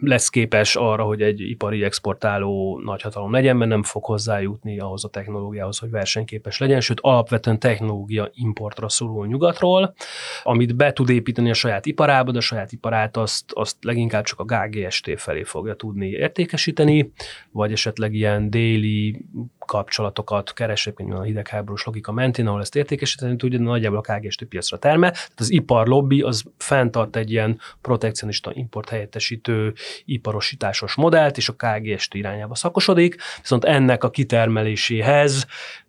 lesz 0.00 0.28
képes 0.28 0.76
arra, 0.76 1.04
hogy 1.04 1.22
egy 1.22 1.40
ipari 1.40 1.82
exportáló 1.82 2.80
nagyhatalom 2.84 3.32
legyen, 3.32 3.56
mert 3.56 3.70
nem 3.70 3.82
fog 3.82 4.04
hozzájutni 4.04 4.78
ahhoz 4.78 5.04
a 5.04 5.08
technológiához, 5.08 5.78
hogy 5.78 5.90
versenyképes 5.90 6.58
legyen, 6.58 6.80
sőt 6.80 7.00
alapvetően 7.00 7.58
technológia 7.58 8.30
importra 8.34 8.88
szorul 8.88 9.26
nyugatról, 9.26 9.94
amit 10.42 10.76
be 10.76 10.92
tud 10.92 11.08
építeni 11.08 11.50
a 11.50 11.54
saját 11.54 11.86
iparába, 11.86 12.30
de 12.30 12.38
a 12.38 12.40
saját 12.40 12.72
iparát 12.72 13.16
azt, 13.16 13.44
azt 13.52 13.76
leginkább 13.80 14.24
csak 14.24 14.40
a 14.40 14.44
GGST 14.44 15.10
felé 15.16 15.42
fogja 15.42 15.74
tudni 15.74 16.08
értékesíteni, 16.08 17.12
vagy 17.50 17.72
esetleg 17.72 18.14
ilyen 18.14 18.50
déli 18.50 19.24
kapcsolatokat 19.66 20.52
keres, 20.52 20.86
a 21.10 21.22
hidegháborús 21.22 21.84
logika 21.84 22.12
mentén, 22.12 22.46
ahol 22.46 22.60
ezt 22.60 22.76
értékesíteni 22.76 23.36
tudja, 23.36 23.58
de 23.58 23.64
nagyjából 23.64 23.98
a 23.98 24.14
KGST 24.14 24.44
piacra 24.44 24.78
termel. 24.78 25.10
Tehát 25.10 25.32
az 25.36 25.50
ipar 25.50 25.86
lobby 25.86 26.20
az 26.20 26.44
fenntart 26.56 27.16
egy 27.16 27.30
ilyen 27.30 27.60
protekcionista 27.80 28.50
import 28.54 28.88
helyettesítő 29.14 29.72
iparosításos 30.04 30.94
modellt, 30.94 31.36
és 31.36 31.48
a 31.48 31.54
KGST 31.56 32.14
irányába 32.14 32.54
szakosodik, 32.54 33.16
viszont 33.40 33.64
ennek 33.64 34.04
a 34.04 34.10
kitermeléséhez 34.10 35.46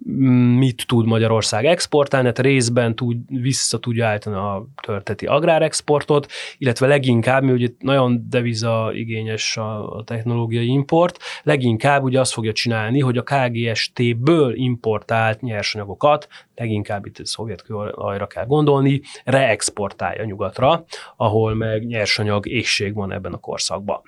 mm, 0.10 0.58
mit 0.58 0.88
tud 0.88 1.06
Magyarország 1.06 1.66
exportálni, 1.66 2.28
hát 2.28 2.40
részben 2.40 2.96
tud, 2.96 3.18
vissza 3.28 3.80
tudja 3.80 4.08
állítani 4.08 4.36
a 4.36 4.68
történeti 4.82 5.26
agrárexportot, 5.26 6.32
illetve 6.58 6.88
leginkább, 6.88 7.44
mi 7.44 7.52
ugye 7.52 7.68
nagyon 7.80 8.26
deviza 8.30 8.92
igényes 8.94 9.58
a, 9.58 9.98
a 9.98 10.04
technológiai 10.04 10.68
import, 10.68 11.20
leginkább 11.44 12.04
ugye 12.04 12.20
azt 12.20 12.34
fogja 12.34 12.52
csinálni, 12.52 13.00
hogy 13.00 13.18
a 13.18 13.24
KGST-ből 13.24 14.56
importált 14.56 15.42
nyersanyagokat, 15.42 16.28
leginkább 16.56 17.06
itt 17.06 17.20
a 17.20 17.26
szovjet 17.26 17.62
kőolajra 17.62 18.28
kell 18.28 18.46
gondolni, 18.46 19.02
reexportálja 19.24 20.24
nyugatra, 20.24 20.86
ahol 21.18 21.54
meg 21.54 21.86
nyersanyag 21.86 22.48
égség 22.48 22.94
van 22.94 23.12
ebben 23.12 23.34
a 23.34 23.38
korszakban. 23.38 24.02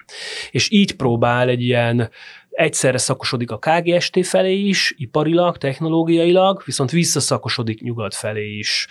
És 0.52 0.72
így 0.72 0.96
próbál 0.96 1.50
egy 1.50 1.62
ilyen 1.62 2.10
egyszerre 2.50 2.98
szakosodik 2.98 3.52
a 3.52 3.58
KGST 3.60 4.28
felé 4.28 4.60
is, 4.60 4.94
iparilag, 4.98 5.58
technológiailag, 5.58 6.62
viszont 6.66 6.92
visszaszakosodik 6.92 7.82
nyugat 7.82 8.16
felé 8.16 8.58
is 8.58 8.88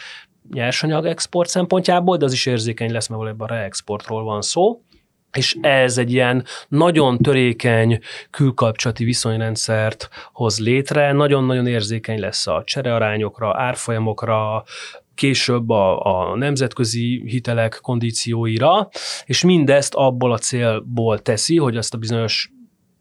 nyersanyag 0.53 1.07
export 1.07 1.49
szempontjából, 1.49 2.17
de 2.17 2.25
az 2.25 2.33
is 2.33 2.47
érzékeny 2.47 2.93
lesz, 2.93 3.09
mert 3.09 3.21
valójában 3.21 3.49
reexportról 3.49 4.23
van 4.23 4.43
szó 4.43 4.81
és 5.33 5.57
ez 5.61 5.99
egy 5.99 6.13
ilyen 6.13 6.45
nagyon 6.69 7.19
törékeny 7.19 8.01
külkapcsolati 8.31 9.05
viszonyrendszert 9.05 10.09
hoz 10.33 10.61
létre, 10.61 11.13
nagyon-nagyon 11.13 11.67
érzékeny 11.67 12.21
lesz 12.21 12.47
a 12.47 12.63
cserearányokra, 12.65 13.57
árfolyamokra, 13.57 14.65
később 15.15 15.71
a, 15.71 16.03
a 16.05 16.37
nemzetközi 16.37 17.23
hitelek 17.27 17.79
kondícióira, 17.83 18.89
és 19.25 19.45
mindezt 19.45 19.95
abból 19.95 20.33
a 20.33 20.39
célból 20.39 21.19
teszi, 21.19 21.57
hogy 21.57 21.77
azt 21.77 21.95
a 21.95 21.99
bizonyos 21.99 22.51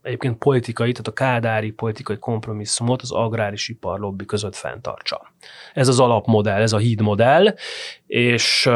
egyébként 0.01 0.37
politikai, 0.37 0.91
tehát 0.91 1.07
a 1.07 1.13
kádári 1.13 1.71
politikai 1.71 2.17
kompromisszumot 2.17 3.01
az 3.01 3.11
agráris 3.11 3.69
iparlobbi 3.69 4.25
között 4.25 4.55
fenntartsa. 4.55 5.33
Ez 5.73 5.87
az 5.87 5.99
alapmodell, 5.99 6.61
ez 6.61 6.73
a 6.73 6.77
hídmodell, 6.77 7.53
és 8.07 8.67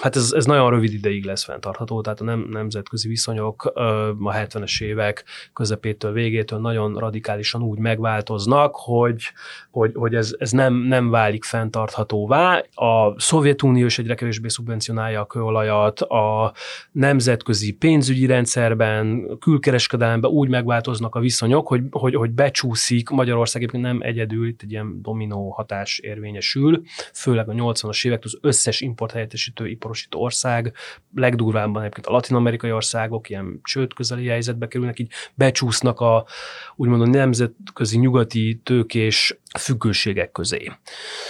hát 0.00 0.16
ez, 0.16 0.32
ez 0.36 0.44
nagyon 0.44 0.70
rövid 0.70 0.92
ideig 0.92 1.24
lesz 1.24 1.44
fenntartható, 1.44 2.00
tehát 2.00 2.20
a 2.20 2.24
nem, 2.24 2.46
nemzetközi 2.50 3.08
viszonyok 3.08 3.64
a 3.64 4.32
70-es 4.32 4.82
évek 4.82 5.24
közepétől, 5.52 6.12
végétől 6.12 6.58
nagyon 6.58 6.94
radikálisan 6.94 7.62
úgy 7.62 7.78
megváltoznak, 7.78 8.74
hogy, 8.76 9.22
hogy, 9.70 9.92
hogy 9.94 10.14
ez, 10.14 10.34
ez 10.38 10.50
nem, 10.50 10.74
nem 10.74 11.10
válik 11.10 11.44
fenntarthatóvá. 11.44 12.62
A 12.74 13.20
Szovjetunió 13.20 13.86
is 13.86 13.98
egyre 13.98 14.14
kevésbé 14.14 14.48
szubvencionálja 14.48 15.20
a 15.20 15.26
kőolajat, 15.26 16.00
a 16.00 16.52
nemzetközi 16.92 17.72
pénzügyi 17.72 18.26
rendszerben, 18.26 19.28
külkereskedelemben 19.40 20.30
úgy 20.30 20.48
megváltoznak 20.48 21.14
a 21.14 21.20
viszonyok, 21.20 21.68
hogy, 21.68 21.82
hogy, 21.90 22.14
hogy 22.14 22.30
becsúszik, 22.30 23.08
Magyarország 23.08 23.62
egyébként 23.62 23.84
nem 23.84 24.00
egyedül, 24.02 24.46
itt 24.46 24.62
egy 24.62 24.70
ilyen 24.70 25.02
dominó 25.02 25.50
hatás 25.50 25.99
érvényesül, 26.02 26.82
főleg 27.14 27.48
a 27.48 27.52
80-as 27.52 28.06
évek 28.06 28.24
az 28.24 28.38
összes 28.40 28.80
importhelyettesítő, 28.80 29.68
iparosító 29.68 30.20
ország, 30.20 30.74
legdurvábban 31.14 31.82
egyébként 31.82 32.06
a 32.06 32.12
latin-amerikai 32.12 32.72
országok 32.72 33.28
ilyen 33.28 33.60
csőd 33.62 33.94
közeli 33.94 34.26
helyzetbe 34.26 34.68
kerülnek, 34.68 34.98
így 34.98 35.12
becsúsznak 35.34 36.00
a 36.00 36.26
úgymond 36.76 37.02
a 37.02 37.06
nemzetközi 37.06 37.98
nyugati 37.98 38.60
tőkés 38.64 39.38
függőségek 39.58 40.32
közé. 40.32 40.72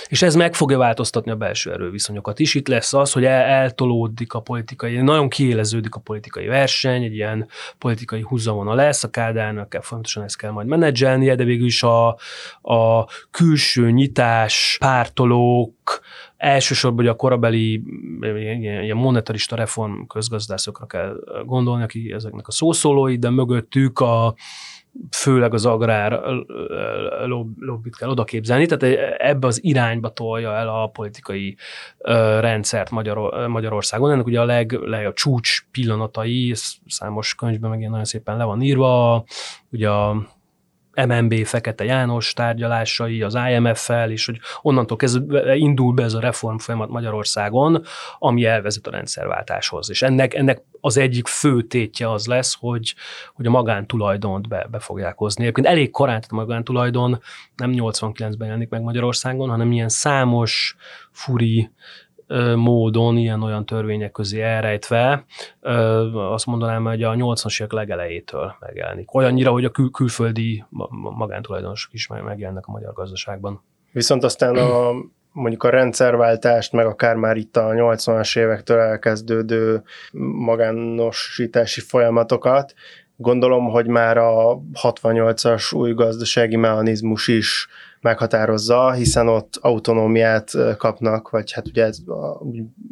És 0.09 0.23
ez 0.23 0.35
meg 0.35 0.55
fogja 0.55 0.79
változtatni 0.79 1.31
a 1.31 1.37
belső 1.37 1.73
erőviszonyokat 1.73 2.39
is. 2.39 2.55
Itt 2.55 2.69
lesz 2.69 2.95
az, 2.95 3.13
hogy 3.13 3.25
el, 3.25 3.43
eltolódik 3.43 4.33
a 4.33 4.41
politikai, 4.41 5.01
nagyon 5.01 5.29
kiéleződik 5.29 5.95
a 5.95 6.01
politikai 6.01 6.47
verseny, 6.47 7.03
egy 7.03 7.15
ilyen 7.15 7.49
politikai 7.79 8.21
húzavona 8.21 8.75
lesz, 8.75 9.05
a 9.05 9.11
Kádárnak 9.11 9.69
kell 9.69 9.81
fontosan 9.81 10.23
ezt 10.23 10.37
kell 10.37 10.51
majd 10.51 10.67
menedzselnie, 10.67 11.35
de 11.35 11.45
végül 11.45 11.67
is 11.67 11.83
a, 11.83 12.09
a 12.63 13.07
külső 13.31 13.91
nyitás, 13.91 14.60
pártolók, 14.79 16.01
elsősorban 16.37 17.05
hogy 17.05 17.15
a 17.15 17.17
korabeli 17.17 17.83
ilyen, 18.21 18.63
ilyen 18.63 18.97
monetarista 18.97 19.57
reform 19.57 20.03
közgazdászokra 20.07 20.87
kell 20.87 21.17
gondolni, 21.45 21.83
aki 21.83 22.13
ezeknek 22.13 22.49
a 22.49 22.53
szószólói, 22.53 23.17
de 23.17 23.31
mögöttük 23.31 23.99
a, 23.99 24.35
főleg 25.11 25.55
az 25.55 25.67
agrár 25.67 26.21
lobbit 27.59 27.97
kell 27.97 28.09
oda 28.09 28.25
képzelni, 28.25 28.67
tehát 28.67 28.99
ebbe 29.19 29.47
az 29.47 29.65
irányba 29.65 30.09
tolja 30.09 30.55
el 30.55 30.69
a 30.69 30.87
politikai 30.87 31.57
rendszert 32.41 32.91
Magyar, 32.91 33.49
Magyarországon. 33.49 34.11
Ennek 34.11 34.27
ugye 34.27 34.41
a 34.41 34.45
leg, 34.45 34.73
leg 34.73 35.07
a 35.07 35.13
csúcs 35.13 35.67
pillanatai, 35.71 36.55
számos 36.87 37.35
könyvben 37.35 37.71
meg 37.71 37.79
ilyen 37.79 37.91
nagyon 37.91 38.07
szépen 38.07 38.37
le 38.37 38.45
van 38.45 38.63
írva, 38.63 39.25
ugye 39.71 39.91
a 39.91 40.27
MNB 41.07 41.45
Fekete 41.45 41.85
János 41.85 42.33
tárgyalásai 42.33 43.23
az 43.23 43.39
IMF-fel, 43.51 44.11
és 44.11 44.27
hogy 44.27 44.41
onnantól 44.63 44.97
kezdve 44.97 45.57
indul 45.57 45.93
be 45.93 46.03
ez 46.03 46.15
a 46.15 46.21
reform 46.21 46.57
folyamat 46.57 46.89
Magyarországon, 46.89 47.83
ami 48.19 48.45
elvezet 48.45 48.87
a 48.87 48.91
rendszerváltáshoz. 48.91 49.91
És 49.91 50.03
ennek, 50.03 50.35
ennek 50.35 50.63
az 50.81 50.97
egyik 50.97 51.27
fő 51.27 51.63
tétje 51.63 52.11
az 52.11 52.27
lesz, 52.27 52.57
hogy, 52.59 52.95
hogy 53.35 53.47
a 53.47 53.51
magántulajdont 53.51 54.49
be, 54.49 54.67
be 54.71 54.79
fogják 54.79 55.17
hozni. 55.17 55.43
Egyébként 55.43 55.67
elég 55.67 55.91
korán, 55.91 56.21
tehát 56.21 56.33
a 56.33 56.35
magántulajdon 56.35 57.23
nem 57.57 57.73
89-ben 57.75 58.47
jelenik 58.47 58.69
meg 58.69 58.83
Magyarországon, 58.83 59.49
hanem 59.49 59.73
ilyen 59.73 59.89
számos 59.89 60.77
furi 61.11 61.71
módon, 62.55 63.17
ilyen-olyan 63.17 63.67
törvények 63.67 64.11
közé 64.11 64.41
elrejtve, 64.41 65.25
azt 66.13 66.47
mondanám, 66.47 66.85
hogy 66.85 67.03
a 67.03 67.15
80-as 67.15 67.61
évek 67.61 67.73
legelejétől 67.73 68.55
megjelenik. 68.61 69.15
Olyannyira, 69.15 69.51
hogy 69.51 69.65
a 69.65 69.71
kül- 69.71 69.93
külföldi 69.93 70.65
magántulajdonosok 71.17 71.93
is 71.93 72.07
megjelennek 72.07 72.67
a 72.67 72.71
magyar 72.73 72.93
gazdaságban. 72.93 73.63
Viszont 73.93 74.25
aztán 74.25 74.57
a 74.57 74.91
mondjuk 75.33 75.63
a 75.63 75.71
rendszerváltást, 75.71 76.73
meg 76.73 76.87
akár 76.87 77.17
már 77.17 77.37
itt 77.37 77.57
a 77.57 77.69
80-as 77.69 78.39
évektől 78.39 78.79
elkezdődő 78.79 79.83
magánosítási 80.37 81.81
folyamatokat, 81.81 82.75
gondolom, 83.17 83.69
hogy 83.69 83.87
már 83.87 84.19
a 84.19 84.61
68-as 84.83 85.75
új 85.75 85.93
gazdasági 85.93 86.57
mechanizmus 86.57 87.29
is 87.29 87.69
meghatározza, 88.01 88.93
hiszen 88.93 89.29
ott 89.29 89.59
autonómiát 89.61 90.51
kapnak, 90.77 91.31
vagy 91.31 91.53
hát 91.53 91.67
ugye 91.67 91.85
ez, 91.85 91.99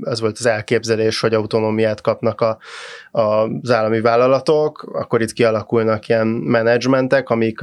ez 0.00 0.20
volt 0.20 0.38
az 0.38 0.46
elképzelés, 0.46 1.20
hogy 1.20 1.34
autonómiát 1.34 2.00
kapnak 2.00 2.40
a, 2.40 2.58
a, 3.10 3.22
az 3.62 3.70
állami 3.70 4.00
vállalatok, 4.00 4.82
akkor 4.82 5.20
itt 5.20 5.32
kialakulnak 5.32 6.08
ilyen 6.08 6.26
menedzsmentek, 6.26 7.28
amik 7.28 7.60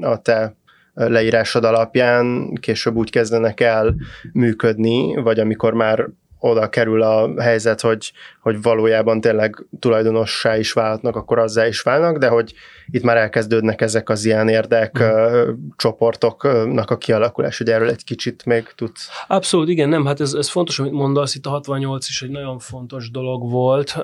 a 0.00 0.18
te 0.22 0.54
leírásod 0.94 1.64
alapján 1.64 2.54
később 2.60 2.96
úgy 2.96 3.10
kezdenek 3.10 3.60
el 3.60 3.94
működni, 4.32 5.14
vagy 5.22 5.40
amikor 5.40 5.72
már 5.72 6.08
oda 6.38 6.68
kerül 6.68 7.02
a 7.02 7.42
helyzet, 7.42 7.80
hogy, 7.80 8.12
hogy 8.40 8.62
valójában 8.62 9.20
tényleg 9.20 9.66
tulajdonossá 9.78 10.56
is 10.58 10.72
válhatnak, 10.72 11.16
akkor 11.16 11.38
azzá 11.38 11.66
is 11.66 11.80
válnak, 11.80 12.18
de 12.18 12.28
hogy 12.28 12.52
itt 12.90 13.02
már 13.02 13.16
elkezdődnek 13.16 13.80
ezek 13.80 14.08
az 14.08 14.24
ilyen 14.24 14.48
érdek 14.48 15.02
mm. 15.02 15.50
csoportoknak 15.76 16.90
a 16.90 16.96
kialakulás, 16.96 17.58
hogy 17.58 17.70
erről 17.70 17.88
egy 17.88 18.04
kicsit 18.04 18.44
még 18.44 18.72
tudsz. 18.76 19.08
Abszolút, 19.26 19.68
igen, 19.68 19.88
nem, 19.88 20.06
hát 20.06 20.20
ez, 20.20 20.32
ez 20.32 20.48
fontos, 20.48 20.78
amit 20.78 20.92
mondasz, 20.92 21.34
itt 21.34 21.46
a 21.46 21.50
68 21.50 22.08
is 22.08 22.22
egy 22.22 22.30
nagyon 22.30 22.58
fontos 22.58 23.10
dolog 23.10 23.50
volt. 23.50 23.96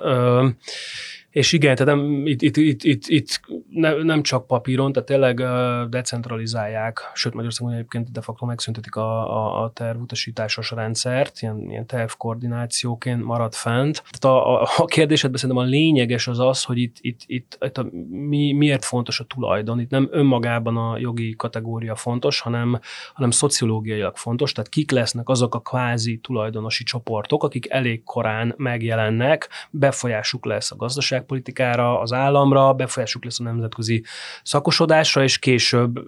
És 1.34 1.52
igen, 1.52 1.74
tehát 1.76 1.94
nem, 1.94 2.26
itt, 2.26 2.42
itt, 2.42 2.56
itt, 2.56 2.82
itt, 2.82 3.06
itt 3.06 3.40
ne, 3.70 4.02
nem 4.02 4.22
csak 4.22 4.46
papíron, 4.46 4.92
tehát 4.92 5.08
tényleg 5.08 5.42
decentralizálják, 5.88 7.10
sőt 7.14 7.32
Magyarországon 7.34 7.72
egyébként 7.72 8.12
de 8.12 8.20
facto 8.20 8.46
megszüntetik 8.46 8.96
a, 8.96 9.36
a, 9.36 9.62
a 9.62 9.70
tervutasításos 9.70 10.70
rendszert, 10.70 11.40
ilyen, 11.40 11.70
ilyen 11.70 11.86
tervkoordinációként 11.86 13.24
marad 13.24 13.54
fent. 13.54 14.02
Tehát 14.10 14.36
a, 14.36 14.62
a, 14.62 14.68
a 14.76 14.84
kérdésedben 14.84 15.40
szerintem 15.40 15.64
a 15.64 15.68
lényeges 15.68 16.26
az 16.26 16.38
az, 16.38 16.62
hogy 16.62 16.78
itt, 16.78 16.96
itt, 17.00 17.20
itt, 17.26 17.58
itt 17.60 17.78
a, 17.78 17.86
mi, 18.08 18.52
miért 18.52 18.84
fontos 18.84 19.20
a 19.20 19.24
tulajdon. 19.24 19.80
Itt 19.80 19.90
nem 19.90 20.08
önmagában 20.10 20.76
a 20.76 20.98
jogi 20.98 21.34
kategória 21.36 21.94
fontos, 21.94 22.40
hanem, 22.40 22.80
hanem 23.14 23.30
szociológiailag 23.30 24.16
fontos, 24.16 24.52
tehát 24.52 24.70
kik 24.70 24.90
lesznek 24.90 25.28
azok 25.28 25.54
a 25.54 25.60
kvázi 25.60 26.18
tulajdonosi 26.22 26.84
csoportok, 26.84 27.42
akik 27.42 27.70
elég 27.70 28.04
korán 28.04 28.54
megjelennek, 28.56 29.48
befolyásuk 29.70 30.44
lesz 30.44 30.70
a 30.70 30.76
gazdaság 30.76 31.22
gazdaságpolitikára, 31.24 32.00
az 32.00 32.12
államra, 32.12 32.72
befolyásuk 32.72 33.24
lesz 33.24 33.40
a 33.40 33.42
nemzetközi 33.42 34.04
szakosodásra, 34.42 35.22
és 35.22 35.38
később 35.38 36.00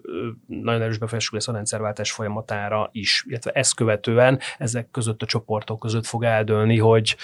nagyon 0.47 0.83
erős 0.83 0.99
befolyásuk 0.99 1.35
lesz 1.35 1.49
a 1.49 1.53
rendszerváltás 1.53 2.13
folyamatára 2.13 2.89
is, 2.93 3.25
illetve 3.29 3.51
ezt 3.51 3.75
követően 3.75 4.41
ezek 4.59 4.91
között 4.91 5.23
a 5.23 5.27
csoportok 5.27 5.79
között 5.79 6.07
fog 6.07 6.25
eldőlni, 6.25 6.79
hogy 6.79 7.17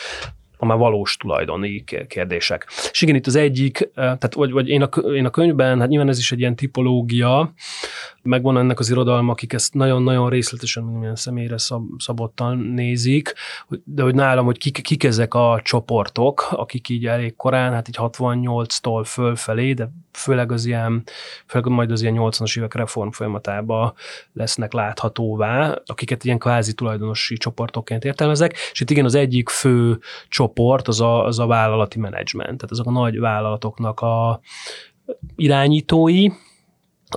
a 0.63 0.67
már 0.67 0.79
valós 0.79 1.17
tulajdoni 1.17 1.85
kérdések. 2.09 2.67
És 2.91 3.03
igen, 3.03 3.15
itt 3.15 3.27
az 3.27 3.37
egyik, 3.37 3.91
tehát 3.95 4.35
vagy, 4.35 4.51
vagy 4.51 4.69
én, 4.69 4.83
a, 4.83 4.99
én 4.99 5.25
a 5.25 5.31
könyvben, 5.31 5.81
hát 5.81 5.89
nyilván 5.89 6.09
ez 6.09 6.19
is 6.19 6.33
egy 6.33 6.39
ilyen 6.39 6.57
tipológia, 6.57 7.53
megvan 8.23 8.59
ennek 8.59 8.79
az 8.79 8.91
irodalom, 8.91 9.29
akik 9.29 9.53
ezt 9.53 9.75
nagyon-nagyon 9.75 10.31
részletesen, 10.31 10.83
milyen 10.83 11.17
személyre 11.17 11.59
szab, 11.59 11.83
szabottan 11.99 12.59
nézik, 12.59 13.33
de 13.85 14.03
hogy 14.03 14.15
nálam, 14.15 14.45
hogy 14.45 14.59
kik, 14.59 14.81
kik 14.83 15.05
ezek 15.05 15.35
a 15.35 15.61
csoportok, 15.65 16.49
akik 16.51 16.89
így 16.89 17.07
elég 17.07 17.37
korán, 17.37 17.73
hát 17.73 17.89
így 17.89 17.97
68-tól 17.99 19.03
fölfelé, 19.07 19.73
de 19.73 19.89
főleg 20.13 20.53
az 20.53 20.65
ilyen, 20.65 21.03
főleg 21.47 21.69
majd 21.69 21.91
az 21.91 22.03
ilyen 22.03 22.17
80-as 22.19 22.59
évek 22.59 22.75
reform 22.75 23.11
folyamatában 23.11 23.95
lesznek 24.33 24.73
láthatóvá, 24.73 25.79
akiket 25.87 26.25
ilyen 26.25 26.39
kvázi 26.39 26.75
tulajdonosi 26.75 27.37
csoportokként 27.37 28.05
értelmezek, 28.05 28.57
és 28.73 28.81
itt 28.81 28.91
igen, 28.91 29.05
az 29.05 29.15
egyik 29.15 29.49
fő 29.49 29.99
csoport 30.29 30.52
az 30.89 31.01
a, 31.01 31.25
az 31.25 31.39
a 31.39 31.47
vállalati 31.47 31.99
menedzsment, 31.99 32.57
tehát 32.57 32.71
azok 32.71 32.87
a 32.87 32.91
nagy 32.91 33.19
vállalatoknak 33.19 34.01
a 34.01 34.41
irányítói, 35.37 36.29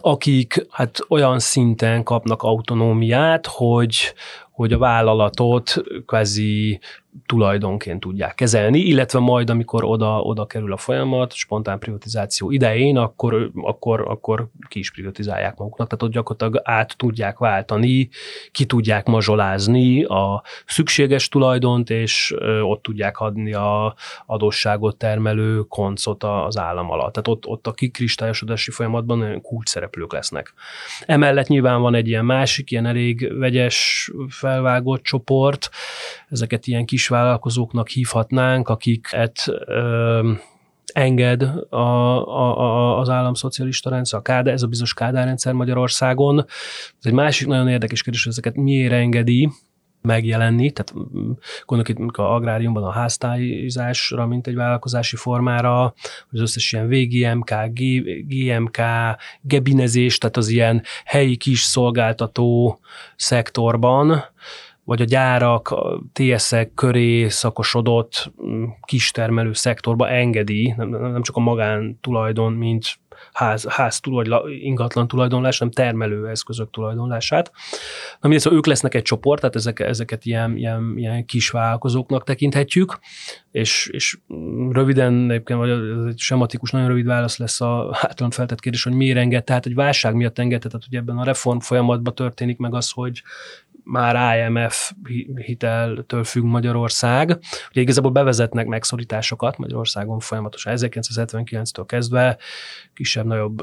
akik 0.01 0.67
hát 0.69 0.99
olyan 1.07 1.39
szinten 1.39 2.03
kapnak 2.03 2.41
autonómiát, 2.41 3.47
hogy, 3.47 4.13
hogy 4.51 4.73
a 4.73 4.77
vállalatot 4.77 5.83
kvázi 6.05 6.79
tulajdonként 7.25 7.99
tudják 7.99 8.35
kezelni, 8.35 8.79
illetve 8.79 9.19
majd, 9.19 9.49
amikor 9.49 9.83
oda, 9.83 10.19
oda 10.19 10.45
kerül 10.45 10.73
a 10.73 10.77
folyamat, 10.77 11.33
spontán 11.33 11.79
privatizáció 11.79 12.51
idején, 12.51 12.97
akkor, 12.97 13.51
akkor, 13.61 14.01
akkor 14.07 14.47
ki 14.67 14.79
is 14.79 14.91
privatizálják 14.91 15.57
maguknak, 15.57 15.87
tehát 15.87 16.03
ott 16.03 16.11
gyakorlatilag 16.11 16.61
át 16.63 16.97
tudják 16.97 17.37
váltani, 17.37 18.09
ki 18.51 18.65
tudják 18.65 19.07
mazsolázni 19.07 20.03
a 20.03 20.43
szükséges 20.65 21.29
tulajdont, 21.29 21.89
és 21.89 22.35
ott 22.61 22.81
tudják 22.81 23.19
adni 23.19 23.53
a 23.53 23.95
adósságot 24.25 24.97
termelő 24.97 25.59
koncot 25.59 26.23
az 26.23 26.57
állam 26.57 26.91
alatt. 26.91 27.13
Tehát 27.13 27.27
ott, 27.27 27.45
ott 27.47 27.67
a 27.67 27.71
kikristályosodási 27.71 28.71
folyamatban 28.71 29.17
nagyon 29.17 29.41
kulcs 29.41 29.69
szereplők 29.69 30.13
lesznek. 30.13 30.53
Emellett 31.05 31.47
nyilván 31.47 31.81
van 31.81 31.95
egy 31.95 32.07
ilyen 32.07 32.25
másik, 32.25 32.71
ilyen 32.71 32.85
elég 32.85 33.37
vegyes 33.37 34.11
felvágott 34.29 35.03
csoport, 35.03 35.69
ezeket 36.29 36.67
ilyen 36.67 36.85
kis 36.85 37.04
vállalkozóknak 37.07 37.87
hívhatnánk, 37.87 38.69
akiket 38.69 39.43
ö, 39.65 40.31
enged 40.93 41.41
a, 41.69 41.77
a, 41.77 42.59
a, 42.59 42.99
az 42.99 43.09
államszocialista 43.09 43.89
rendszer, 43.89 44.19
a 44.19 44.21
Kádár, 44.21 44.53
ez 44.53 44.63
a 44.63 44.67
bizonyos 44.67 44.93
Kádár 44.93 45.25
rendszer 45.25 45.53
Magyarországon. 45.53 46.45
Ez 46.99 47.05
egy 47.05 47.13
másik 47.13 47.47
nagyon 47.47 47.67
érdekes 47.67 48.01
kérdés, 48.01 48.23
hogy 48.23 48.31
ezeket 48.31 48.55
miért 48.55 48.93
engedi, 48.93 49.49
megjelenni, 50.05 50.71
tehát 50.71 50.93
gondolok 51.65 51.89
itt 51.89 52.17
a 52.17 52.33
agráriumban 52.33 52.83
a 52.83 52.91
háztájizásra, 52.91 54.25
mint 54.27 54.47
egy 54.47 54.55
vállalkozási 54.55 55.15
formára, 55.15 55.93
az 56.31 56.39
összes 56.39 56.71
ilyen 56.71 56.87
VGMK, 56.87 57.53
GMK, 58.27 58.77
gebinezés, 59.41 60.17
tehát 60.17 60.37
az 60.37 60.47
ilyen 60.47 60.83
helyi 61.05 61.35
kis 61.35 61.59
szolgáltató 61.59 62.79
szektorban, 63.15 64.23
vagy 64.85 65.01
a 65.01 65.05
gyárak, 65.05 65.69
a 65.69 66.01
TSZ-ek 66.13 66.73
köré 66.73 67.27
szakosodott 67.27 68.31
mm, 68.45 68.63
kistermelő 68.81 69.53
szektorba 69.53 70.09
engedi, 70.09 70.73
nem, 70.77 70.89
nem 70.89 71.21
csak 71.21 71.35
a 71.35 71.39
magántulajdon, 71.39 72.53
mint 72.53 72.99
ház, 73.33 73.65
ház 73.69 73.99
tulajdon, 73.99 74.51
ingatlan 74.51 75.07
tulajdonlás, 75.07 75.59
nem 75.59 75.71
termelő 75.71 76.29
eszközök 76.29 76.69
tulajdonlását. 76.69 77.51
Na 78.11 78.17
mindegy, 78.21 78.39
szóval 78.39 78.57
ők 78.57 78.65
lesznek 78.65 78.93
egy 78.93 79.01
csoport, 79.01 79.39
tehát 79.39 79.55
ezek, 79.55 79.79
ezeket 79.79 80.25
ilyen, 80.25 80.57
ilyen, 80.57 80.93
ilyen 80.97 81.25
kis 81.25 81.49
vállalkozóknak 81.49 82.23
tekinthetjük, 82.23 82.99
és, 83.51 83.89
és 83.91 84.17
röviden, 84.69 85.31
egyébként, 85.31 85.59
vagy 85.59 85.69
ez 85.69 86.05
egy 86.07 86.19
sematikus, 86.19 86.71
nagyon 86.71 86.87
rövid 86.87 87.05
válasz 87.05 87.37
lesz 87.37 87.61
a 87.61 87.97
általán 88.01 88.31
feltett 88.31 88.59
kérdés, 88.59 88.83
hogy 88.83 88.93
miért 88.93 89.17
enged, 89.17 89.43
tehát 89.43 89.65
egy 89.65 89.75
válság 89.75 90.15
miatt 90.15 90.39
engedte, 90.39 90.67
tehát 90.67 90.85
hogy 90.89 90.97
ebben 90.97 91.17
a 91.17 91.23
reform 91.23 91.59
folyamatban 91.59 92.15
történik 92.15 92.57
meg 92.57 92.73
az, 92.73 92.91
hogy 92.91 93.21
már 93.85 94.37
IMF 94.37 94.91
hiteltől 95.35 96.23
függ 96.23 96.43
Magyarország. 96.43 97.39
Ugye 97.69 97.81
igazából 97.81 98.11
bevezetnek 98.11 98.67
megszorításokat 98.67 99.57
Magyarországon 99.57 100.19
folyamatosan 100.19 100.73
1979-től 100.77 101.83
kezdve, 101.85 102.37
kisebb-nagyobb 102.93 103.61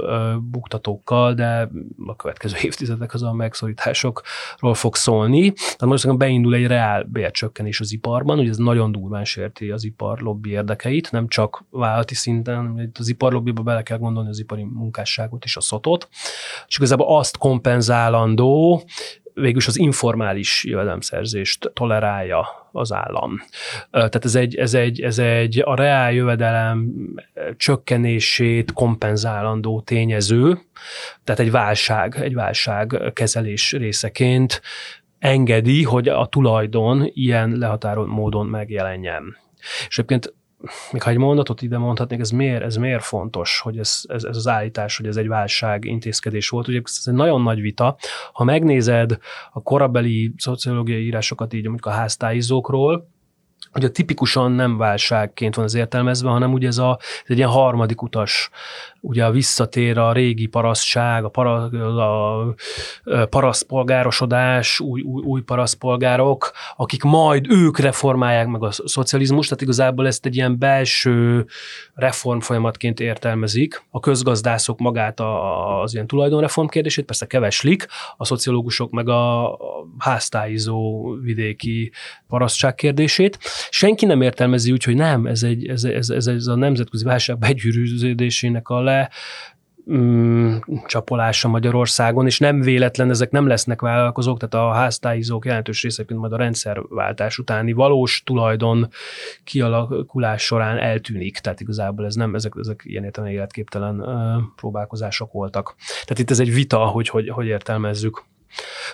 buktatókkal, 0.51 1.35
de 1.35 1.69
a 2.07 2.17
következő 2.17 2.57
évtizedek 2.63 3.15
az 3.15 3.23
a 3.23 3.33
megszorításokról 3.33 4.75
fog 4.75 4.97
szólni. 4.97 5.53
Tehát 5.53 5.81
Magyarországon 5.81 6.19
beindul 6.19 6.55
egy 6.55 6.67
reál 6.67 7.03
bércsökkenés 7.03 7.81
az 7.81 7.93
iparban, 7.93 8.39
ugye 8.39 8.51
ez 8.51 8.57
nagyon 8.57 8.93
durván 8.93 9.25
sérti 9.25 9.71
az 9.71 9.85
ipar 9.85 10.21
lobby 10.21 10.51
érdekeit, 10.51 11.11
nem 11.11 11.29
csak 11.29 11.65
vállalati 11.71 12.15
szinten, 12.15 12.91
az 12.99 13.09
ipar 13.09 13.33
lobbyba 13.33 13.63
bele 13.63 13.83
kell 13.83 13.99
gondolni 13.99 14.29
az 14.29 14.39
ipari 14.39 14.65
munkásságot 14.65 15.45
és 15.45 15.57
a 15.57 15.61
szotot, 15.61 16.09
és 16.67 16.77
igazából 16.77 17.17
azt 17.17 17.37
kompenzálandó 17.37 18.83
végülis 19.35 19.67
az 19.67 19.79
informális 19.79 20.65
jövedelemszerzést 20.65 21.71
tolerálja 21.75 22.69
az 22.73 22.93
állam. 22.93 23.43
Tehát 23.91 24.25
ez 24.25 24.35
egy, 24.35 24.57
ez 24.57 24.75
egy, 24.75 25.01
ez 25.01 25.19
egy 25.19 25.63
a 25.65 25.75
reál 25.75 26.13
jövedelem 26.13 26.93
csökkenését 27.57 28.73
kompenzálandó 28.73 29.81
tényező, 29.81 30.59
tehát 31.25 31.41
egy 31.41 31.51
válság, 31.51 32.17
egy 32.21 32.35
válság 32.35 33.01
kezelés 33.13 33.73
részeként 33.73 34.61
engedi, 35.19 35.83
hogy 35.83 36.09
a 36.09 36.27
tulajdon 36.27 37.11
ilyen 37.13 37.51
lehatárolt 37.51 38.09
módon 38.09 38.47
megjelenjen. 38.47 39.37
És 39.89 39.99
egyébként 39.99 40.35
még 40.93 41.03
ha 41.03 41.11
egy 41.11 41.17
mondatot 41.17 41.63
ide 41.63 41.79
mondhatnék, 41.79 42.21
ez 42.21 42.31
miért, 42.31 42.63
ez 42.63 42.77
miért 42.77 43.03
fontos, 43.03 43.61
hogy 43.61 43.79
ez, 43.79 44.01
ez, 44.09 44.25
ez 44.25 44.37
az 44.37 44.49
állítás, 44.49 44.97
hogy 44.97 45.07
ez 45.07 45.17
egy 45.17 45.29
válság 45.29 45.85
intézkedés 45.85 46.49
volt. 46.49 46.69
Ugye 46.69 46.81
ez 46.85 47.03
egy 47.07 47.15
nagyon 47.15 47.43
nagy 47.43 47.61
vita. 47.61 47.97
Ha 48.33 48.45
megnézed 48.45 49.19
a 49.53 49.63
korabeli 49.63 50.33
szociológiai 50.37 51.05
írásokat 51.05 51.53
így, 51.53 51.65
mondjuk 51.65 51.87
a 51.87 51.91
háztáizókról, 51.91 53.09
ugye 53.75 53.89
tipikusan 53.89 54.53
nem 54.53 54.77
válságként 54.77 55.55
van 55.55 55.65
az 55.65 55.75
értelmezve, 55.75 56.29
hanem 56.29 56.53
ugye 56.53 56.67
ez, 56.67 56.79
a, 56.79 56.99
ez 57.01 57.27
egy 57.27 57.37
ilyen 57.37 57.49
harmadik 57.49 58.03
utas 58.03 58.51
ugye 59.05 59.25
a 59.25 59.31
visszatér 59.31 59.99
a 59.99 60.13
régi 60.13 60.47
parasztság, 60.47 61.25
a, 61.25 61.29
para, 61.29 61.55
a 61.57 62.55
parasztpolgárosodás, 63.31 64.81
új, 64.81 65.01
új, 65.01 65.23
új 65.23 65.41
parasztpolgárok, 65.41 66.53
akik 66.77 67.03
majd 67.03 67.47
ők 67.51 67.79
reformálják 67.79 68.47
meg 68.47 68.63
a 68.63 68.71
szocializmust, 68.71 69.49
tehát 69.49 69.63
igazából 69.63 70.07
ezt 70.07 70.27
egy 70.27 70.37
ilyen 70.37 70.59
belső 70.59 71.47
reform 71.95 72.39
folyamatként 72.39 73.01
értelmezik. 73.01 73.85
A 73.91 74.01
közgazdászok 74.01 74.79
magát 74.79 75.21
a, 75.21 75.83
az 75.83 75.95
ilyen 75.95 76.07
tulajdonreform 76.07 76.67
kérdését 76.67 77.05
persze 77.05 77.27
keveslik, 77.27 77.87
a 78.17 78.25
szociológusok 78.25 78.91
meg 78.91 79.09
a 79.09 79.57
háztáizó 79.99 81.11
vidéki 81.23 81.93
parasztság 82.29 82.75
kérdését. 82.75 83.39
Senki 83.71 84.07
nem 84.07 84.21
értelmezi 84.21 84.73
úgy, 84.73 84.85
hogy 84.85 84.95
nem, 84.95 85.27
ez, 85.27 85.43
egy, 85.43 85.67
ez, 85.67 85.85
ez, 85.85 86.11
ez, 86.11 86.27
ez 86.27 86.47
a 86.47 86.55
nemzetközi 86.55 87.05
válság 87.05 87.39
begyűrűződésének 87.39 88.69
a 88.69 88.81
le 88.81 89.11
mm, 89.93 90.57
csapolása 90.87 91.49
Magyarországon, 91.49 92.27
és 92.27 92.39
nem 92.39 92.61
véletlen, 92.61 93.11
ezek 93.11 93.31
nem 93.31 93.47
lesznek 93.47 93.81
vállalkozók, 93.81 94.39
tehát 94.39 94.67
a 94.67 94.73
háztáizók 94.73 95.45
jelentős 95.45 95.83
része 95.83 96.05
majd 96.09 96.33
a 96.33 96.37
rendszerváltás 96.37 97.39
utáni 97.39 97.73
valós 97.73 98.23
tulajdon 98.25 98.89
kialakulás 99.45 100.43
során 100.43 100.79
eltűnik, 100.79 101.39
tehát 101.39 101.61
igazából 101.61 102.05
ez 102.05 102.15
nem, 102.15 102.35
ezek, 102.35 102.53
ezek 102.59 102.83
ilyen 102.85 103.05
értelemben 103.05 103.39
életképtelen 103.39 104.01
uh, 104.01 104.43
próbálkozások 104.57 105.33
voltak. 105.33 105.75
Tehát 105.89 106.19
itt 106.19 106.31
ez 106.31 106.41
egy 106.41 106.55
vita, 106.55 106.87
hogy 106.87 107.09
hogy, 107.09 107.29
hogy 107.29 107.47
értelmezzük. 107.47 108.25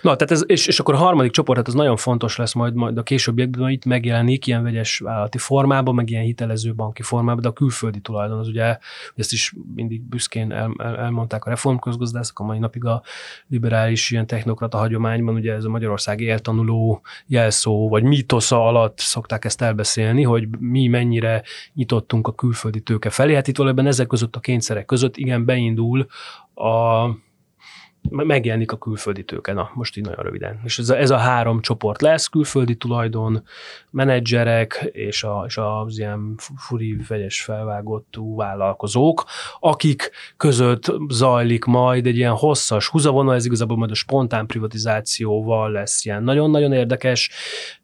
Na, 0.03 0.17
tehát 0.17 0.31
ez, 0.31 0.43
és, 0.47 0.67
és 0.67 0.81
akkor 0.81 0.95
a 0.95 0.99
harmadik 0.99 1.31
csoport, 1.31 1.59
tehát 1.59 1.69
az 1.69 1.75
nagyon 1.75 1.97
fontos 1.97 2.37
lesz 2.37 2.53
majd, 2.53 2.75
majd 2.75 2.99
a 2.99 3.03
későbbiekben, 3.03 3.71
itt 3.71 3.85
megjelenik 3.85 4.47
ilyen 4.47 4.63
vegyes 4.63 4.99
vállalati 4.99 5.39
formában, 5.39 5.95
meg 5.95 6.11
ilyen 6.11 6.23
hitelező 6.23 6.75
banki 6.75 7.03
formában, 7.03 7.43
de 7.43 7.49
a 7.49 7.53
külföldi 7.53 8.01
tulajdon 8.01 8.39
az 8.39 8.49
ugye, 8.49 8.79
ezt 9.17 9.33
is 9.33 9.55
mindig 9.75 10.03
büszkén 10.03 10.53
el, 10.53 10.75
el, 10.79 10.97
elmondták 10.97 11.45
a 11.45 11.49
reformközgazdászok, 11.49 12.39
a 12.39 12.45
mai 12.45 12.59
napig 12.59 12.85
a 12.85 13.03
liberális 13.49 14.11
ilyen 14.11 14.27
technokrata 14.27 14.79
hagyományban, 14.79 15.35
ugye 15.35 15.53
ez 15.53 15.65
a 15.65 15.69
Magyarországi 15.69 16.31
eltanuló 16.31 17.01
jelszó, 17.27 17.89
vagy 17.89 18.03
mítosza 18.03 18.67
alatt 18.67 18.99
szokták 18.99 19.45
ezt 19.45 19.63
elbeszélni, 19.63 20.23
hogy 20.23 20.49
mi 20.59 20.87
mennyire 20.87 21.43
nyitottunk 21.75 22.27
a 22.27 22.33
külföldi 22.33 22.81
tőke 22.81 23.11
felé. 23.11 23.35
Hát 23.35 23.49
itt 23.49 23.57
valójában 23.57 23.87
ezek 23.87 24.07
között 24.07 24.37
a 24.37 24.41
kényszerek 24.41 24.85
között 24.85 25.17
igen 25.17 25.45
beindul 25.45 26.07
a 26.55 27.05
megjelenik 28.11 28.73
a 28.73 28.79
külföldi 28.79 29.25
tőke. 29.25 29.53
Na, 29.53 29.71
most 29.75 29.97
így 29.97 30.05
nagyon 30.05 30.25
röviden. 30.25 30.61
És 30.65 30.79
ez 30.79 30.89
a, 30.89 30.99
ez 30.99 31.11
a 31.11 31.17
három 31.17 31.61
csoport 31.61 32.03
lesz, 32.03 32.27
külföldi 32.27 32.77
tulajdon, 32.77 33.43
menedzserek 33.91 34.89
és, 34.93 35.23
a, 35.23 35.45
és 35.47 35.57
az 35.57 35.99
ilyen 35.99 36.35
furi, 36.57 36.97
vegyes 37.09 37.43
felvágottú 37.43 38.37
vállalkozók, 38.37 39.25
akik 39.61 40.11
között 40.37 40.93
zajlik 41.09 41.65
majd 41.65 42.07
egy 42.07 42.17
ilyen 42.17 42.35
hosszas 42.35 42.89
húzavona, 42.89 43.35
ez 43.35 43.45
igazából 43.45 43.77
majd 43.77 43.91
a 43.91 43.95
spontán 43.95 44.47
privatizációval 44.47 45.71
lesz 45.71 46.05
ilyen 46.05 46.23
nagyon-nagyon 46.23 46.73
érdekes, 46.73 47.31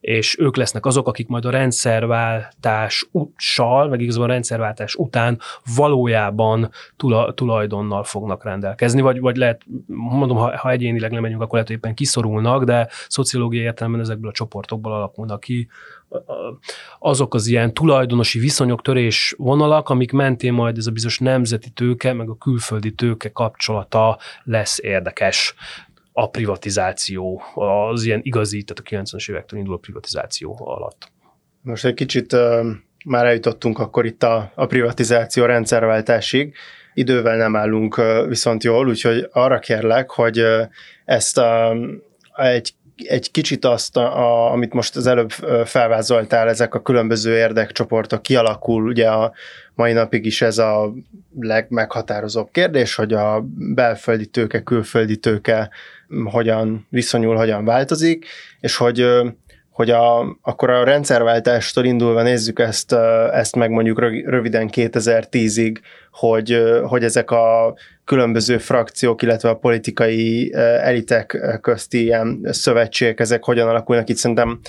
és 0.00 0.38
ők 0.38 0.56
lesznek 0.56 0.86
azok, 0.86 1.08
akik 1.08 1.28
majd 1.28 1.44
a 1.44 1.50
rendszerváltással, 1.50 3.88
meg 3.88 4.00
igazából 4.00 4.28
a 4.28 4.32
rendszerváltás 4.32 4.94
után 4.94 5.40
valójában 5.76 6.70
tula, 6.96 7.34
tulajdonnal 7.34 8.04
fognak 8.04 8.44
rendelkezni, 8.44 9.00
vagy, 9.00 9.20
vagy 9.20 9.36
lehet 9.36 9.62
mondom, 10.16 10.36
ha, 10.36 10.58
ha 10.58 10.70
egyénileg 10.70 11.10
nem 11.10 11.22
megyünk, 11.22 11.40
akkor 11.40 11.52
lehet, 11.52 11.66
hogy 11.66 11.76
éppen 11.76 11.94
kiszorulnak, 11.94 12.64
de 12.64 12.88
szociológiai 13.08 13.64
értelemben 13.64 14.00
ezekből 14.00 14.30
a 14.30 14.32
csoportokból 14.32 14.92
alakulnak 14.92 15.40
ki 15.40 15.68
azok 16.98 17.34
az 17.34 17.46
ilyen 17.46 17.74
tulajdonosi 17.74 18.38
viszonyok, 18.38 18.82
törés 18.82 19.34
vonalak, 19.38 19.88
amik 19.88 20.12
mentén 20.12 20.52
majd 20.52 20.76
ez 20.78 20.86
a 20.86 20.90
bizonyos 20.90 21.18
nemzeti 21.18 21.70
tőke, 21.70 22.12
meg 22.12 22.28
a 22.28 22.36
külföldi 22.36 22.94
tőke 22.94 23.28
kapcsolata 23.32 24.18
lesz 24.44 24.78
érdekes 24.82 25.54
a 26.12 26.30
privatizáció, 26.30 27.42
az 27.54 28.04
ilyen 28.04 28.20
igazi, 28.22 28.62
tehát 28.62 29.02
a 29.04 29.16
90-es 29.16 29.30
évektől 29.30 29.58
induló 29.58 29.78
privatizáció 29.78 30.58
alatt. 30.64 31.12
Most 31.60 31.84
egy 31.84 31.94
kicsit 31.94 32.36
már 33.04 33.24
eljutottunk 33.24 33.78
akkor 33.78 34.06
itt 34.06 34.22
a, 34.22 34.52
a 34.54 34.66
privatizáció 34.66 35.44
rendszerváltásig 35.44 36.54
idővel 36.94 37.36
nem 37.36 37.56
állunk 37.56 38.00
viszont 38.28 38.64
jól, 38.64 38.88
úgyhogy 38.88 39.28
arra 39.32 39.58
kérlek, 39.58 40.10
hogy 40.10 40.44
ezt 41.04 41.38
a, 41.38 41.76
egy 42.36 42.74
egy 42.96 43.30
kicsit 43.30 43.64
azt, 43.64 43.96
a, 43.96 44.52
amit 44.52 44.72
most 44.72 44.96
az 44.96 45.06
előbb 45.06 45.30
felvázoltál, 45.64 46.48
ezek 46.48 46.74
a 46.74 46.82
különböző 46.82 47.36
érdekcsoportok 47.36 48.22
kialakul, 48.22 48.86
ugye 48.86 49.08
a 49.08 49.32
mai 49.74 49.92
napig 49.92 50.24
is 50.26 50.42
ez 50.42 50.58
a 50.58 50.92
legmeghatározóbb 51.40 52.48
kérdés, 52.52 52.94
hogy 52.94 53.12
a 53.12 53.44
belföldi 53.56 54.26
tőke, 54.26 54.62
külföldi 54.62 55.16
tőke 55.16 55.70
hogyan 56.24 56.86
viszonyul, 56.90 57.36
hogyan 57.36 57.64
változik, 57.64 58.26
és 58.60 58.76
hogy 58.76 59.06
hogy 59.74 59.90
a, 59.90 60.36
akkor 60.42 60.70
a 60.70 60.84
rendszerváltástól 60.84 61.84
indulva 61.84 62.22
nézzük 62.22 62.58
ezt, 62.58 62.92
ezt 63.32 63.56
meg 63.56 63.70
mondjuk 63.70 64.00
röviden 64.26 64.70
2010-ig, 64.72 65.76
hogy, 66.10 66.62
hogy 66.82 67.04
ezek 67.04 67.30
a 67.30 67.74
különböző 68.04 68.58
frakciók, 68.58 69.22
illetve 69.22 69.48
a 69.48 69.56
politikai 69.56 70.52
elitek 70.80 71.58
közti 71.60 72.02
ilyen 72.02 72.40
szövetségek, 72.50 73.20
ezek 73.20 73.44
hogyan 73.44 73.68
alakulnak. 73.68 74.08
Itt 74.08 74.16
szerintem 74.16 74.60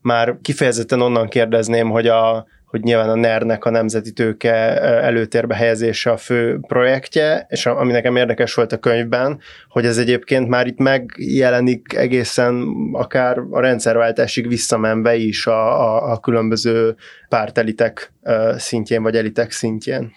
már 0.00 0.36
kifejezetten 0.42 1.00
onnan 1.00 1.28
kérdezném, 1.28 1.90
hogy 1.90 2.06
a, 2.06 2.46
hogy 2.70 2.82
nyilván 2.82 3.08
a 3.08 3.14
NER-nek 3.14 3.64
a 3.64 3.70
nemzeti 3.70 4.12
tőke 4.12 4.80
előtérbe 4.80 5.54
helyezése 5.54 6.10
a 6.10 6.16
fő 6.16 6.58
projektje, 6.66 7.46
és 7.48 7.66
ami 7.66 7.92
nekem 7.92 8.16
érdekes 8.16 8.54
volt 8.54 8.72
a 8.72 8.78
könyvben, 8.78 9.40
hogy 9.68 9.86
ez 9.86 9.98
egyébként 9.98 10.48
már 10.48 10.66
itt 10.66 10.78
megjelenik 10.78 11.92
egészen 11.92 12.68
akár 12.92 13.38
a 13.50 13.60
rendszerváltásig 13.60 14.48
visszamenve 14.48 15.14
is 15.14 15.46
a, 15.46 15.80
a, 15.80 16.12
a 16.12 16.20
különböző 16.20 16.94
pártelitek 17.28 18.12
szintjén, 18.56 19.02
vagy 19.02 19.16
elitek 19.16 19.50
szintjén. 19.50 20.12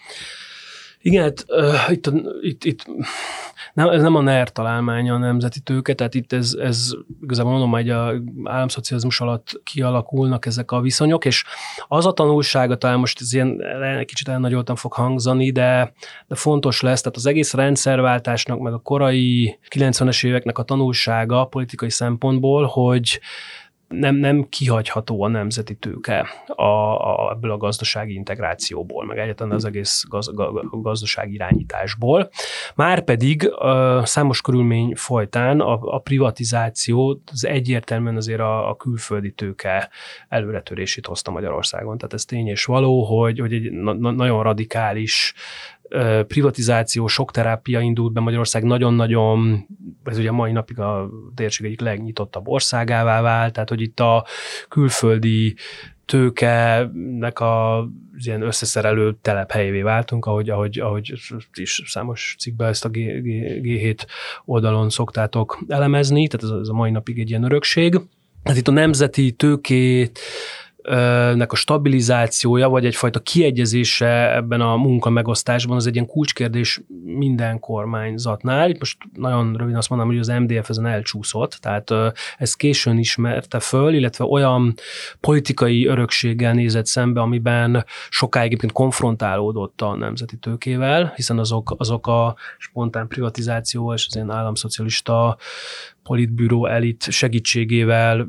Igen, 1.04 1.22
hát, 1.22 1.44
uh, 1.48 1.92
itt, 1.92 2.06
itt, 2.40 2.64
itt 2.64 2.84
nem, 3.74 3.88
ez 3.88 4.02
nem 4.02 4.14
a 4.14 4.20
NER 4.20 4.52
találmánya 4.52 5.14
a 5.14 5.18
nemzeti 5.18 5.60
tőke, 5.60 5.94
tehát 5.94 6.14
itt 6.14 6.32
ez, 6.32 6.56
ez 6.60 6.90
igazából 7.22 7.52
mondom, 7.52 7.70
hogy 7.70 7.90
a 7.90 8.14
államszocializmus 8.44 9.20
alatt 9.20 9.60
kialakulnak 9.64 10.46
ezek 10.46 10.70
a 10.70 10.80
viszonyok, 10.80 11.24
és 11.24 11.44
az 11.88 12.06
a 12.06 12.12
tanulsága, 12.12 12.76
talán 12.76 12.98
most 12.98 13.20
ez 13.20 13.32
ilyen 13.32 13.60
kicsit 14.04 14.28
elnagyoltan 14.28 14.76
fog 14.76 14.92
hangzani, 14.92 15.50
de, 15.50 15.92
de 16.26 16.34
fontos 16.34 16.80
lesz, 16.80 17.00
tehát 17.00 17.16
az 17.16 17.26
egész 17.26 17.52
rendszerváltásnak, 17.52 18.58
meg 18.58 18.72
a 18.72 18.78
korai 18.78 19.58
90-es 19.70 20.26
éveknek 20.26 20.58
a 20.58 20.62
tanulsága 20.62 21.44
politikai 21.44 21.90
szempontból, 21.90 22.66
hogy 22.66 23.20
nem, 23.88 24.14
nem 24.14 24.48
kihagyható 24.48 25.22
a 25.22 25.28
nemzeti 25.28 25.74
tőke 25.74 26.26
a, 26.46 26.62
a, 26.62 27.30
ebből 27.32 27.50
a 27.50 27.56
gazdasági 27.56 28.14
integrációból, 28.14 29.04
meg 29.04 29.18
egyáltalán 29.18 29.52
az 29.52 29.64
egész 29.64 30.04
gaz, 30.08 30.30
gazdasági 30.70 31.34
irányításból. 31.34 32.30
Márpedig 32.74 33.50
uh, 33.58 34.04
számos 34.04 34.40
körülmény 34.40 34.94
folytán 34.94 35.60
a, 35.60 35.78
a 35.82 35.98
privatizáció 35.98 37.22
az 37.32 37.44
egyértelműen 37.44 38.16
azért 38.16 38.40
a, 38.40 38.68
a 38.68 38.76
külföldi 38.76 39.32
tőke 39.32 39.90
előretörését 40.28 41.06
hozta 41.06 41.30
Magyarországon. 41.30 41.98
Tehát 41.98 42.14
ez 42.14 42.24
tény 42.24 42.48
és 42.48 42.64
való, 42.64 43.02
hogy, 43.02 43.38
hogy 43.38 43.52
egy 43.52 43.70
na, 43.70 43.92
nagyon 44.10 44.42
radikális 44.42 45.34
privatizáció, 46.26 47.06
sok 47.06 47.30
terápia 47.30 47.80
indult 47.80 48.12
be 48.12 48.20
Magyarország 48.20 48.62
nagyon-nagyon, 48.62 49.66
ez 50.04 50.18
ugye 50.18 50.30
mai 50.30 50.52
napig 50.52 50.78
a 50.78 51.10
térség 51.34 51.66
egyik 51.66 51.80
legnyitottabb 51.80 52.48
országává 52.48 53.20
vált, 53.20 53.52
tehát 53.52 53.68
hogy 53.68 53.80
itt 53.80 54.00
a 54.00 54.26
külföldi 54.68 55.54
tőkenek 56.04 57.40
a 57.40 57.86
ilyen 58.24 58.42
összeszerelő 58.42 59.16
telephelyévé 59.22 59.82
váltunk, 59.82 60.26
ahogy, 60.26 60.50
ahogy, 60.50 60.78
ahogy 60.78 61.12
is 61.54 61.82
számos 61.86 62.36
cikkben 62.38 62.68
ezt 62.68 62.84
a 62.84 62.88
G, 62.88 62.98
G, 62.98 63.26
G7 63.62 63.98
oldalon 64.44 64.90
szoktátok 64.90 65.64
elemezni, 65.68 66.26
tehát 66.26 66.54
ez, 66.54 66.60
ez 66.60 66.68
a 66.68 66.72
mai 66.72 66.90
napig 66.90 67.18
egy 67.18 67.30
ilyen 67.30 67.44
örökség. 67.44 68.00
Hát 68.44 68.56
itt 68.56 68.68
a 68.68 68.72
nemzeti 68.72 69.32
tőkét 69.32 70.18
nek 71.34 71.52
a 71.52 71.56
stabilizációja, 71.56 72.68
vagy 72.68 72.84
egyfajta 72.86 73.20
kiegyezése 73.20 74.34
ebben 74.34 74.60
a 74.60 74.76
munka 74.76 75.10
megosztásban, 75.10 75.76
az 75.76 75.86
egy 75.86 75.94
ilyen 75.94 76.06
kulcskérdés 76.06 76.80
minden 77.04 77.60
kormányzatnál. 77.60 78.70
Itt 78.70 78.78
most 78.78 78.98
nagyon 79.12 79.54
röviden 79.56 79.78
azt 79.78 79.88
mondom, 79.88 80.08
hogy 80.08 80.18
az 80.18 80.28
MDF 80.28 80.68
ezen 80.68 80.86
elcsúszott, 80.86 81.58
tehát 81.60 81.90
ezt 82.38 82.56
későn 82.56 82.98
ismerte 82.98 83.60
föl, 83.60 83.94
illetve 83.94 84.24
olyan 84.24 84.74
politikai 85.20 85.86
örökséggel 85.86 86.52
nézett 86.52 86.86
szembe, 86.86 87.20
amiben 87.20 87.84
sokáig 88.08 88.46
egyébként 88.46 88.72
konfrontálódott 88.72 89.80
a 89.80 89.96
nemzeti 89.96 90.36
tőkével, 90.36 91.12
hiszen 91.16 91.38
azok, 91.38 91.74
azok 91.78 92.06
a 92.06 92.36
spontán 92.58 93.08
privatizáció 93.08 93.92
és 93.92 94.06
az 94.08 94.14
ilyen 94.14 94.30
államszocialista 94.30 95.36
politbüró 96.02 96.66
elit 96.66 97.06
segítségével 97.10 98.28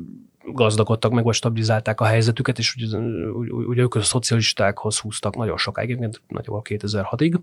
gazdagodtak 0.52 1.12
meg, 1.12 1.24
vagy 1.24 1.34
stabilizálták 1.34 2.00
a 2.00 2.04
helyzetüket, 2.04 2.58
és 2.58 2.74
ugye, 2.74 2.98
ugye 3.48 3.82
ők 3.82 3.94
a 3.94 4.02
szocialistákhoz 4.02 4.98
húztak 4.98 5.36
nagyon 5.36 5.56
sokáig, 5.56 5.88
egyébként 5.90 6.22
nagyjából 6.28 6.62
2006-ig. 6.64 7.34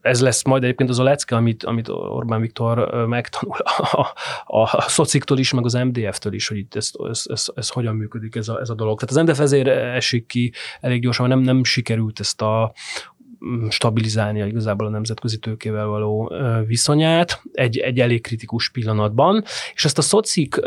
Ez 0.00 0.20
lesz 0.20 0.44
majd 0.44 0.62
egyébként 0.62 0.90
az 0.90 0.98
a 0.98 1.02
lecke, 1.02 1.36
amit, 1.36 1.64
amit 1.64 1.88
Orbán 1.88 2.40
Viktor 2.40 3.06
megtanul 3.06 3.56
a, 3.64 4.14
a, 4.46 4.60
a 4.60 4.80
szociktól 4.80 5.38
is, 5.38 5.52
meg 5.52 5.64
az 5.64 5.72
MDF-től 5.72 6.32
is, 6.32 6.48
hogy 6.48 6.56
itt 6.56 6.74
ez, 6.74 6.90
ez, 7.08 7.22
ez, 7.26 7.46
ez 7.54 7.68
hogyan 7.68 7.94
működik 7.94 8.34
ez 8.34 8.48
a, 8.48 8.60
ez 8.60 8.70
a 8.70 8.74
dolog. 8.74 9.00
Tehát 9.00 9.16
az 9.16 9.22
MDF 9.28 9.40
ezért 9.40 9.68
esik 9.68 10.26
ki 10.26 10.52
elég 10.80 11.00
gyorsan, 11.00 11.28
mert 11.28 11.40
nem, 11.40 11.54
nem 11.54 11.64
sikerült 11.64 12.20
ezt 12.20 12.42
a 12.42 12.72
stabilizálnia 13.68 14.46
igazából 14.46 14.86
a 14.86 14.90
nemzetközi 14.90 15.38
tőkével 15.38 15.86
való 15.86 16.32
viszonyát 16.66 17.42
egy, 17.52 17.78
egy 17.78 18.00
elég 18.00 18.22
kritikus 18.22 18.70
pillanatban, 18.70 19.44
és 19.74 19.84
ezt 19.84 19.98
a 19.98 20.02
szocik 20.02 20.60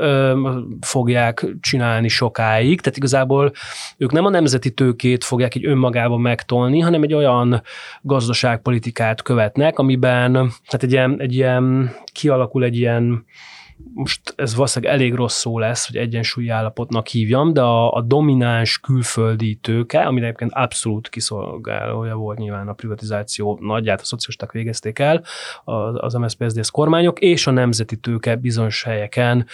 fogják 0.82 1.45
csinálni 1.59 2.07
sokáig, 2.07 2.82
tehát 2.82 2.97
igazából 2.97 3.51
ők 3.97 4.11
nem 4.11 4.25
a 4.25 4.30
nemzeti 4.30 4.71
tőkét 4.71 5.23
fogják 5.23 5.55
egy 5.55 5.65
önmagában 5.65 6.21
megtolni, 6.21 6.80
hanem 6.80 7.03
egy 7.03 7.13
olyan 7.13 7.61
gazdaságpolitikát 8.01 9.21
követnek, 9.21 9.80
amiben 9.80 10.51
hát 10.65 10.84
egy 10.84 10.91
ilyen, 10.91 11.21
egy 11.21 11.34
ilyen 11.34 11.95
kialakul 12.11 12.63
egy 12.63 12.77
ilyen 12.77 13.25
most 13.93 14.34
ez 14.36 14.55
valószínűleg 14.55 14.95
elég 14.95 15.13
rossz 15.13 15.38
szó 15.38 15.59
lesz, 15.59 15.88
hogy 15.88 15.95
egyensúlyi 15.95 16.49
állapotnak 16.49 17.07
hívjam, 17.07 17.53
de 17.53 17.61
a, 17.61 17.91
a 17.91 18.01
domináns 18.01 18.80
külföldi 18.80 19.55
tőke, 19.55 20.01
ami 20.01 20.21
egyébként 20.21 20.51
abszolót 20.53 21.09
kiszolgálója 21.09 22.15
volt 22.15 22.38
nyilván 22.38 22.67
a 22.67 22.73
privatizáció 22.73 23.57
nagyját, 23.61 24.01
a 24.01 24.03
szocialisták 24.03 24.51
végezték 24.51 24.99
el, 24.99 25.23
az 25.93 26.13
MSZP 26.13 26.43
SZDSZ 26.47 26.69
kormányok, 26.69 27.19
és 27.19 27.47
a 27.47 27.51
nemzeti 27.51 27.97
tőke 27.97 28.36
bizonyos 28.36 28.84
helyeken 28.84 29.45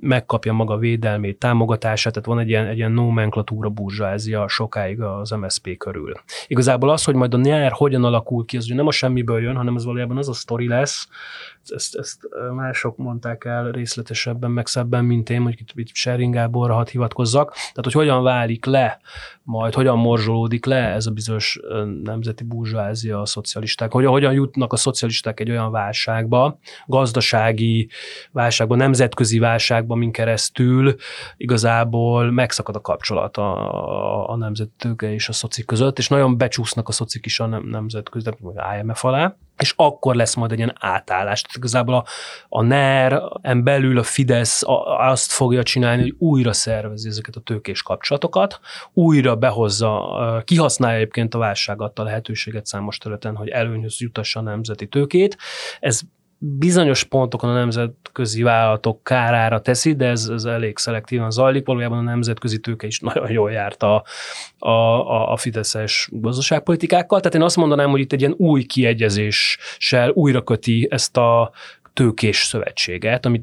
megkapja 0.00 0.52
maga 0.52 0.76
védelmét, 0.76 1.38
támogatását, 1.38 2.12
tehát 2.12 2.28
van 2.28 2.38
egy 2.38 2.48
ilyen, 2.48 2.66
egy 2.66 2.76
ilyen 2.76 2.92
nomenklatúra 2.92 3.68
burzsázia 3.68 4.48
sokáig 4.48 5.00
az 5.00 5.30
MSZP 5.30 5.76
körül. 5.76 6.12
Igazából 6.46 6.90
az, 6.90 7.04
hogy 7.04 7.14
majd 7.14 7.34
a 7.34 7.36
nyár 7.36 7.72
hogyan 7.72 8.04
alakul 8.04 8.44
ki, 8.44 8.56
az 8.56 8.64
ugye 8.64 8.74
nem 8.74 8.86
a 8.86 8.90
semmiből 8.90 9.40
jön, 9.40 9.56
hanem 9.56 9.76
ez 9.76 9.84
valójában 9.84 10.16
az 10.16 10.28
a 10.28 10.32
sztori 10.32 10.68
lesz, 10.68 11.08
ezt, 11.70 11.96
ezt 11.96 12.28
mások 12.54 12.96
mondták 12.96 13.44
el 13.44 13.67
részletesebben, 13.70 14.50
meg 14.50 14.66
szebben, 14.66 15.04
mint 15.04 15.30
én, 15.30 15.42
hogy 15.42 15.58
itt 15.74 15.94
Sering 15.94 16.34
Gáborra 16.34 16.74
hadd 16.74 16.88
hivatkozzak. 16.90 17.52
Tehát, 17.52 17.74
hogy 17.82 17.92
hogyan 17.92 18.22
válik 18.22 18.64
le, 18.64 19.00
majd 19.48 19.74
hogyan 19.74 19.98
morzsolódik 19.98 20.64
le 20.64 20.76
ez 20.76 21.06
a 21.06 21.10
bizonyos 21.10 21.60
nemzeti 22.02 22.44
burzsázia 22.44 23.20
a 23.20 23.26
szocialisták, 23.26 23.92
hogy 23.92 24.04
hogyan 24.04 24.32
jutnak 24.32 24.72
a 24.72 24.76
szocialisták 24.76 25.40
egy 25.40 25.50
olyan 25.50 25.70
válságba, 25.70 26.58
gazdasági 26.86 27.88
válságba, 28.32 28.76
nemzetközi 28.76 29.38
válságba, 29.38 29.94
min 29.94 30.12
keresztül 30.12 30.94
igazából 31.36 32.30
megszakad 32.30 32.76
a 32.76 32.80
kapcsolat 32.80 33.36
a, 33.36 34.30
a 34.30 34.36
nemzetőke 34.36 35.12
és 35.12 35.28
a 35.28 35.32
szocik 35.32 35.66
között, 35.66 35.98
és 35.98 36.08
nagyon 36.08 36.36
becsúsznak 36.36 36.88
a 36.88 36.92
szocik 36.92 37.26
is 37.26 37.40
a 37.40 37.46
nem, 37.46 37.66
nemzetközi, 37.66 38.30
vagy 38.40 38.54
IMF 38.80 39.04
alá 39.04 39.36
és 39.58 39.74
akkor 39.76 40.14
lesz 40.14 40.34
majd 40.34 40.52
egy 40.52 40.58
ilyen 40.58 40.76
átállás. 40.80 41.42
Tehát 41.42 41.56
igazából 41.56 41.94
a, 41.94 42.04
a 42.48 42.62
NER, 42.62 43.22
en 43.40 43.64
belül 43.64 43.98
a 43.98 44.02
Fidesz 44.02 44.62
azt 44.98 45.32
fogja 45.32 45.62
csinálni, 45.62 46.02
hogy 46.02 46.14
újra 46.18 46.52
szervezi 46.52 47.08
ezeket 47.08 47.36
a 47.36 47.40
tőkés 47.40 47.82
kapcsolatokat, 47.82 48.60
újra 48.92 49.34
behozza, 49.38 50.42
kihasználja 50.44 50.96
egyébként 50.96 51.34
a 51.34 51.38
válság 51.38 51.82
adta 51.82 52.02
lehetőséget 52.02 52.66
számos 52.66 52.98
területen, 52.98 53.36
hogy 53.36 53.48
előnyhöz 53.48 54.00
jutassa 54.00 54.40
a 54.40 54.42
nemzeti 54.42 54.86
tőkét. 54.86 55.36
Ez 55.80 56.00
bizonyos 56.38 57.04
pontokon 57.04 57.50
a 57.50 57.52
nemzetközi 57.52 58.42
vállalatok 58.42 59.04
kárára 59.04 59.60
teszi, 59.60 59.94
de 59.94 60.06
ez, 60.06 60.28
ez 60.28 60.44
elég 60.44 60.78
szelektívan 60.78 61.30
zajlik. 61.30 61.66
Valójában 61.66 61.98
a 61.98 62.02
nemzetközi 62.02 62.60
tőke 62.60 62.86
is 62.86 63.00
nagyon 63.00 63.30
jól 63.30 63.50
járt 63.50 63.82
a, 63.82 64.04
a, 64.58 64.68
a, 64.68 65.32
a 65.32 65.36
fideszes 65.36 66.08
gazdaságpolitikákkal. 66.12 67.18
Tehát 67.18 67.34
én 67.34 67.42
azt 67.42 67.56
mondanám, 67.56 67.90
hogy 67.90 68.00
itt 68.00 68.12
egy 68.12 68.20
ilyen 68.20 68.34
új 68.36 68.62
kiegyezéssel 68.62 70.10
újra 70.10 70.42
köti 70.42 70.88
ezt 70.90 71.16
a 71.16 71.50
tőkés 71.98 72.36
szövetséget, 72.36 73.26
amit, 73.26 73.42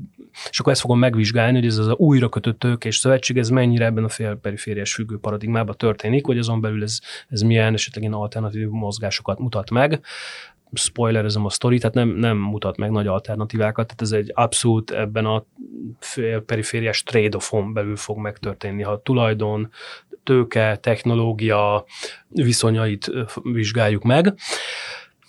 és 0.50 0.60
akkor 0.60 0.72
ezt 0.72 0.82
fogom 0.82 1.00
megvizsgálni, 1.00 1.58
hogy 1.58 1.68
ez 1.68 1.78
az 1.78 1.88
a 1.88 1.96
újra 1.98 2.30
kötött 2.30 2.60
tőkés 2.60 2.98
szövetség, 2.98 3.38
ez 3.38 3.50
mennyire 3.50 3.86
ebben 3.86 4.04
a 4.04 4.10
félperifériás 4.10 4.94
függő 4.94 5.18
paradigmában 5.18 5.78
történik, 5.78 6.26
hogy 6.26 6.38
azon 6.38 6.62
belül 6.62 6.84
ez, 6.84 7.00
ez 7.30 7.42
milyen 7.42 7.74
esetleg 7.74 8.04
ilyen 8.04 8.16
alternatív 8.16 8.68
mozgásokat 8.68 9.40
mutat 9.40 9.70
meg 9.70 10.02
spoilerezem 10.74 11.46
a 11.46 11.50
sztori, 11.50 11.78
tehát 11.78 11.96
nem, 11.96 12.10
nem 12.10 12.38
mutat 12.38 12.78
meg 12.78 12.92
nagy 12.92 13.08
alternatívákat, 13.08 13.86
tehát 13.86 14.02
ez 14.02 14.12
egy 14.12 14.32
abszolút 14.34 14.92
ebben 14.92 15.26
a 15.26 15.46
perifériás 16.46 17.04
trade-offon 17.04 17.74
belül 17.74 17.96
fog 17.96 18.18
megtörténni, 18.18 18.82
ha 18.82 19.02
tulajdon, 19.02 19.72
tőke, 20.24 20.76
technológia 20.76 21.86
viszonyait 22.28 23.12
vizsgáljuk 23.44 24.04
meg. 24.04 24.34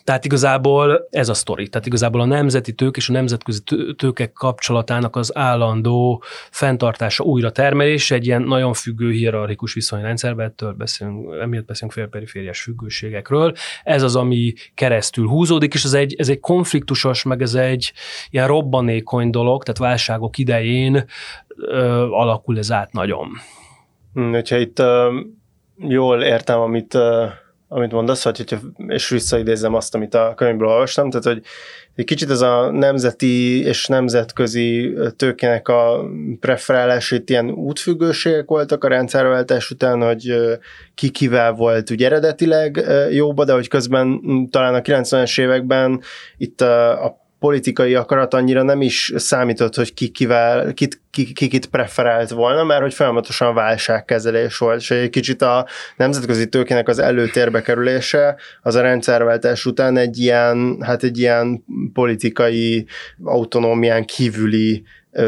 Tehát 0.07 0.24
igazából 0.24 1.09
ez 1.11 1.28
a 1.28 1.34
sztori. 1.34 1.68
Tehát 1.68 1.86
igazából 1.86 2.20
a 2.20 2.24
nemzeti 2.24 2.72
tők 2.72 2.96
és 2.96 3.09
a 3.09 3.12
nemzetközi 3.12 3.61
tőkek 3.96 4.32
kapcsolatának 4.32 5.16
az 5.16 5.36
állandó 5.36 6.22
fenntartása, 6.50 7.24
újra 7.24 7.50
termelés 7.50 8.11
egy 8.11 8.26
ilyen 8.26 8.42
nagyon 8.42 8.72
függő 8.72 9.11
hierarchikus 9.11 9.74
viszonyrendszerben, 9.74 10.46
ettől 10.46 10.72
beszélünk, 10.72 11.34
emiatt 11.40 11.64
beszélünk 11.64 11.92
félperifériás 11.92 12.62
függőségekről. 12.62 13.54
Ez 13.82 14.02
az, 14.02 14.16
ami 14.16 14.52
keresztül 14.74 15.26
húzódik, 15.26 15.74
és 15.74 15.84
ez 15.84 15.92
egy, 15.92 16.14
ez 16.18 16.28
egy 16.28 16.40
konfliktusos, 16.40 17.22
meg 17.22 17.42
ez 17.42 17.54
egy 17.54 17.92
ilyen 18.30 18.46
robbanékony 18.46 19.30
dolog, 19.30 19.62
tehát 19.62 19.90
válságok 19.90 20.38
idején 20.38 21.04
ö, 21.57 21.82
alakul 22.11 22.59
ez 22.59 22.72
át 22.72 22.92
nagyon. 22.92 23.28
Hm, 24.14 24.30
hogyha 24.30 24.57
itt 24.57 24.78
ö, 24.78 25.20
jól 25.78 26.22
értem, 26.22 26.61
amit 26.61 26.94
ö 26.94 27.26
amit 27.69 27.93
mondasz, 27.93 28.23
hogy, 28.23 28.37
hogyha, 28.37 28.59
és 28.87 29.09
visszaidézem 29.09 29.75
azt, 29.75 29.95
amit 29.95 30.14
a 30.14 30.33
könyvből 30.37 30.69
olvastam, 30.69 31.11
tehát 31.11 31.25
hogy 31.25 31.43
egy 31.95 32.05
kicsit 32.05 32.31
ez 32.31 32.41
a 32.41 32.71
nemzeti 32.71 33.64
és 33.64 33.87
nemzetközi 33.87 34.95
tőkének 35.17 35.69
a 35.69 36.05
preferálás, 36.41 37.11
itt 37.11 37.31
ilyen 37.31 37.51
útfüggőségek 37.51 38.47
voltak 38.47 38.85
a 38.85 38.89
rendszerváltás 38.89 39.71
után, 39.71 40.03
hogy 40.03 40.35
ki 40.95 41.11
kivel 41.11 41.53
volt 41.53 41.91
ugye 41.91 42.07
eredetileg 42.07 42.85
jóba, 43.11 43.45
de 43.45 43.53
hogy 43.53 43.69
közben 43.69 44.21
talán 44.51 44.75
a 44.75 44.81
90-es 44.81 45.41
években 45.41 46.01
itt 46.37 46.61
a, 46.61 47.05
a 47.05 47.26
politikai 47.39 47.95
akarat 47.95 48.34
annyira 48.34 48.62
nem 48.62 48.80
is 48.80 49.12
számított, 49.16 49.74
hogy 49.74 49.95
ki, 49.95 50.09
kivel, 50.09 50.74
kit, 50.74 51.01
ki, 51.11 51.32
ki, 51.32 51.49
kit 51.49 51.66
preferált 51.66 52.30
volna, 52.30 52.64
mert 52.64 52.80
hogy 52.80 52.95
folyamatosan 52.95 53.55
válságkezelés 53.55 54.59
volt, 54.59 54.80
és 54.80 54.91
egy 54.91 55.11
kicsit 55.11 55.43
a 55.43 55.66
nemzetközi 55.97 56.49
tőkének 56.49 56.89
az 56.89 56.99
előtérbe 56.99 57.62
kerülése 57.62 58.37
az 58.62 58.74
a 58.74 58.80
rendszerváltás 58.80 59.66
után 59.66 59.97
egy 59.97 60.18
ilyen, 60.18 60.76
hát 60.80 61.03
egy 61.03 61.18
ilyen 61.18 61.64
politikai 61.93 62.87
autonómián 63.22 64.05
kívüli 64.05 64.84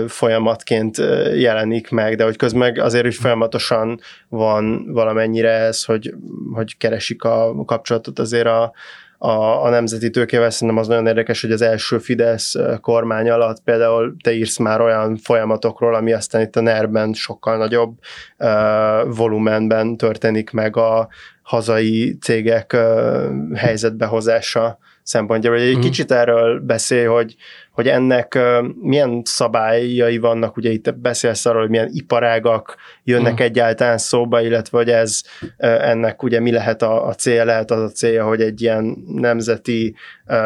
folyamatként 0.07 0.97
jelenik 1.35 1.91
meg, 1.91 2.17
de 2.17 2.25
hogy 2.25 2.37
közben 2.37 2.81
azért 2.81 3.07
is 3.07 3.17
folyamatosan 3.17 4.01
van 4.29 4.93
valamennyire 4.93 5.51
ez, 5.51 5.85
hogy, 5.85 6.15
hogy 6.53 6.77
keresik 6.77 7.23
a 7.23 7.65
kapcsolatot 7.65 8.19
azért 8.19 8.47
a, 8.47 8.73
a, 9.19 9.65
a 9.65 9.69
nemzeti 9.69 10.11
tőkével 10.11 10.51
szerintem 10.51 10.77
az 10.77 10.89
nagyon 10.89 11.07
érdekes, 11.07 11.41
hogy 11.41 11.53
az 11.53 11.63
első 11.63 11.99
Fidesz 11.99 12.55
kormány 12.81 13.31
alatt 13.31 13.63
például 13.63 14.17
te 14.23 14.33
írsz 14.33 14.57
már 14.57 14.81
olyan 14.81 15.17
folyamatokról, 15.17 15.95
ami 15.95 16.13
aztán 16.13 16.41
itt 16.41 16.57
a 16.57 16.61
NER-ben 16.61 17.13
sokkal 17.13 17.57
nagyobb 17.57 17.99
uh, 18.39 19.17
volumenben 19.17 19.97
történik 19.97 20.51
meg 20.51 20.77
a 20.77 21.09
hazai 21.43 22.17
cégek 22.21 22.73
uh, 22.75 23.55
helyzetbehozása 23.55 24.79
szempontjából. 25.03 25.61
Egy 25.61 25.77
mm. 25.77 25.81
kicsit 25.81 26.13
erről 26.13 26.61
beszél, 26.61 27.11
hogy, 27.11 27.35
hogy 27.79 27.89
ennek 27.89 28.39
milyen 28.83 29.23
szabályai 29.25 30.19
vannak, 30.19 30.57
ugye 30.57 30.71
itt 30.71 30.95
beszélsz 30.95 31.47
arról, 31.47 31.61
hogy 31.61 31.71
milyen 31.71 31.89
iparágak 31.93 32.77
jönnek 33.05 33.33
mm. 33.33 33.45
egyáltalán 33.45 33.99
szóba, 33.99 34.41
illetve 34.41 34.79
hogy 34.79 34.91
ez 34.91 35.23
ennek 35.57 36.23
ugye 36.23 36.41
mi 36.41 36.51
lehet 36.51 36.83
a, 36.83 37.07
a 37.07 37.15
célja, 37.15 37.45
lehet 37.45 37.71
az 37.71 37.83
a 37.83 37.89
célja, 37.89 38.25
hogy 38.25 38.41
egy 38.41 38.63
ilyen 38.63 38.97
nemzeti 39.07 39.95
uh, 40.27 40.37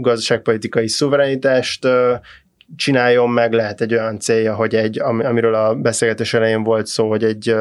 gazdaságpolitikai 0.00 0.88
szuverenitást 0.88 1.84
uh, 1.84 2.12
csináljon 2.76 3.30
meg, 3.30 3.52
lehet 3.52 3.80
egy 3.80 3.92
olyan 3.92 4.18
célja, 4.18 4.54
hogy 4.54 4.74
egy, 4.74 5.00
amiről 5.00 5.54
a 5.54 5.74
beszélgetés 5.74 6.34
elején 6.34 6.62
volt 6.62 6.86
szó, 6.86 7.08
hogy 7.08 7.24
egy 7.24 7.54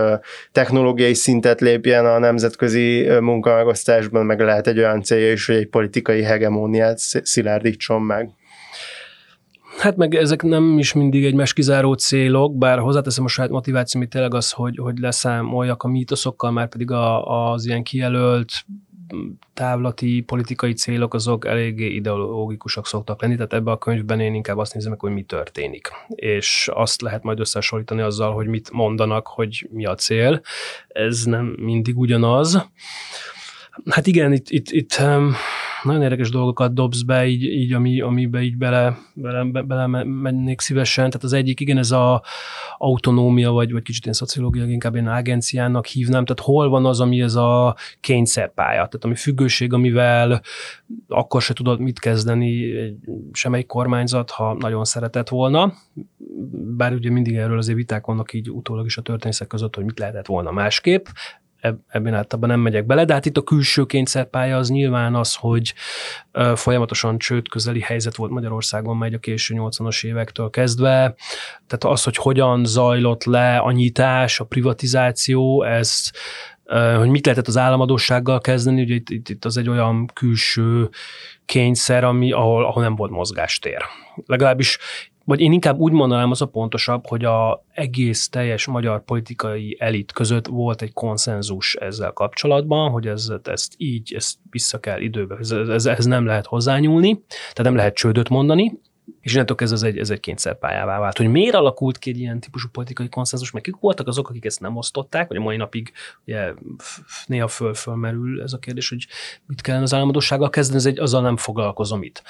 technológiai 0.51 1.13
szintet 1.13 1.61
lépjen 1.61 2.05
a 2.05 2.19
nemzetközi 2.19 3.07
munkamegosztásban, 3.19 4.25
meg 4.25 4.39
lehet 4.39 4.67
egy 4.67 4.77
olyan 4.77 5.01
célja 5.01 5.31
is, 5.31 5.45
hogy 5.45 5.55
egy 5.55 5.69
politikai 5.69 6.23
hegemóniát 6.23 6.97
szilárdítson 7.23 8.01
meg. 8.01 8.29
Hát 9.77 9.95
meg 9.95 10.15
ezek 10.15 10.41
nem 10.41 10.77
is 10.77 10.93
mindig 10.93 11.25
egy 11.25 11.33
meskizáró 11.33 11.93
célok, 11.93 12.57
bár 12.57 12.79
hozzáteszem 12.79 13.23
a 13.23 13.27
saját 13.27 13.51
motiváció, 13.51 14.05
tényleg 14.05 14.33
az, 14.33 14.51
hogy, 14.51 14.77
hogy 14.77 14.97
leszámoljak 14.97 15.83
a 15.83 15.87
mítoszokkal, 15.87 16.51
már 16.51 16.69
pedig 16.69 16.91
a, 16.91 17.51
az 17.51 17.65
ilyen 17.65 17.83
kijelölt 17.83 18.51
távlati 19.53 20.21
politikai 20.21 20.73
célok 20.73 21.13
azok 21.13 21.45
eléggé 21.45 21.85
ideológikusak 21.85 22.87
szoktak 22.87 23.21
lenni, 23.21 23.35
tehát 23.35 23.53
ebbe 23.53 23.71
a 23.71 23.77
könyvben 23.77 24.19
én 24.19 24.33
inkább 24.33 24.57
azt 24.57 24.73
nézem 24.73 24.95
hogy 24.97 25.11
mi 25.11 25.23
történik. 25.23 25.91
És 26.07 26.69
azt 26.73 27.01
lehet 27.01 27.23
majd 27.23 27.39
összehasonlítani 27.39 28.01
azzal, 28.01 28.33
hogy 28.33 28.47
mit 28.47 28.71
mondanak, 28.71 29.27
hogy 29.27 29.67
mi 29.71 29.85
a 29.85 29.95
cél. 29.95 30.41
Ez 30.87 31.23
nem 31.23 31.45
mindig 31.45 31.97
ugyanaz. 31.97 32.69
Hát 33.89 34.07
igen, 34.07 34.33
itt, 34.33 34.49
itt, 34.49 34.69
itt 34.69 35.01
nagyon 35.83 36.01
érdekes 36.01 36.29
dolgokat 36.29 36.73
dobsz 36.73 37.01
be, 37.01 37.25
így, 37.27 37.43
így 37.43 37.73
ami, 37.73 38.01
amibe 38.01 38.41
így 38.41 38.57
bele, 38.57 38.97
bele, 39.13 39.43
bele 39.43 40.03
mennék 40.03 40.61
szívesen. 40.61 41.09
Tehát 41.09 41.23
az 41.23 41.33
egyik, 41.33 41.59
igen, 41.59 41.77
ez 41.77 41.91
a 41.91 42.23
autonómia, 42.77 43.51
vagy, 43.51 43.71
vagy 43.71 43.83
kicsit 43.83 44.05
én 44.05 44.13
szociológia, 44.13 44.65
inkább 44.65 44.95
én 44.95 45.07
agenciának 45.07 45.85
hívnám. 45.85 46.25
Tehát 46.25 46.41
hol 46.41 46.69
van 46.69 46.85
az, 46.85 46.99
ami 46.99 47.21
ez 47.21 47.35
a 47.35 47.75
kényszerpálya, 47.99 48.73
tehát 48.73 49.03
ami 49.03 49.15
függőség, 49.15 49.73
amivel 49.73 50.41
akkor 51.07 51.41
se 51.41 51.53
tudod 51.53 51.79
mit 51.79 51.99
kezdeni 51.99 52.73
semmelyik 53.31 53.67
kormányzat, 53.67 54.29
ha 54.29 54.53
nagyon 54.53 54.85
szeretett 54.85 55.29
volna. 55.29 55.73
Bár 56.77 56.93
ugye 56.93 57.11
mindig 57.11 57.35
erről 57.35 57.57
azért 57.57 57.77
viták 57.77 58.05
vannak 58.05 58.33
így 58.33 58.49
utólag 58.51 58.85
is 58.85 58.97
a 58.97 59.01
történészek 59.01 59.47
között, 59.47 59.75
hogy 59.75 59.85
mit 59.85 59.99
lehetett 59.99 60.25
volna 60.25 60.51
másképp 60.51 61.05
ebben 61.87 62.13
általában 62.13 62.49
nem 62.49 62.59
megyek 62.59 62.85
bele, 62.85 63.05
de 63.05 63.13
hát 63.13 63.25
itt 63.25 63.37
a 63.37 63.41
külső 63.41 63.85
kényszerpálya 63.85 64.57
az 64.57 64.69
nyilván 64.69 65.15
az, 65.15 65.35
hogy 65.35 65.73
folyamatosan 66.55 67.17
csőd 67.17 67.49
közeli 67.49 67.79
helyzet 67.79 68.15
volt 68.15 68.31
Magyarországon 68.31 68.97
megy 68.97 69.13
a 69.13 69.19
késő 69.19 69.55
80-as 69.57 70.05
évektől 70.05 70.49
kezdve, 70.49 71.15
tehát 71.67 71.95
az, 71.95 72.03
hogy 72.03 72.15
hogyan 72.15 72.65
zajlott 72.65 73.23
le 73.23 73.57
a 73.57 73.71
nyitás, 73.71 74.39
a 74.39 74.43
privatizáció, 74.45 75.63
ez 75.63 76.11
hogy 76.97 77.09
mit 77.09 77.25
lehetett 77.25 77.47
az 77.47 77.57
államadósággal 77.57 78.39
kezdeni, 78.39 78.81
ugye 78.81 78.93
itt, 78.93 79.09
itt, 79.09 79.29
itt 79.29 79.45
az 79.45 79.57
egy 79.57 79.69
olyan 79.69 80.05
külső 80.13 80.89
kényszer, 81.45 82.03
ami, 82.03 82.31
ahol, 82.31 82.65
ahol 82.65 82.83
nem 82.83 82.95
volt 82.95 83.11
mozgástér. 83.11 83.81
Legalábbis 84.25 84.77
vagy 85.25 85.39
én 85.39 85.51
inkább 85.51 85.79
úgy 85.79 85.91
mondanám, 85.91 86.31
az 86.31 86.41
a 86.41 86.45
pontosabb, 86.45 87.07
hogy 87.07 87.25
a 87.25 87.63
egész 87.73 88.29
teljes 88.29 88.65
magyar 88.65 89.03
politikai 89.03 89.75
elit 89.79 90.11
között 90.11 90.47
volt 90.47 90.81
egy 90.81 90.93
konszenzus 90.93 91.75
ezzel 91.75 92.11
kapcsolatban, 92.11 92.91
hogy 92.91 93.07
ez, 93.07 93.31
ezt 93.43 93.73
így, 93.77 94.13
ezt 94.13 94.37
vissza 94.49 94.79
kell 94.79 95.01
időbe, 95.01 95.35
ez, 95.39 95.51
ez, 95.51 95.85
ez 95.85 96.05
nem 96.05 96.25
lehet 96.25 96.45
hozzányúlni, 96.45 97.23
tehát 97.27 97.63
nem 97.63 97.75
lehet 97.75 97.95
csődöt 97.95 98.29
mondani, 98.29 98.79
és 99.25 99.33
innentől 99.33 99.57
ez, 99.59 99.71
ez 99.71 99.83
egy, 99.83 99.97
ez 99.97 100.09
egy 100.09 100.19
kényszerpályává 100.19 100.99
vált. 100.99 101.17
Hogy 101.17 101.27
miért 101.27 101.55
alakult 101.55 101.97
ki 101.97 102.09
egy 102.09 102.19
ilyen 102.19 102.39
típusú 102.39 102.69
politikai 102.69 103.09
konszenzus, 103.09 103.51
meg 103.51 103.61
kik 103.61 103.75
voltak 103.79 104.07
azok, 104.07 104.29
akik 104.29 104.45
ezt 104.45 104.59
nem 104.59 104.75
osztották, 104.75 105.27
vagy 105.27 105.37
a 105.37 105.41
mai 105.41 105.57
napig 105.57 105.91
ugye, 106.25 106.53
néha 107.25 107.47
föl 107.47 107.73
fölmerül 107.73 108.41
ez 108.41 108.53
a 108.53 108.57
kérdés, 108.57 108.89
hogy 108.89 109.07
mit 109.45 109.61
kellene 109.61 109.83
az 109.83 109.93
államadósággal 109.93 110.49
kezdeni, 110.49 110.77
ez 110.77 110.85
egy, 110.85 110.99
azzal 110.99 111.21
nem 111.21 111.37
foglalkozom 111.37 112.03
itt. 112.03 112.23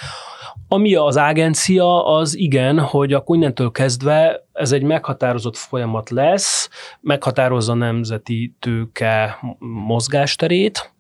Ami 0.68 0.96
az 0.96 1.16
agencia, 1.16 2.06
az 2.06 2.38
igen, 2.38 2.80
hogy 2.80 3.14
akkor 3.14 3.36
innentől 3.36 3.72
kezdve 3.72 4.46
ez 4.54 4.72
egy 4.72 4.84
meghatározott 4.84 5.58
folyamat 5.58 6.10
lesz, 6.10 6.70
meghatározza 7.02 7.72
a 7.72 7.76
nemzeti 7.76 8.56
tőke 8.60 9.40
mozgásterét, 9.60 10.94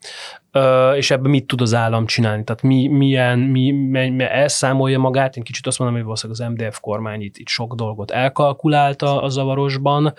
és 0.95 1.12
ebben 1.12 1.30
mit 1.30 1.47
tud 1.47 1.62
az 1.62 1.74
állam 1.74 2.06
csinálni? 2.06 2.43
Tehát 2.43 2.62
mi, 2.62 2.88
milyen, 2.88 3.39
mi, 3.39 3.72
mi, 3.72 4.10
mi 4.10 4.24
elszámolja 4.24 4.99
magát, 4.99 5.38
én 5.38 5.43
kicsit 5.43 5.68
azt 5.68 5.80
mondom, 5.80 5.97
hogy 5.97 6.06
valószínűleg 6.06 6.41
az 6.41 6.53
MDF 6.53 6.80
kormány 6.80 7.22
itt, 7.22 7.38
itt 7.38 7.47
sok 7.47 7.76
dolgot 7.76 8.12
elkalkulálta 8.12 9.22
a 9.22 9.30
zavarosban. 9.30 10.14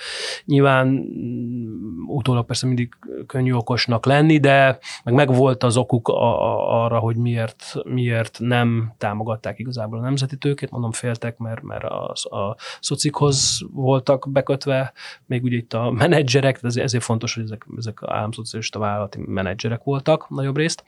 Nyilván 0.44 0.86
mm, 0.86 2.08
utólag 2.08 2.46
persze 2.46 2.66
mindig 2.66 2.88
könnyű 3.26 3.52
okosnak 3.52 4.06
lenni, 4.06 4.38
de 4.38 4.78
meg 5.04 5.14
megvolt 5.14 5.62
az 5.62 5.76
okuk 5.76 6.08
a, 6.08 6.42
a, 6.42 6.84
arra, 6.84 6.98
hogy 6.98 7.16
miért, 7.16 7.74
miért 7.84 8.38
nem 8.40 8.94
támogatták 8.98 9.58
igazából 9.58 9.98
a 9.98 10.02
nemzeti 10.02 10.36
tőkét, 10.36 10.70
mondom 10.70 10.92
féltek, 10.92 11.38
mert, 11.38 11.62
mert 11.62 11.84
a, 11.84 12.12
a 12.30 12.56
szocikhoz 12.80 13.60
voltak 13.72 14.28
bekötve, 14.30 14.92
még 15.26 15.42
ugye 15.42 15.56
itt 15.56 15.72
a 15.72 15.90
menedzserek, 15.90 16.58
ezért 16.62 17.04
fontos, 17.04 17.34
hogy 17.34 17.44
ezek, 17.44 17.66
ezek 17.76 18.00
államszocialista 18.06 18.78
vállalati 18.78 19.18
menedzserek 19.26 19.82
voltak, 19.82 20.25
Nav 20.30 20.48
jau 20.48 20.54
briest. 20.56 20.82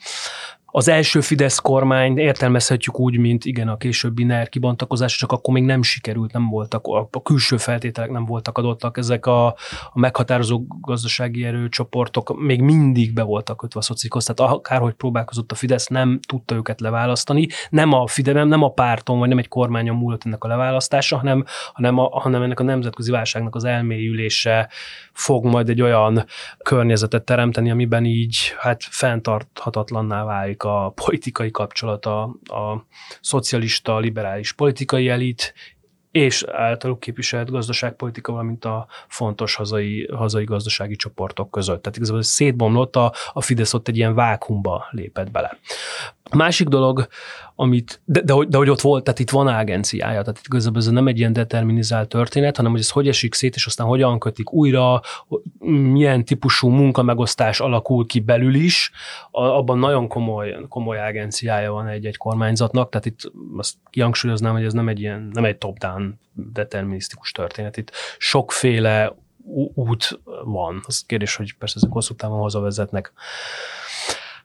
Az 0.70 0.88
első 0.88 1.20
Fidesz 1.20 1.58
kormány 1.58 2.18
értelmezhetjük 2.18 3.00
úgy, 3.00 3.18
mint 3.18 3.44
igen, 3.44 3.68
a 3.68 3.76
későbbi 3.76 4.24
NER 4.24 4.48
kibontakozás, 4.48 5.16
csak 5.16 5.32
akkor 5.32 5.54
még 5.54 5.62
nem 5.62 5.82
sikerült, 5.82 6.32
nem 6.32 6.48
voltak, 6.48 6.86
a 7.10 7.22
külső 7.22 7.56
feltételek 7.56 8.10
nem 8.10 8.24
voltak 8.24 8.58
adottak, 8.58 8.98
ezek 8.98 9.26
a, 9.26 9.46
a 9.46 9.54
meghatározó 9.94 10.64
gazdasági 10.80 11.44
erőcsoportok 11.44 12.40
még 12.40 12.60
mindig 12.60 13.12
be 13.12 13.22
voltak 13.22 13.56
kötve 13.56 13.80
a 13.80 13.82
szocikhoz, 13.82 14.24
tehát 14.24 14.52
akárhogy 14.52 14.92
próbálkozott 14.94 15.52
a 15.52 15.54
Fidesz, 15.54 15.86
nem 15.86 16.18
tudta 16.26 16.54
őket 16.54 16.80
leválasztani, 16.80 17.46
nem 17.70 17.92
a 17.92 18.06
Fidesz, 18.06 18.34
nem, 18.34 18.48
nem 18.48 18.62
a 18.62 18.72
párton, 18.72 19.18
vagy 19.18 19.28
nem 19.28 19.38
egy 19.38 19.48
kormányon 19.48 19.96
múlott 19.96 20.24
ennek 20.24 20.44
a 20.44 20.48
leválasztása, 20.48 21.16
hanem, 21.16 21.44
hanem, 21.72 21.98
a, 21.98 22.20
hanem 22.20 22.42
ennek 22.42 22.60
a 22.60 22.64
nemzetközi 22.64 23.10
válságnak 23.10 23.54
az 23.54 23.64
elmélyülése 23.64 24.68
fog 25.12 25.44
majd 25.44 25.68
egy 25.68 25.82
olyan 25.82 26.24
környezetet 26.58 27.24
teremteni, 27.24 27.70
amiben 27.70 28.04
így 28.04 28.54
hát 28.58 28.82
fenntarthatatlanná 28.82 30.24
válik 30.24 30.57
a 30.64 30.92
politikai 30.94 31.50
kapcsolata 31.50 32.22
a 32.44 32.86
szocialista, 33.20 33.98
liberális 33.98 34.52
politikai 34.52 35.08
elit 35.08 35.54
és 36.10 36.44
általuk 36.46 37.00
képviselt 37.00 37.50
gazdaságpolitika, 37.50 38.32
valamint 38.32 38.64
a 38.64 38.86
fontos 39.08 39.54
hazai, 39.54 40.08
hazai 40.12 40.44
gazdasági 40.44 40.96
csoportok 40.96 41.50
között. 41.50 41.82
Tehát 41.82 41.96
igazából 41.96 42.22
szétbomlott, 42.22 42.96
a, 42.96 43.12
a 43.32 43.40
Fidesz 43.40 43.74
ott 43.74 43.88
egy 43.88 43.96
ilyen 43.96 44.14
vákumba 44.14 44.86
lépett 44.90 45.30
bele. 45.30 45.58
Másik 46.34 46.68
dolog, 46.68 47.08
amit, 47.54 48.00
de, 48.04 48.20
de, 48.20 48.34
de, 48.34 48.44
de 48.48 48.56
hogy 48.56 48.68
ott 48.68 48.80
volt, 48.80 49.04
tehát 49.04 49.18
itt 49.18 49.30
van 49.30 49.46
agenciája, 49.46 50.20
tehát 50.22 50.38
itt 50.38 50.46
igazából 50.46 50.80
ez 50.80 50.86
nem 50.86 51.06
egy 51.06 51.18
ilyen 51.18 51.32
determinizált 51.32 52.08
történet, 52.08 52.56
hanem 52.56 52.70
hogy 52.72 52.80
ez 52.80 52.90
hogy 52.90 53.08
esik 53.08 53.34
szét, 53.34 53.54
és 53.54 53.66
aztán 53.66 53.86
hogyan 53.86 54.18
kötik 54.18 54.52
újra, 54.52 55.00
milyen 55.58 56.24
típusú 56.24 56.68
munkamegosztás 56.68 57.60
alakul 57.60 58.06
ki 58.06 58.20
belül 58.20 58.54
is, 58.54 58.90
abban 59.30 59.78
nagyon 59.78 60.08
komoly, 60.08 60.56
komoly 60.68 60.98
agenciája 60.98 61.72
van 61.72 61.86
egy-egy 61.86 62.16
kormányzatnak, 62.16 62.90
tehát 62.90 63.06
itt 63.06 63.32
azt 63.56 63.74
kihangsúlyoznám, 63.90 64.52
hogy 64.52 64.64
ez 64.64 64.72
nem 64.72 64.88
egy 64.88 65.00
ilyen, 65.00 65.30
nem 65.32 65.44
egy 65.44 65.56
top-down 65.56 66.18
determinisztikus 66.32 67.32
történet, 67.32 67.76
itt 67.76 67.92
sokféle 68.18 69.14
út 69.74 70.20
van. 70.44 70.82
Az 70.86 71.04
kérdés, 71.06 71.36
hogy 71.36 71.54
persze 71.54 71.74
ezek 71.76 71.92
hosszú 71.92 72.14
távon 72.14 72.40
hazavezetnek. 72.40 73.12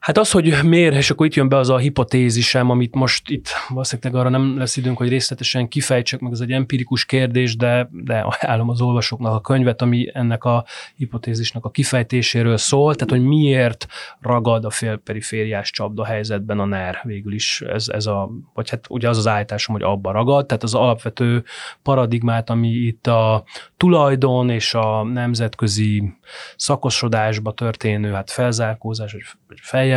Hát 0.04 0.18
az, 0.18 0.30
hogy 0.30 0.54
miért, 0.62 0.94
és 0.94 1.10
akkor 1.10 1.26
itt 1.26 1.34
jön 1.34 1.48
be 1.48 1.56
az 1.56 1.70
a 1.70 1.76
hipotézisem, 1.76 2.70
amit 2.70 2.94
most 2.94 3.30
itt 3.30 3.48
valószínűleg 3.68 4.14
arra 4.20 4.28
nem 4.28 4.58
lesz 4.58 4.76
időnk, 4.76 4.96
hogy 4.96 5.08
részletesen 5.08 5.68
kifejtsek, 5.68 6.20
meg 6.20 6.32
ez 6.32 6.40
egy 6.40 6.50
empirikus 6.52 7.04
kérdés, 7.04 7.56
de, 7.56 7.88
de 7.92 8.18
ajánlom 8.18 8.68
az 8.68 8.80
olvasóknak 8.80 9.32
a 9.32 9.40
könyvet, 9.40 9.82
ami 9.82 10.10
ennek 10.12 10.44
a 10.44 10.64
hipotézisnek 10.96 11.64
a 11.64 11.70
kifejtéséről 11.70 12.56
szól, 12.56 12.94
tehát 12.94 13.10
hogy 13.10 13.22
miért 13.22 13.86
ragad 14.20 14.64
a 14.64 14.70
félperifériás 14.70 15.70
csapda 15.70 16.04
helyzetben 16.04 16.58
a 16.60 16.64
NER 16.64 17.00
végül 17.02 17.32
is, 17.32 17.60
ez, 17.60 17.88
ez 17.88 18.06
a, 18.06 18.30
vagy 18.54 18.70
hát 18.70 18.86
ugye 18.88 19.08
az 19.08 19.18
az 19.18 19.26
állításom, 19.26 19.74
hogy 19.74 19.84
abba 19.84 20.12
ragad, 20.12 20.46
tehát 20.46 20.62
az 20.62 20.74
alapvető 20.74 21.44
paradigmát, 21.82 22.50
ami 22.50 22.68
itt 22.68 23.06
a 23.06 23.44
tulajdon 23.76 24.50
és 24.50 24.74
a 24.74 25.02
nemzetközi 25.02 26.12
szakosodásba 26.56 27.52
történő 27.52 28.12
hát 28.12 28.30
felzárkózás, 28.30 29.12
vagy 29.48 29.58
feljebb 29.62 29.93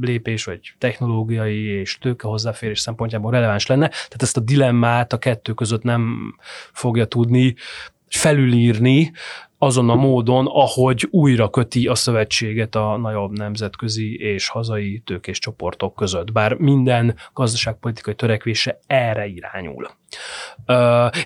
lépés, 0.00 0.44
vagy 0.44 0.74
technológiai 0.78 1.64
és 1.64 1.98
tőke 1.98 2.28
hozzáférés 2.28 2.80
szempontjából 2.80 3.30
releváns 3.30 3.66
lenne. 3.66 3.88
Tehát 3.88 4.22
ezt 4.22 4.36
a 4.36 4.40
dilemmát 4.40 5.12
a 5.12 5.18
kettő 5.18 5.52
között 5.52 5.82
nem 5.82 6.34
fogja 6.72 7.04
tudni 7.04 7.54
felülírni, 8.08 9.12
azon 9.62 9.90
a 9.90 9.94
módon, 9.94 10.46
ahogy 10.46 11.08
újra 11.10 11.50
köti 11.50 11.86
a 11.86 11.94
szövetséget 11.94 12.74
a 12.74 12.96
nagyobb 12.96 13.38
nemzetközi 13.38 14.16
és 14.18 14.48
hazai 14.48 15.02
tőkés 15.04 15.38
csoportok 15.38 15.94
között. 15.94 16.32
Bár 16.32 16.54
minden 16.54 17.16
gazdaságpolitikai 17.32 18.14
törekvése 18.14 18.80
erre 18.86 19.26
irányul. 19.26 19.90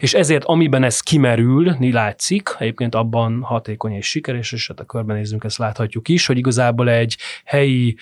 És 0.01 0.15
ezért, 0.15 0.45
amiben 0.45 0.83
ez 0.83 1.01
kimerül, 1.01 1.75
ni 1.79 1.93
látszik, 1.93 2.49
egyébként 2.59 2.95
abban 2.95 3.43
hatékony 3.43 3.93
és 3.93 4.07
sikeres, 4.07 4.53
és 4.53 4.69
hát 4.69 4.81
a 4.81 4.85
körbenézünk, 4.85 5.45
ezt 5.45 5.59
láthatjuk 5.59 6.09
is, 6.09 6.27
hogy 6.27 6.39
igazából 6.39 6.89
egy 6.89 7.17
helyi 7.45 7.97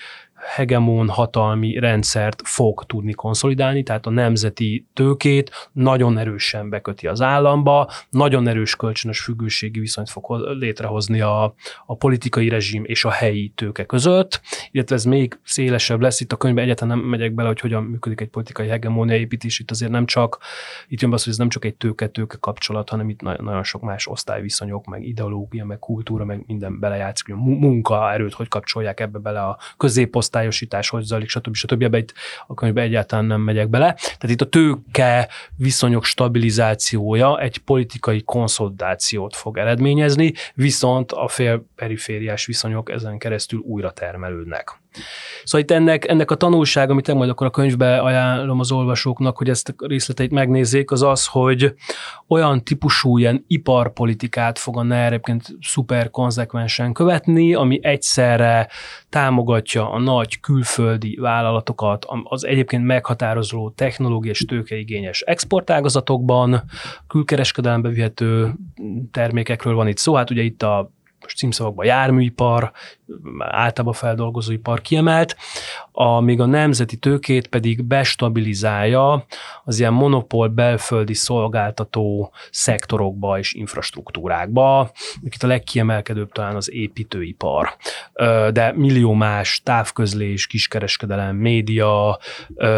hegemon 0.45 1.09
hatalmi 1.09 1.79
rendszert 1.79 2.41
fog 2.45 2.83
tudni 2.83 3.11
konszolidálni, 3.11 3.83
tehát 3.83 4.05
a 4.05 4.09
nemzeti 4.09 4.87
tőkét 4.93 5.69
nagyon 5.71 6.17
erősen 6.17 6.69
beköti 6.69 7.07
az 7.07 7.21
államba, 7.21 7.89
nagyon 8.09 8.47
erős 8.47 8.75
kölcsönös 8.75 9.19
függőségi 9.19 9.79
viszonyt 9.79 10.09
fog 10.09 10.39
létrehozni 10.59 11.21
a, 11.21 11.53
a 11.85 11.95
politikai 11.95 12.49
rezsim 12.49 12.83
és 12.85 13.05
a 13.05 13.11
helyi 13.11 13.51
tőke 13.55 13.85
között, 13.85 14.41
illetve 14.71 14.95
ez 14.95 15.03
még 15.03 15.39
szélesebb 15.43 16.01
lesz, 16.01 16.19
itt 16.19 16.31
a 16.31 16.37
könyvben 16.37 16.63
egyáltalán 16.63 16.97
nem 16.97 17.07
megyek 17.07 17.33
bele, 17.33 17.47
hogy 17.47 17.59
hogyan 17.59 17.83
működik 17.83 18.21
egy 18.21 18.29
politikai 18.29 18.67
hegemónia 18.67 19.15
építés, 19.15 19.59
itt 19.59 19.71
azért 19.71 19.91
nem 19.91 20.05
csak, 20.05 20.37
itt 20.87 21.01
jön 21.01 21.09
be 21.09 21.15
az, 21.15 21.23
hogy 21.23 21.31
ez 21.31 21.39
nem 21.39 21.49
csak 21.49 21.65
egy 21.65 21.75
tőke-tőke 21.75 22.37
kapcsolat, 22.39 22.89
hanem 22.89 23.09
itt 23.09 23.21
nagyon 23.21 23.63
sok 23.63 23.81
más 23.81 24.07
osztályviszonyok, 24.07 24.85
meg 24.85 25.03
ideológia, 25.05 25.65
meg 25.65 25.79
kultúra, 25.79 26.25
meg 26.25 26.43
minden 26.47 26.79
belejátszik, 26.79 27.25
hogy 27.25 27.35
a 27.35 27.43
munkaerőt 27.43 28.33
hogy 28.33 28.47
kapcsolják 28.47 28.99
ebbe 28.99 29.19
bele 29.19 29.41
a 29.41 29.57
középoszt 29.77 30.32
osztályosítás, 30.33 30.89
hogy 30.89 31.03
zajlik, 31.03 31.29
stb. 31.29 31.55
stb. 31.55 31.81
Ebbe 31.81 31.97
itt 31.97 32.13
a 32.47 32.53
könyvbe 32.53 32.81
egyáltalán 32.81 33.25
nem 33.25 33.41
megyek 33.41 33.69
bele. 33.69 33.93
Tehát 33.93 34.29
itt 34.29 34.41
a 34.41 34.49
tőke 34.49 35.29
viszonyok 35.57 36.05
stabilizációja 36.05 37.39
egy 37.39 37.57
politikai 37.57 38.21
konszolidációt 38.23 39.35
fog 39.35 39.57
eredményezni, 39.57 40.33
viszont 40.53 41.11
a 41.11 41.27
fél 41.27 41.65
perifériás 41.75 42.45
viszonyok 42.45 42.91
ezen 42.91 43.17
keresztül 43.17 43.59
újra 43.59 43.91
termelődnek. 43.91 44.82
Szóval 45.43 45.61
itt 45.61 45.71
ennek, 45.71 46.07
ennek 46.07 46.31
a 46.31 46.35
tanulság, 46.35 46.89
amit 46.89 47.07
én 47.07 47.15
majd 47.15 47.29
akkor 47.29 47.47
a 47.47 47.49
könyvbe 47.49 47.99
ajánlom 47.99 48.59
az 48.59 48.71
olvasóknak, 48.71 49.37
hogy 49.37 49.49
ezt 49.49 49.73
a 49.77 49.87
részleteit 49.87 50.31
megnézzék, 50.31 50.91
az 50.91 51.01
az, 51.01 51.27
hogy 51.27 51.73
olyan 52.27 52.63
típusú 52.63 53.17
ilyen 53.17 53.43
iparpolitikát 53.47 54.59
fog 54.59 54.77
a 54.77 54.83
NER 54.83 55.05
egyébként 55.05 55.55
szuper 55.61 56.09
konzekvensen 56.09 56.93
követni, 56.93 57.53
ami 57.53 57.79
egyszerre 57.81 58.69
támogatja 59.09 59.91
a 59.91 59.99
nagy 59.99 60.39
külföldi 60.39 61.17
vállalatokat 61.21 62.05
az 62.23 62.45
egyébként 62.45 62.85
meghatározó 62.85 63.69
technológiai 63.69 64.33
és 64.33 64.45
tőkeigényes 64.45 65.21
exportágazatokban, 65.21 66.63
külkereskedelembe 67.07 67.89
vihető 67.89 68.53
termékekről 69.11 69.73
van 69.75 69.87
itt 69.87 69.97
szó, 69.97 70.13
hát 70.13 70.29
ugye 70.29 70.41
itt 70.41 70.63
a 70.63 70.91
most 71.23 71.37
címszavakban 71.37 71.85
járműipar, 71.85 72.71
általában 73.39 73.93
feldolgozóipar 73.93 74.81
kiemelt, 74.81 75.35
amíg 75.91 76.39
a 76.39 76.45
nemzeti 76.45 76.97
tőkét 76.97 77.47
pedig 77.47 77.83
bestabilizálja 77.83 79.25
az 79.63 79.79
ilyen 79.79 79.93
monopól 79.93 80.47
belföldi 80.47 81.13
szolgáltató 81.13 82.31
szektorokba 82.51 83.39
és 83.39 83.53
infrastruktúrákba. 83.53 84.91
Itt 85.21 85.43
a 85.43 85.47
legkiemelkedőbb 85.47 86.31
talán 86.31 86.55
az 86.55 86.71
építőipar, 86.71 87.75
de 88.51 88.73
millió 88.75 89.13
más 89.13 89.61
távközlés, 89.63 90.47
kiskereskedelem, 90.47 91.35
média 91.35 92.19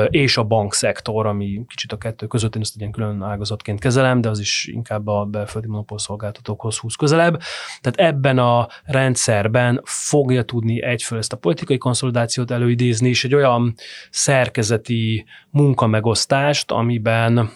és 0.09 0.37
a 0.37 0.43
bankszektor, 0.43 1.25
ami 1.25 1.61
kicsit 1.67 1.91
a 1.91 1.97
kettő 1.97 2.27
között 2.27 2.55
én 2.55 2.61
ezt 2.61 2.73
egy 2.73 2.79
ilyen 2.79 2.91
külön 2.91 3.21
ágazatként 3.21 3.79
kezelem, 3.79 4.21
de 4.21 4.29
az 4.29 4.39
is 4.39 4.65
inkább 4.65 5.07
a 5.07 5.25
belföldi 5.25 5.67
monopól 5.67 5.99
szolgáltatókhoz 5.99 6.77
húz 6.77 6.95
közelebb. 6.95 7.41
Tehát 7.81 8.13
ebben 8.13 8.34
a 8.37 8.69
rendszerben 8.83 9.81
fogja 9.83 10.43
tudni 10.43 10.83
egyföl 10.83 11.17
ezt 11.17 11.33
a 11.33 11.37
politikai 11.37 11.77
konszolidációt 11.77 12.51
előidézni, 12.51 13.09
és 13.09 13.23
egy 13.23 13.35
olyan 13.35 13.75
szerkezeti 14.09 15.25
munkamegosztást, 15.49 16.71
amiben 16.71 17.49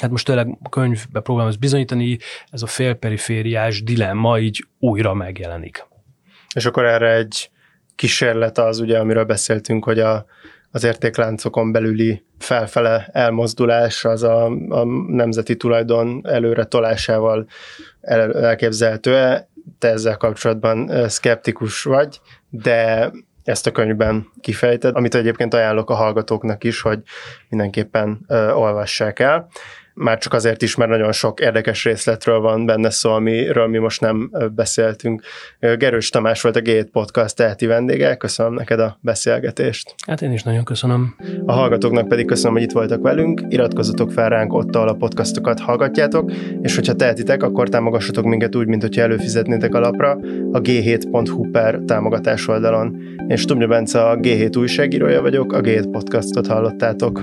Hát 0.00 0.10
most 0.10 0.26
tényleg 0.26 0.58
a 0.62 0.68
könyvbe 0.68 1.20
próbálom 1.20 1.48
ezt 1.48 1.58
bizonyítani, 1.58 2.18
ez 2.50 2.62
a 2.62 2.66
félperifériás 2.66 3.82
dilemma 3.82 4.38
így 4.38 4.66
újra 4.78 5.14
megjelenik. 5.14 5.86
És 6.54 6.66
akkor 6.66 6.84
erre 6.84 7.14
egy 7.14 7.50
kísérlet 7.94 8.58
az, 8.58 8.78
ugye, 8.78 8.98
amiről 8.98 9.24
beszéltünk, 9.24 9.84
hogy 9.84 9.98
a, 9.98 10.24
az 10.70 10.84
értékláncokon 10.84 11.72
belüli 11.72 12.24
felfele 12.38 13.08
elmozdulás 13.12 14.04
az 14.04 14.22
a, 14.22 14.44
a 14.68 14.84
nemzeti 15.06 15.56
tulajdon 15.56 16.20
előre 16.24 16.64
tolásával 16.64 17.46
el, 18.00 18.34
elképzelhető-e? 18.34 19.48
Te 19.78 19.88
ezzel 19.88 20.16
kapcsolatban 20.16 21.08
szkeptikus 21.08 21.82
vagy, 21.82 22.20
de 22.48 23.10
ezt 23.44 23.66
a 23.66 23.70
könyvben 23.70 24.26
kifejted, 24.40 24.96
amit 24.96 25.14
egyébként 25.14 25.54
ajánlok 25.54 25.90
a 25.90 25.94
hallgatóknak 25.94 26.64
is, 26.64 26.80
hogy 26.80 27.02
mindenképpen 27.48 28.24
olvassák 28.54 29.18
el 29.18 29.48
már 29.94 30.18
csak 30.18 30.32
azért 30.32 30.62
is, 30.62 30.76
mert 30.76 30.90
nagyon 30.90 31.12
sok 31.12 31.40
érdekes 31.40 31.84
részletről 31.84 32.40
van 32.40 32.66
benne 32.66 32.90
szó, 32.90 33.10
amiről 33.10 33.66
mi 33.66 33.78
most 33.78 34.00
nem 34.00 34.30
beszéltünk. 34.54 35.22
Gerős 35.60 36.10
Tamás 36.10 36.42
volt 36.42 36.56
a 36.56 36.60
G7 36.60 36.86
Podcast 36.92 37.36
teheti 37.36 37.66
vendége, 37.66 38.16
köszönöm 38.16 38.54
neked 38.54 38.80
a 38.80 38.98
beszélgetést. 39.00 39.94
Hát 40.06 40.22
én 40.22 40.32
is 40.32 40.42
nagyon 40.42 40.64
köszönöm. 40.64 41.16
A 41.46 41.52
hallgatóknak 41.52 42.08
pedig 42.08 42.26
köszönöm, 42.26 42.52
hogy 42.52 42.62
itt 42.62 42.72
voltak 42.72 43.02
velünk, 43.02 43.40
iratkozzatok 43.48 44.12
fel 44.12 44.28
ránk 44.28 44.52
ott, 44.52 44.76
ahol 44.76 44.88
a 44.88 44.94
podcastokat 44.94 45.60
hallgatjátok, 45.60 46.32
és 46.60 46.74
hogyha 46.74 46.94
tehetitek, 46.94 47.42
akkor 47.42 47.68
támogassatok 47.68 48.24
minket 48.24 48.56
úgy, 48.56 48.66
mint 48.66 48.82
hogyha 48.82 49.02
előfizetnétek 49.02 49.74
a 49.74 49.80
lapra 49.80 50.10
a 50.52 50.60
g7.hu 50.60 51.50
per 51.50 51.80
támogatás 51.86 52.48
oldalon. 52.48 52.96
Én 53.28 53.36
Stubnya 53.36 53.66
Bence 53.66 54.02
a 54.02 54.16
G7 54.16 54.58
újságírója 54.58 55.20
vagyok, 55.20 55.52
a 55.52 55.60
G7 55.60 55.88
Podcastot 55.90 56.46
hallottátok. 56.46 57.22